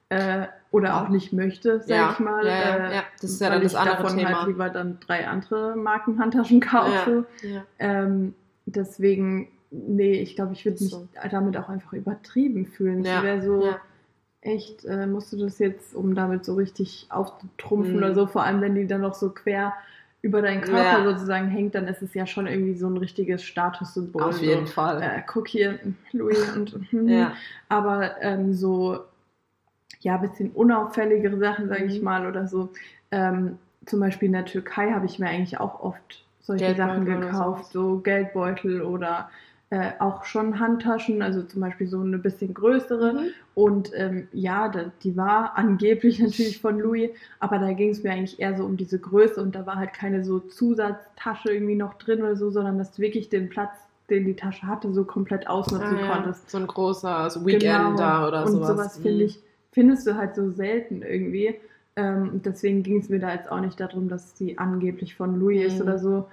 [0.09, 2.45] Äh, oder auch nicht möchte, sag Ja, ich mal.
[2.45, 3.03] ja, ja, äh, ja.
[3.21, 4.37] Das ist ja dann das andere davon Thema.
[4.39, 7.25] halt lieber dann drei andere Markenhandtaschen kaufe.
[7.43, 7.63] ja.
[7.79, 8.33] Ähm,
[8.65, 11.07] deswegen, nee, ich glaube, ich würde mich So.
[11.29, 13.03] damit auch einfach übertrieben fühlen.
[13.03, 13.79] Ja, Es wäre so, ja.
[14.41, 17.97] echt, äh, musst du das jetzt, um damit so richtig aufzutrumpfen Mhm.
[18.03, 19.73] oder so, vor allem wenn die dann noch so quer
[20.21, 21.13] über deinen Körper Ja.
[21.13, 24.21] sozusagen hängt, dann ist es ja schon irgendwie so ein richtiges Statussymbol.
[24.23, 25.01] Auf jeden so, Fall.
[25.01, 25.79] Äh, guck hier,
[26.11, 27.33] Louis und hm, ja.
[27.69, 28.99] aber ähm, so,
[30.01, 32.03] ja, ein bisschen unauffälligere Sachen, sage ich Mhm.
[32.03, 32.69] mal, oder so.
[33.11, 37.21] Ähm, zum Beispiel in der Türkei habe ich mir eigentlich auch oft solche Geldbeutel Sachen
[37.21, 39.29] gekauft, so Geldbeutel oder
[39.71, 43.13] äh, auch schon Handtaschen, also zum Beispiel so eine bisschen größere.
[43.13, 43.19] Mhm.
[43.53, 48.11] Und ähm, ja, da, die war angeblich natürlich von Louis, aber da ging es mir
[48.11, 51.95] eigentlich eher so um diese Größe und da war halt keine so Zusatztasche irgendwie noch
[51.95, 53.71] drin oder so, sondern dass du wirklich den Platz,
[54.09, 56.07] den die Tasche hatte, so komplett ausnutzen Ah, ja.
[56.15, 56.49] konntest.
[56.49, 58.67] So ein großer so Weekender oder und sowas.
[58.69, 59.03] sowas Mhm.
[59.03, 59.39] finde ich,
[59.71, 61.53] findest du halt so selten irgendwie.
[61.95, 65.39] Ähm, und deswegen ging es mir da jetzt auch nicht darum, dass sie angeblich von
[65.39, 65.81] Louis ist Mhm.
[65.83, 66.27] oder so.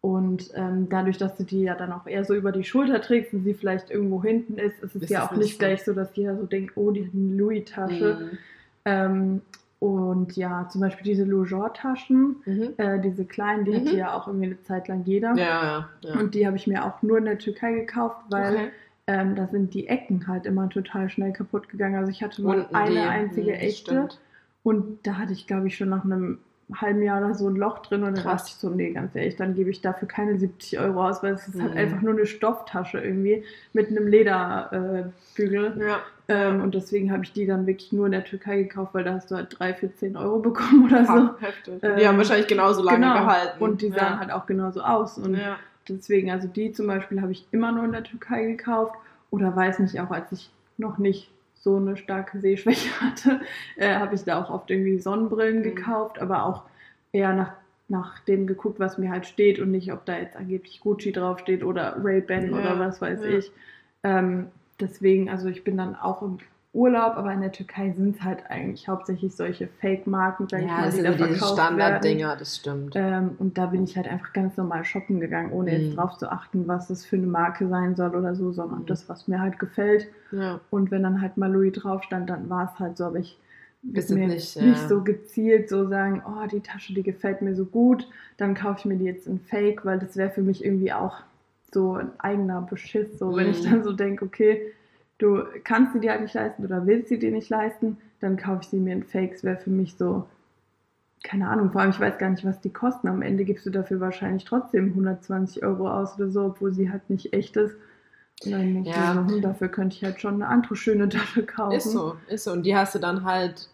[0.00, 3.32] Und ähm, dadurch, dass du die ja dann auch eher so über die Schulter trägst
[3.34, 6.14] und sie vielleicht irgendwo hinten ist, ist es Ist ja auch nicht gleich so, dass
[6.14, 8.18] jeder so denkt, oh, die hat eine Louis-Tasche.
[8.20, 8.38] Mhm.
[8.84, 9.40] Ähm,
[9.80, 12.68] und ja, zum Beispiel diese Logeot-Taschen, Mhm.
[12.78, 13.76] äh, diese kleinen, die Mhm.
[13.86, 15.34] hatte ja auch irgendwie eine Zeit lang jeder.
[15.36, 16.14] Ja, ja, ja.
[16.20, 18.68] Und die habe ich mir auch nur in der Türkei gekauft, weil okay.
[19.08, 21.96] ähm, da sind die Ecken halt immer total schnell kaputt gegangen.
[21.96, 24.20] Also ich hatte mal Unten eine die- einzige das echte stimmt.
[24.62, 26.38] und da hatte ich, glaube ich, schon nach einem
[26.74, 28.42] halben Jahr oder so ein Loch drin und dann Krass.
[28.42, 31.32] dachte ich so, nee, ganz ehrlich, dann gebe ich dafür keine 70 Euro aus, weil
[31.34, 31.78] es ist halt Mhm.
[31.78, 33.42] einfach nur eine Stofftasche irgendwie
[33.72, 35.80] mit einem Lederbügel.
[35.80, 35.86] Äh.
[35.86, 36.00] Ja.
[36.28, 39.14] ähm, und deswegen habe ich die dann wirklich nur in der Türkei gekauft, weil da
[39.14, 41.40] hast du halt drei für 10 Euro bekommen oder so.
[41.40, 41.82] Heftig.
[41.82, 43.14] Ähm, die haben wahrscheinlich genauso lange genau.
[43.20, 43.64] gehalten.
[43.64, 44.18] Und die sahen ja.
[44.18, 45.16] halt auch genauso aus.
[45.18, 45.56] Und ja.
[45.88, 48.94] Deswegen, also die zum Beispiel habe ich immer nur in der Türkei gekauft
[49.30, 51.30] oder weiß nicht, auch als ich noch nicht
[51.60, 53.40] so eine starke Sehschwäche hatte,
[53.76, 55.62] äh, habe ich da auch oft irgendwie Sonnenbrillen Mhm.
[55.62, 56.64] gekauft, aber auch
[57.12, 57.52] eher nach,
[57.88, 61.62] nach dem geguckt, was mir halt steht und nicht, ob da jetzt angeblich Gucci draufsteht
[61.64, 63.38] oder Ray-Ban Ja, oder was weiß ja.
[63.38, 63.52] ich.
[64.02, 64.48] Ähm,
[64.80, 66.38] deswegen, also ich bin dann auch im
[66.78, 70.76] Urlaub, aber in der Türkei sind es halt eigentlich hauptsächlich solche Fake-Marken, sag ich Ja,
[70.78, 71.52] mal, das die sind da verkauft.
[71.54, 72.96] Standarddinger, das stimmt.
[72.96, 75.76] Ähm, und da bin ich halt einfach ganz normal shoppen gegangen, ohne Mhm.
[75.84, 78.86] jetzt drauf zu achten, was das für eine Marke sein soll oder so, sondern Mhm.
[78.86, 80.06] das, was mir halt gefällt.
[80.30, 80.60] ja.
[80.70, 83.38] Und wenn dann halt mal Louis drauf stand, dann war es halt so, aber ich
[83.82, 84.88] Bist mir nicht, nicht, nicht ja.
[84.88, 88.06] so gezielt so sagen, oh, die Tasche, die gefällt mir so gut,
[88.36, 91.16] dann kaufe ich mir die jetzt in Fake, weil das wäre für mich irgendwie auch
[91.72, 93.18] so ein eigener Beschiss.
[93.18, 93.70] So, wenn ich Mhm.
[93.70, 94.72] dann so denke, okay,
[95.18, 98.60] du kannst sie dir halt nicht leisten oder willst sie dir nicht leisten, dann kaufe
[98.62, 100.26] ich sie mir in Fakes, wäre für mich so,
[101.24, 103.08] keine Ahnung, vor allem ich weiß gar nicht, was die kosten.
[103.08, 107.10] Am Ende gibst du dafür wahrscheinlich trotzdem 120 Euro aus oder so, obwohl sie halt
[107.10, 107.74] nicht echt ist.
[108.44, 109.14] Und dann denke ich Ja.
[109.14, 111.76] mir so, hm, dafür könnte ich halt schon eine andere schöne Tasche kaufen.
[111.76, 112.52] Ist so, ist so.
[112.52, 113.68] Und die hast du dann halt,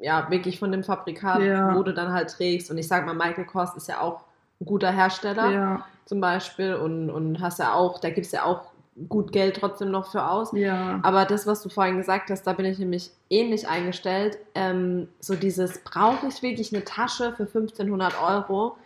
[0.00, 1.76] ja, wirklich von dem Fabrikat, Ja.
[1.76, 2.70] wo du dann halt trägst.
[2.72, 4.22] Und ich sag mal, Michael Kors ist ja auch
[4.60, 6.74] ein guter Hersteller Ja, zum Beispiel.
[6.74, 8.62] Und, und hast ja auch, da gibst ja auch
[9.08, 10.52] gut Geld trotzdem noch für aus.
[10.52, 11.00] ja.
[11.02, 14.38] Aber das, was du vorhin gesagt hast, da bin ich nämlich ähnlich eingestellt.
[14.54, 18.76] Ähm, so dieses, brauche ich wirklich eine Tasche für 1500 Euro?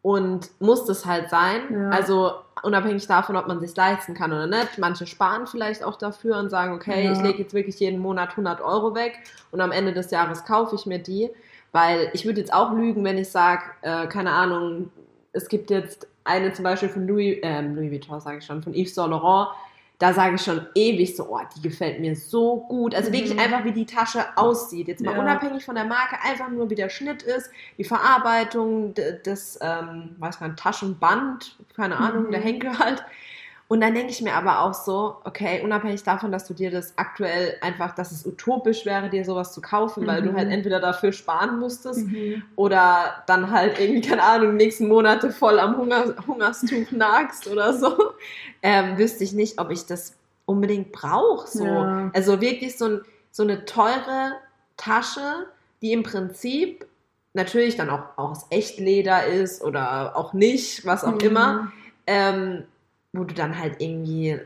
[0.00, 1.60] Und muss das halt sein?
[1.72, 1.90] Ja.
[1.90, 2.32] Also
[2.62, 4.78] unabhängig davon, ob man sich leisten kann oder nicht.
[4.78, 7.12] Manche sparen vielleicht auch dafür und sagen, okay, Ja.
[7.12, 9.18] ich lege jetzt wirklich jeden Monat 100 Euro weg
[9.50, 11.30] und am Ende des Jahres kaufe ich mir die.
[11.72, 14.90] Weil ich würde jetzt auch lügen, wenn ich sage, äh, keine Ahnung,
[15.32, 18.74] es gibt jetzt eine zum Beispiel von Louis, ähm, Louis Vuitton, sage ich schon, von
[18.74, 19.48] Yves Saint Laurent.
[20.00, 22.94] Da sage ich schon ewig so, oh, die gefällt mir so gut.
[22.94, 23.40] Also wirklich Mhm.
[23.40, 24.86] einfach, wie die Tasche aussieht.
[24.86, 25.18] Jetzt mal Ja.
[25.20, 30.14] unabhängig von der Marke, einfach nur, wie der Schnitt ist, die Verarbeitung, d- das, ähm,
[30.18, 32.30] weiß gar nicht, Taschenband, keine Ahnung, Mhm.
[32.30, 33.02] der Henkel halt.
[33.70, 36.94] Und dann denke ich mir aber auch so, okay, unabhängig davon, dass du dir das
[36.96, 40.36] aktuell einfach, dass es utopisch wäre, dir sowas zu kaufen, weil du Mhm.
[40.36, 42.42] halt entweder dafür sparen müsstest Mhm.
[42.56, 47.94] oder dann halt irgendwie, keine Ahnung, nächsten Monate voll am Hunger, Hungerstuch nagst oder so,
[48.62, 50.16] ähm, wüsste ich nicht, ob ich das
[50.46, 51.46] unbedingt brauche.
[51.46, 51.64] So.
[51.64, 52.10] Ja.
[52.14, 53.00] Also wirklich so, ein,
[53.30, 54.32] so eine teure
[54.78, 55.20] Tasche,
[55.82, 56.86] die im Prinzip
[57.34, 61.20] natürlich dann auch aus Echtleder ist oder auch nicht, was auch Mhm.
[61.20, 61.72] immer,
[62.06, 62.64] ähm,
[63.18, 64.38] wo du dann halt irgendwie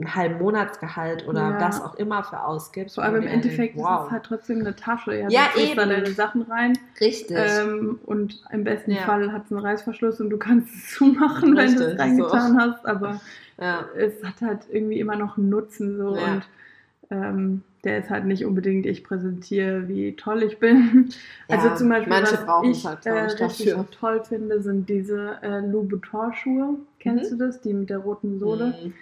[0.00, 1.60] einen halben Monatsgehalt oder Ja.
[1.60, 2.94] was auch immer für ausgibst.
[2.94, 4.00] Vor allem im Endeffekt denke, wow.
[4.02, 5.14] ist es halt trotzdem eine Tasche.
[5.16, 5.90] Ja, Ja, du tust da eben.
[5.90, 7.36] deine Sachen rein Richtig.
[7.36, 9.00] ähm, und im besten Ja.
[9.02, 12.60] Fall hat es einen Reißverschluss und du kannst es zumachen, wenn du es Richtig, reingetan
[12.60, 12.86] hast.
[12.86, 13.20] Aber
[13.60, 13.84] ja.
[13.96, 16.42] es hat halt irgendwie immer noch einen Nutzen so und
[17.10, 21.08] ähm, der ist halt nicht unbedingt, ich präsentiere, wie toll ich bin.
[21.48, 23.86] also Ja, zum Beispiel, manche was ich halt, äh, ich, richtig dafür.
[23.90, 26.74] toll finde, sind diese äh, Louboutin-Schuhe.
[26.98, 27.38] Kennst Mhm.
[27.38, 27.60] du das?
[27.60, 28.74] Die mit der roten Sohle.
[28.84, 28.94] Mhm.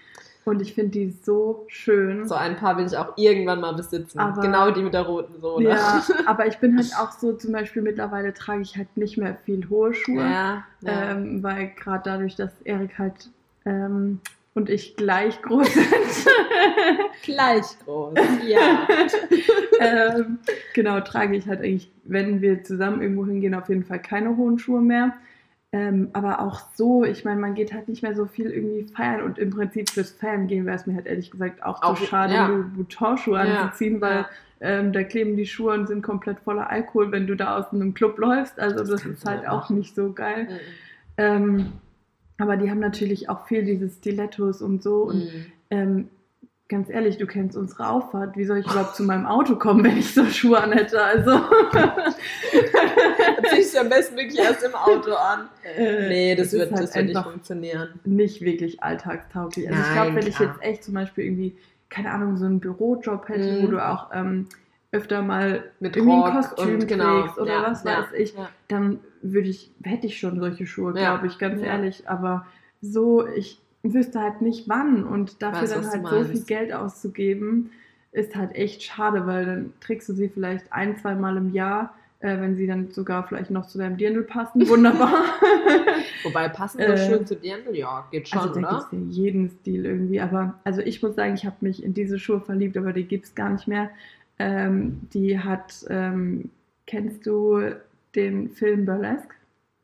[0.44, 2.28] Und ich finde die so schön.
[2.28, 4.20] So ein paar will ich auch irgendwann mal besitzen.
[4.20, 5.70] Aber- genau die mit der roten Sohle.
[5.70, 9.36] Ja, aber ich bin halt auch so, zum Beispiel mittlerweile trage ich halt nicht mehr
[9.44, 10.20] viel hohe Schuhe.
[10.22, 11.11] ja, ja.
[11.11, 13.30] Ähm, weil gerade dadurch, dass Erik halt
[13.64, 14.20] ähm,
[14.57, 15.86] und ich gleich groß sind,
[17.22, 18.14] Gleich groß.
[18.46, 18.88] Ja.
[19.80, 20.38] ähm,
[20.74, 24.59] genau, trage ich halt eigentlich, wenn wir zusammen irgendwo hingehen, auf jeden Fall keine hohen
[24.59, 25.12] Schuhe mehr.
[25.72, 29.20] Ähm, aber auch so, ich meine, man geht halt nicht mehr so viel irgendwie feiern
[29.22, 32.07] und im Prinzip fürs Feiern gehen wäre es mir halt ehrlich gesagt auch Auch- zu
[32.07, 32.46] schade, ja.
[32.48, 34.28] Louboutin-Schuhe Ja, anzuziehen, weil ja.
[34.61, 37.92] ähm, da kleben die Schuhe und sind komplett voller Alkohol, wenn du da aus einem
[37.92, 38.59] Club läufst.
[38.59, 39.76] Also Das das, ist halt auch machen.
[39.78, 40.44] nicht so geil.
[40.48, 40.57] Mhm.
[41.18, 41.66] Ähm,
[42.39, 45.03] aber die haben natürlich auch viel diese Stilettos und so.
[45.05, 45.47] Und Mhm.
[45.70, 46.09] ähm,
[46.68, 48.37] ganz ehrlich, du kennst unsere Auffahrt.
[48.37, 51.01] Wie soll ich überhaupt zu meinem Auto kommen, wenn ich so Schuhe an hätte?
[51.03, 51.32] Also.
[53.51, 55.49] Zieh ich am besten wirklich erst im Auto an.
[55.76, 58.01] äh, Nee, das wird, halt das wird nicht funktionieren.
[58.05, 59.68] nicht wirklich alltagstauglich.
[59.68, 60.49] Also ich Nein, glaube, wenn ich klar.
[60.51, 61.57] jetzt echt zum Beispiel irgendwie,
[61.89, 63.62] keine Ahnung, so einen Bürojob hätte, Mhm.
[63.62, 64.47] wo du auch ähm,
[64.97, 67.22] öfter mal Mit irgendwie ein Kostüm genau.
[67.22, 68.49] trägst oder ja, was ja, weiß ich, Ja.
[68.68, 71.14] dann würde ich, hätte ich schon solche Schuhe, Ja.
[71.16, 71.68] glaube ich, ganz Ja.
[71.68, 72.09] ehrlich.
[72.09, 72.47] Aber
[72.80, 76.44] so, ich wüsste halt nicht wann und dafür Weiß, dann halt so viel.
[76.44, 77.70] Geld auszugeben,
[78.12, 81.94] ist halt echt schade, weil dann trägst du sie vielleicht ein, zwei Mal im Jahr,
[82.20, 84.61] äh, wenn sie dann sogar vielleicht noch zu deinem Dirndl passen.
[84.68, 85.12] Wunderbar.
[86.22, 88.78] Wobei passend Äh, so schön zu Dirndl, ja, geht schon, also da oder?
[88.78, 90.20] es ja jeden Stil irgendwie.
[90.20, 93.26] Aber also ich muss sagen, ich habe mich in diese Schuhe verliebt, aber die gibt
[93.26, 93.90] es gar nicht mehr.
[94.39, 96.51] Ähm, die hat, ähm,
[96.87, 97.61] kennst du
[98.14, 99.34] den Film Burlesque?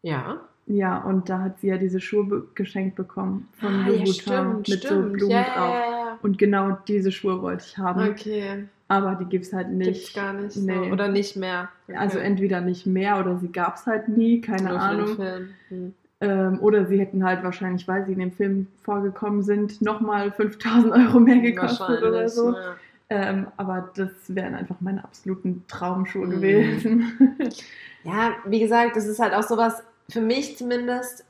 [0.03, 0.41] Ja.
[0.67, 4.83] Ja, und da hat sie ja diese Schuhe geschenkt bekommen von Ah, ja, stimmt, mit
[4.83, 5.13] so stimmt.
[5.15, 5.75] Blumen ja, drauf.
[5.75, 8.09] Ja, Und genau diese Schuhe wollte ich haben.
[8.09, 8.65] Okay.
[8.89, 9.93] Aber die gibt es halt nicht.
[9.93, 10.57] Gibt's gar nicht.
[10.57, 10.75] Nee.
[10.75, 10.93] So.
[10.93, 11.69] Oder nicht mehr.
[11.89, 11.97] Okay.
[11.97, 15.17] Also entweder nicht mehr oder sie gab es halt nie, keine Nur Ahnung.
[15.69, 15.95] Hm.
[16.21, 20.93] Ähm, oder sie hätten halt wahrscheinlich, weil sie in dem Film vorgekommen sind, nochmal 5000
[20.93, 22.53] Euro mehr gekostet oder so.
[22.53, 22.77] Ja.
[23.15, 26.31] Ähm, aber das wären einfach meine absoluten Traumschuhe Mhm.
[26.31, 27.49] gewesen.
[28.05, 31.25] Ja, wie gesagt, das ist halt auch sowas, für mich zumindest,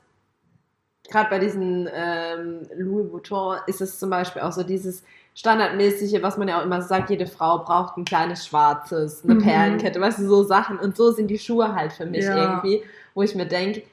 [1.07, 5.03] gerade bei diesen ähm, Louis Vuitton ist es zum Beispiel auch so dieses
[5.35, 9.43] standardmäßige, was man ja auch immer sagt, jede Frau braucht ein kleines schwarzes, eine Mhm.
[9.43, 10.79] Perlenkette, weißt du, so Sachen.
[10.79, 12.35] Und so sind die Schuhe halt für mich Ja.
[12.35, 12.81] irgendwie,
[13.13, 13.83] wo ich mir denke,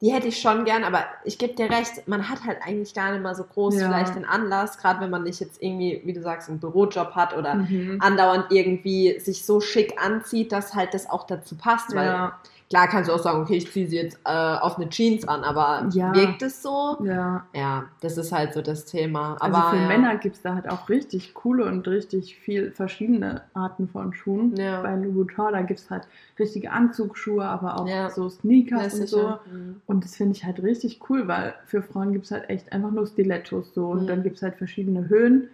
[0.00, 3.10] die hätte ich schon gern, aber ich gebe dir recht, man hat halt eigentlich gar
[3.12, 3.86] nicht mal so groß Ja.
[3.88, 7.36] vielleicht den Anlass, gerade wenn man nicht jetzt irgendwie, wie du sagst, einen Bürojob hat
[7.36, 7.96] oder Mhm.
[8.00, 12.38] andauernd irgendwie sich so schick anzieht, dass halt das auch dazu passt, weil Ja,
[12.68, 15.42] Klar kannst du auch sagen, okay, ich ziehe sie jetzt äh, auf eine Jeans an,
[15.42, 16.14] aber Ja.
[16.14, 16.98] wirkt es so?
[17.02, 17.46] Ja.
[17.54, 19.36] Ja, das ist halt so das Thema.
[19.40, 19.86] Also Aber für ja.
[19.86, 24.54] Männer gibt es da halt auch richtig coole und richtig viel verschiedene Arten von Schuhen.
[24.56, 24.82] Ja.
[24.82, 26.06] Bei Louis Vuitton, da gibt es halt
[26.38, 28.10] richtige Anzugsschuhe, aber auch Ja.
[28.10, 29.38] so Sneakers und so.
[29.50, 29.80] Mhm.
[29.86, 32.90] Und das finde ich halt richtig cool, weil für Frauen gibt es halt echt einfach
[32.90, 33.86] nur Stilettos so.
[33.86, 34.06] Und Mhm.
[34.08, 35.48] dann gibt es halt verschiedene Höhen.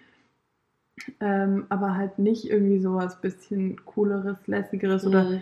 [1.20, 5.40] Ähm, aber halt nicht irgendwie sowas bisschen cooleres, lässigeres oder Mhm.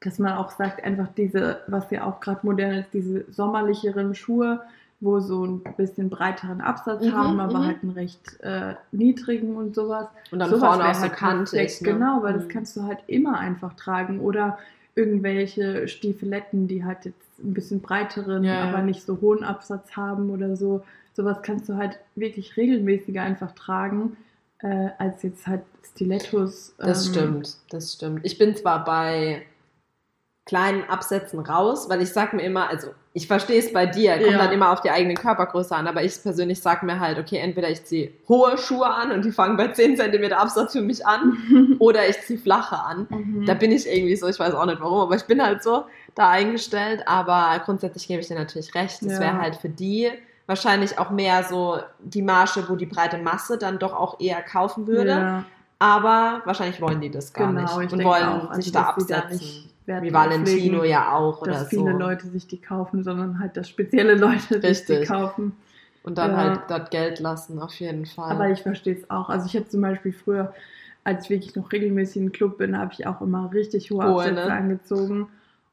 [0.00, 4.60] Dass man auch sagt, einfach diese, was ja auch gerade modern ist, diese sommerlicheren Schuhe,
[5.00, 7.66] wo so ein bisschen breiteren Absatz Mhm, haben, aber mhm.
[7.66, 10.06] halt einen recht äh, niedrigen und sowas.
[10.30, 11.50] Und dann Sowas vorne wär auch so halt kantig.
[11.60, 11.92] perfekt, ne?
[11.92, 12.48] Genau, weil das Mhm.
[12.48, 14.20] kannst du halt immer einfach tragen.
[14.20, 14.58] Oder
[14.94, 18.68] irgendwelche Stiefeletten, die halt jetzt ein bisschen breiteren, Ja, ja.
[18.68, 20.82] aber nicht so hohen Absatz haben oder so.
[21.12, 24.16] Sowas kannst du halt wirklich regelmäßiger einfach tragen,
[24.60, 25.62] äh, als jetzt halt
[25.94, 26.74] Stilettos.
[26.78, 28.20] Das ähm, stimmt, das stimmt.
[28.24, 29.42] Ich bin zwar bei
[30.46, 34.30] kleinen Absätzen raus, weil ich sag mir immer, also ich verstehe es bei dir, kommt
[34.30, 34.38] Ja.
[34.38, 37.68] dann immer auf die eigene Körpergröße an, aber ich persönlich sag mir halt, okay, entweder
[37.68, 41.76] ich ziehe hohe Schuhe an und die fangen bei 10 cm Absatz für mich an
[41.80, 43.06] oder ich ziehe flache an.
[43.10, 43.44] Mhm.
[43.44, 45.84] Da bin ich irgendwie so, ich weiß auch nicht warum, aber ich bin halt so
[46.14, 47.02] da eingestellt.
[47.08, 49.02] Aber grundsätzlich gebe ich dir natürlich recht.
[49.04, 49.20] Das Ja.
[49.20, 50.10] wäre halt für die
[50.46, 54.86] wahrscheinlich auch mehr so die Marge, wo die breite Masse dann doch auch eher kaufen
[54.86, 55.10] würde.
[55.10, 55.44] Ja,
[55.78, 58.94] Aber wahrscheinlich wollen die das gar genau, nicht ich und wollen auch, also, sich da
[58.96, 59.46] dass da absetzen.
[59.46, 61.98] nicht Wert Wie Valentino legen, ja auch oder dass viele so.
[61.98, 65.52] Leute sich die kaufen, sondern halt, dass spezielle Leute sich die kaufen.
[66.02, 66.36] und dann Ja.
[66.36, 68.30] halt dort Geld lassen, auf jeden Fall.
[68.30, 69.28] Aber ich verstehe es auch.
[69.28, 70.54] Also ich habe zum Beispiel früher,
[71.04, 74.34] als ich wirklich noch regelmäßig im Club bin, habe ich auch immer richtig hohe Absätze
[74.34, 74.52] ne?
[74.52, 75.28] angezogen.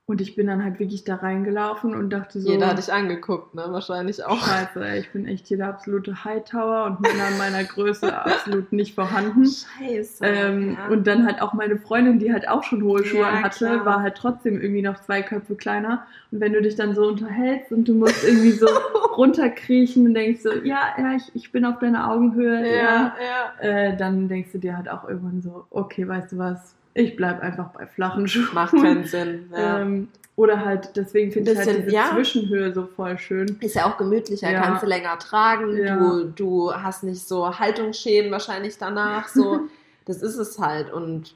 [0.06, 3.56] Und ich bin dann halt wirklich da reingelaufen und dachte so, Jeder hat dich angeguckt,
[3.56, 3.64] ne?
[3.70, 4.46] Wahrscheinlich auch.
[4.46, 8.74] scheiße, ey, ich bin echt hier der absolute Hightower und Männer in meiner Größe absolut
[8.74, 9.46] nicht vorhanden.
[9.46, 10.26] Scheiße.
[10.26, 10.88] Ähm, ja.
[10.90, 13.86] Und dann halt auch meine Freundin, die halt auch schon hohe Schuhe Ja, hatte, klar.
[13.86, 16.06] war halt trotzdem irgendwie noch zwei Köpfe kleiner.
[16.32, 18.68] Und wenn du dich dann so unterhältst und du musst irgendwie so
[19.16, 23.62] runterkriechen und denkst so, ja, ja, ich, ich bin auf deiner Augenhöhe, ja, ja, ja.
[23.62, 27.42] äh, dann denkst du dir halt auch irgendwann so, okay, weißt du was, ich bleib
[27.42, 28.54] einfach bei flachen Schuhen.
[28.54, 29.52] Macht keinen Sinn.
[29.58, 29.80] Ja.
[29.80, 32.10] Ähm, oder halt, deswegen finde ich halt diese ja.
[32.12, 33.56] Zwischenhöhe so voll schön.
[33.62, 34.62] Ist ja auch gemütlicher, Ja.
[34.62, 39.28] kannst du länger tragen, du, du hast nicht so Haltungsschäden wahrscheinlich danach.
[39.28, 39.62] So,
[40.06, 40.92] das ist es halt.
[40.92, 41.36] Und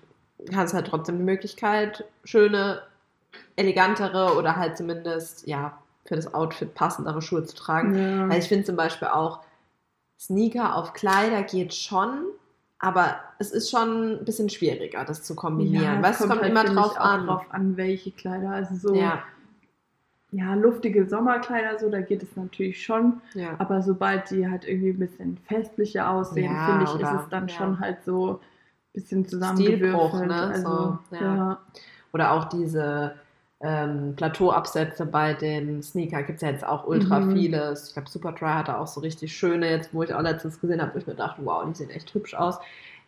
[0.56, 2.82] hast halt trotzdem die Möglichkeit, schöne,
[3.56, 8.30] elegantere oder halt zumindest, ja, für das Outfit passendere Schuhe zu tragen.
[8.30, 9.42] Weil ich finde zum Beispiel auch,
[10.20, 12.24] Sneaker auf Kleider geht schon,
[12.80, 15.98] aber es ist schon ein bisschen schwieriger, das zu kombinieren.
[15.98, 17.26] es Weißt es kommt halt, immer drauf an.
[17.26, 18.50] drauf an, welche Kleider.
[18.52, 19.24] Also so, ja.
[20.32, 23.22] Ja, luftige Sommerkleider, so, da geht es natürlich schon.
[23.34, 23.56] ja.
[23.60, 27.30] Aber sobald die halt irgendwie ein bisschen festlicher aussehen, Ja, finde ich, oder- ist es
[27.30, 27.54] dann ja.
[27.56, 28.40] schon halt so ein
[28.94, 29.30] bisschen Stilbruch,
[30.12, 30.28] zusammengewürfelt.
[30.28, 30.36] ne?
[30.42, 31.22] Also, So, ja.
[31.36, 31.62] ja.
[32.14, 33.16] Oder auch diese
[33.62, 37.32] ähm, Plateauabsätze bei den Sneaker gibt es ja jetzt auch ultra Mhm.
[37.34, 37.88] vieles.
[37.88, 40.94] Ich glaube, Superdry hatte auch so richtig schöne, jetzt wo ich auch letztens gesehen habe,
[40.94, 42.60] wo ich mir dachte, wow, die sehen echt hübsch aus.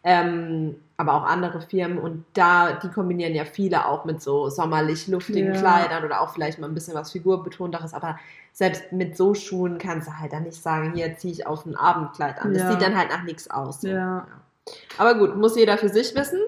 [0.04, 5.08] Ähm, aber auch andere Firmen und da, die kombinieren ja viele auch mit so sommerlich
[5.08, 5.60] luftigen Ja.
[5.60, 8.18] Kleidern oder auch vielleicht mal ein bisschen was Figurbetonteres, aber
[8.54, 11.76] selbst mit so Schuhen kannst du halt dann nicht sagen, hier ziehe ich auf ein
[11.76, 12.54] Abendkleid an.
[12.54, 12.72] Das Ja.
[12.72, 13.82] sieht dann halt nach nichts aus.
[13.82, 13.90] so.
[13.90, 14.26] Ja.
[14.98, 16.40] Aber gut, muss jeder für sich wissen.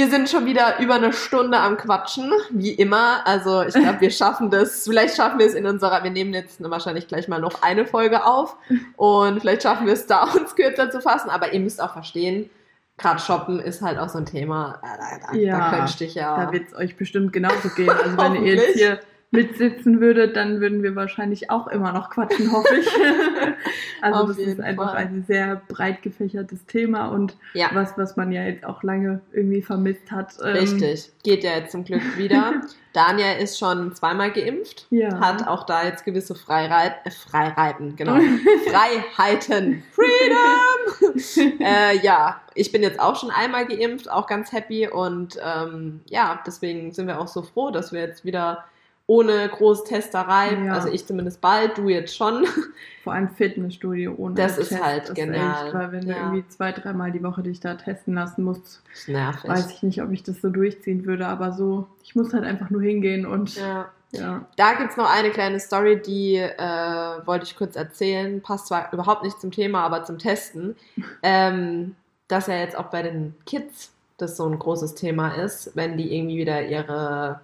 [0.00, 3.20] Wir sind schon wieder über eine Stunde am Quatschen, wie immer.
[3.26, 4.84] Also ich glaube, wir schaffen das.
[4.84, 8.24] Vielleicht schaffen wir es in unserer, wir nehmen jetzt wahrscheinlich gleich mal noch eine Folge
[8.24, 8.56] auf
[8.96, 11.28] und vielleicht schaffen wir es da, uns kürzer zu fassen.
[11.28, 12.48] Aber ihr müsst auch verstehen,
[12.96, 14.80] gerade Shoppen ist halt auch so ein Thema.
[14.80, 16.46] Da, da, Ja, da könnte ich ja.
[16.46, 17.90] Da wird es euch bestimmt genauso gehen.
[17.90, 19.00] Also wenn ihr jetzt hier
[19.32, 22.88] mitsitzen würdet, dann würden wir wahrscheinlich auch immer noch quatschen, hoffe ich.
[24.02, 24.96] also Auf das ist einfach Fall.
[24.96, 27.70] ein sehr breit gefächertes Thema und ja.
[27.72, 30.34] was, was man ja jetzt auch lange irgendwie vermisst hat.
[30.42, 31.12] Ähm, Richtig.
[31.22, 32.62] Geht ja jetzt zum Glück wieder.
[32.92, 34.88] Dania ist schon zweimal geimpft.
[34.90, 35.20] Ja.
[35.20, 38.16] Hat auch da jetzt gewisse Freireit, äh, Freireiten, genau.
[38.68, 39.84] Freiheiten.
[39.92, 41.60] Freedom!
[41.60, 44.88] äh, ja, ich bin jetzt auch schon einmal geimpft, auch ganz happy.
[44.88, 48.64] Und ähm, ja, deswegen sind wir auch so froh, dass wir jetzt wieder
[49.10, 50.74] ohne Großtesterei, Ja.
[50.74, 52.46] also ich zumindest bald, du jetzt schon.
[53.02, 55.66] Vor allem Fitnessstudio ohne Das ist Test halt genial.
[55.66, 56.16] Echt, weil wenn du Ja.
[56.18, 59.50] irgendwie zwei, dreimal die Woche dich da testen lassen musst, ist nervig.
[59.50, 61.26] weiß ich nicht, ob ich das so durchziehen würde.
[61.26, 63.88] Aber so, ich muss halt einfach nur hingehen und ja.
[64.12, 64.44] Ja.
[64.56, 68.40] Da gibt's noch eine kleine Story, die äh, wollte ich kurz erzählen.
[68.42, 70.76] Passt zwar überhaupt nicht zum Thema, aber zum Testen.
[71.22, 71.96] Ähm,
[72.28, 76.14] dass ja jetzt auch bei den Kids das so ein großes Thema ist, wenn die
[76.16, 77.40] irgendwie wieder ihre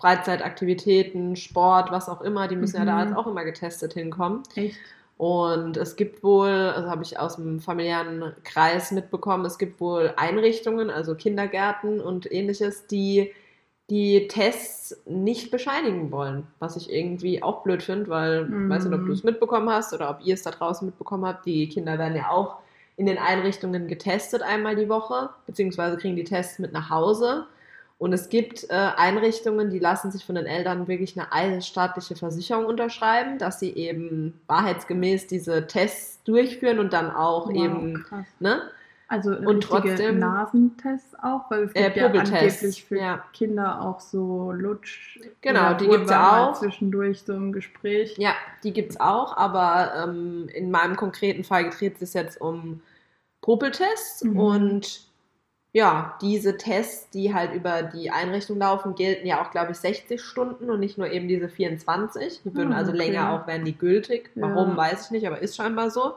[0.00, 3.08] Freizeitaktivitäten, Sport, was auch immer, die müssen ja da Mhm.
[3.08, 4.42] jetzt auch immer getestet hinkommen.
[4.54, 4.76] Echt?
[5.18, 10.14] Und es gibt wohl, also habe ich aus dem familiären Kreis mitbekommen, es gibt wohl
[10.16, 13.32] Einrichtungen, also Kindergärten und ähnliches, die
[13.90, 18.94] die Tests nicht bescheinigen wollen, was ich irgendwie auch blöd finde, weil ich weiß nicht,
[18.94, 21.44] ob du es mitbekommen hast oder ob ihr es da draußen mitbekommen habt.
[21.44, 22.58] Die Kinder werden ja auch
[22.96, 27.46] in den Einrichtungen getestet einmal die Woche, beziehungsweise kriegen die Tests mit nach Hause.
[28.00, 32.64] Und es gibt äh, Einrichtungen, die lassen sich von den Eltern wirklich eine staatliche Versicherung
[32.64, 38.24] unterschreiben, dass sie eben wahrheitsgemäß diese Tests durchführen und dann auch wow, eben, krass.
[38.38, 38.62] ne?
[39.06, 43.24] Also und trotzdem Nasentests auch, weil es gibt äh, ja angeblich für ja.
[43.34, 45.18] Kinder auch so Lutsch.
[45.42, 46.58] Genau, die gibt es ja auch.
[46.58, 48.16] Zwischendurch so im Gespräch.
[48.16, 48.32] Ja,
[48.64, 52.80] die gibt es auch, aber ähm, in meinem konkreten Fall dreht es sich jetzt um
[53.42, 54.38] Popeltests mhm.
[54.38, 55.09] und
[55.72, 60.20] ja, diese Tests, die halt über die Einrichtung laufen, gelten ja auch, glaube ich, 60
[60.20, 62.42] Stunden und nicht nur eben diese 24.
[62.44, 63.06] Die würden ah, also okay.
[63.06, 64.30] länger auch, werden die gültig.
[64.34, 64.76] Warum, ja.
[64.76, 66.14] weiß ich nicht, aber ist scheinbar so.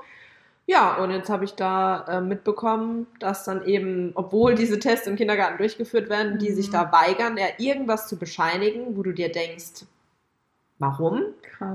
[0.66, 5.18] Ja, und jetzt habe ich da äh, mitbekommen, dass dann eben, obwohl diese Tests im
[5.18, 6.92] Kindergarten durchgeführt werden, die sich da mhm.
[6.94, 9.86] weigern, ja irgendwas zu bescheinigen, wo du dir denkst,
[10.80, 11.22] warum?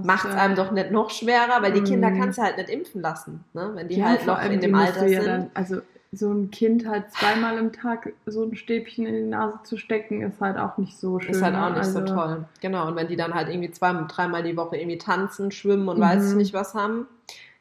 [0.04, 0.40] Macht es ja.
[0.40, 2.18] einem doch nicht noch schwerer, weil die Kinder mhm.
[2.18, 3.70] kannst du halt nicht impfen lassen, ne?
[3.74, 5.12] wenn die ja, halt noch in dem Alter sind.
[5.12, 9.30] Ja dann, also so ein Kind halt zweimal im Tag so ein Stäbchen in die
[9.30, 11.30] Nase zu stecken, ist halt auch nicht so schön.
[11.30, 12.44] Ist halt auch nicht also, so toll.
[12.60, 15.98] Genau, und wenn die dann halt irgendwie zweimal, dreimal die Woche irgendwie tanzen, schwimmen und
[15.98, 16.02] mhm.
[16.02, 17.06] weiß ich nicht was haben,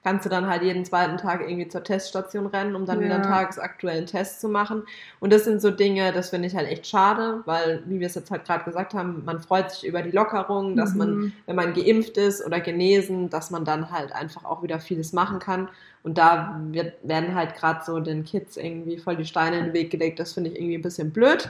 [0.08, 3.06] kannst du dann halt jeden zweiten Tag irgendwie zur Teststation rennen, um dann ja.
[3.06, 4.84] wieder einen tagesaktuellen Test zu machen.
[5.20, 8.16] Und das sind so Dinge, das finde ich halt echt schade, weil, wie wir es
[8.16, 10.98] jetzt halt gerade gesagt haben, man freut sich über die Lockerung, dass mhm.
[10.98, 15.12] man, wenn man geimpft ist oder genesen, dass man dann halt einfach auch wieder vieles
[15.12, 15.68] machen kann.
[16.08, 19.74] Und da wird, werden halt gerade so den Kids irgendwie voll die Steine in den
[19.74, 20.22] Weg gelegt.
[20.22, 21.50] Das finde ich irgendwie ein bisschen blöd.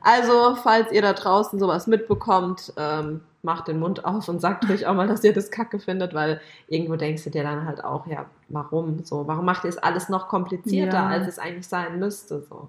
[0.00, 4.86] Also, falls ihr da draußen sowas mitbekommt, ähm, macht den Mund auf und sagt euch
[4.86, 8.06] auch mal, dass ihr das kacke findet, weil irgendwo denkst du dir dann halt auch,
[8.06, 9.26] ja, warum so?
[9.26, 11.08] Warum macht ihr es alles noch komplizierter, ja.
[11.08, 12.40] als es eigentlich sein müsste?
[12.48, 12.68] So.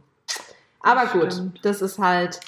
[0.81, 1.59] Aber das gut, stimmt.
[1.63, 2.41] das ist halt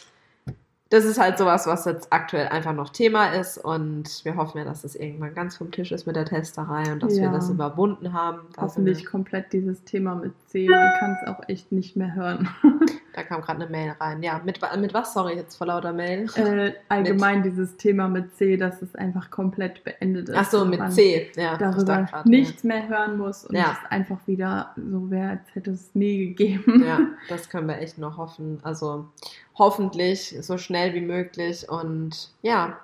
[0.92, 4.66] das ist halt sowas, was jetzt aktuell einfach noch Thema ist und wir hoffen ja,
[4.66, 7.24] dass es irgendwann ganz vom Tisch ist mit der Testerei und dass ja.
[7.24, 8.42] wir das überwunden haben.
[8.58, 12.50] Hoffentlich komplett dieses Thema mit C, man kann es auch echt nicht mehr hören.
[13.14, 14.24] Da kam gerade eine Mail rein.
[14.24, 15.14] Ja, mit, mit was?
[15.14, 16.28] Sorry, jetzt vor lauter Mail.
[16.36, 17.52] Äh, allgemein mit.
[17.52, 20.36] dieses Thema mit C, dass es einfach komplett beendet ist.
[20.38, 21.32] Ach so, mit C.
[21.36, 22.68] Ja, darüber grad, nichts ja.
[22.68, 23.78] mehr hören muss und ja.
[23.84, 26.84] es einfach wieder so wäre, als hätte es nie gegeben.
[26.86, 28.60] Ja, das können wir echt nur hoffen.
[28.64, 29.10] Also
[29.58, 32.80] hoffentlich so schnell wie möglich und ja,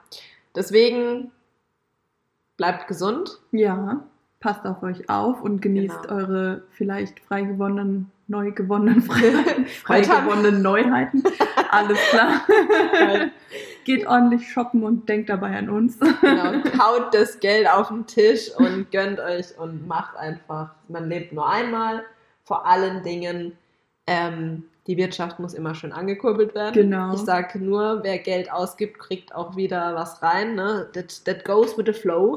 [0.55, 1.31] deswegen
[2.57, 3.39] bleibt gesund.
[3.51, 4.03] Ja,
[4.39, 6.15] passt auf euch auf und genießt genau.
[6.15, 9.01] eure vielleicht frei gewonnenen neu gewonnenen
[9.83, 11.23] frei gewonnenen Neuheiten.
[11.71, 12.41] Alles klar.
[13.85, 15.97] Geht ordentlich shoppen und denkt dabei an uns.
[15.99, 20.71] Genau, haut das Geld auf den Tisch und gönnt euch und macht einfach.
[20.89, 22.03] Man lebt nur einmal.
[22.43, 23.53] Vor allen Dingen,
[24.07, 26.73] ähm, die Wirtschaft muss immer schön angekurbelt werden.
[26.73, 27.13] Genau.
[27.13, 30.55] Ich sage nur, wer Geld ausgibt, kriegt auch wieder was rein.
[30.55, 30.89] Ne?
[30.93, 32.35] That, that goes with the flow.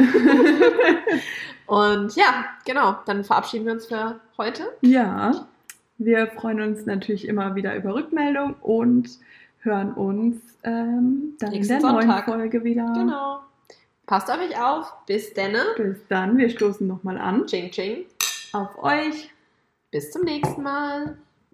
[1.67, 4.65] und ja, genau, dann verabschieden wir uns für heute.
[4.83, 5.47] Ja.
[6.03, 9.19] Wir freuen uns natürlich immer wieder über Rückmeldung und
[9.59, 12.27] hören uns ähm, dann Nächsten in der Sonntag.
[12.27, 12.91] neuen Folge wieder.
[12.95, 13.41] Genau.
[14.07, 14.91] Passt auf euch auf.
[15.05, 15.53] Bis dann.
[15.77, 16.39] Bis dann.
[16.39, 17.47] Wir stoßen nochmal an.
[17.47, 18.07] Ching, ching.
[18.55, 19.31] Auf euch.
[19.91, 21.19] Bis zum nächsten Mal.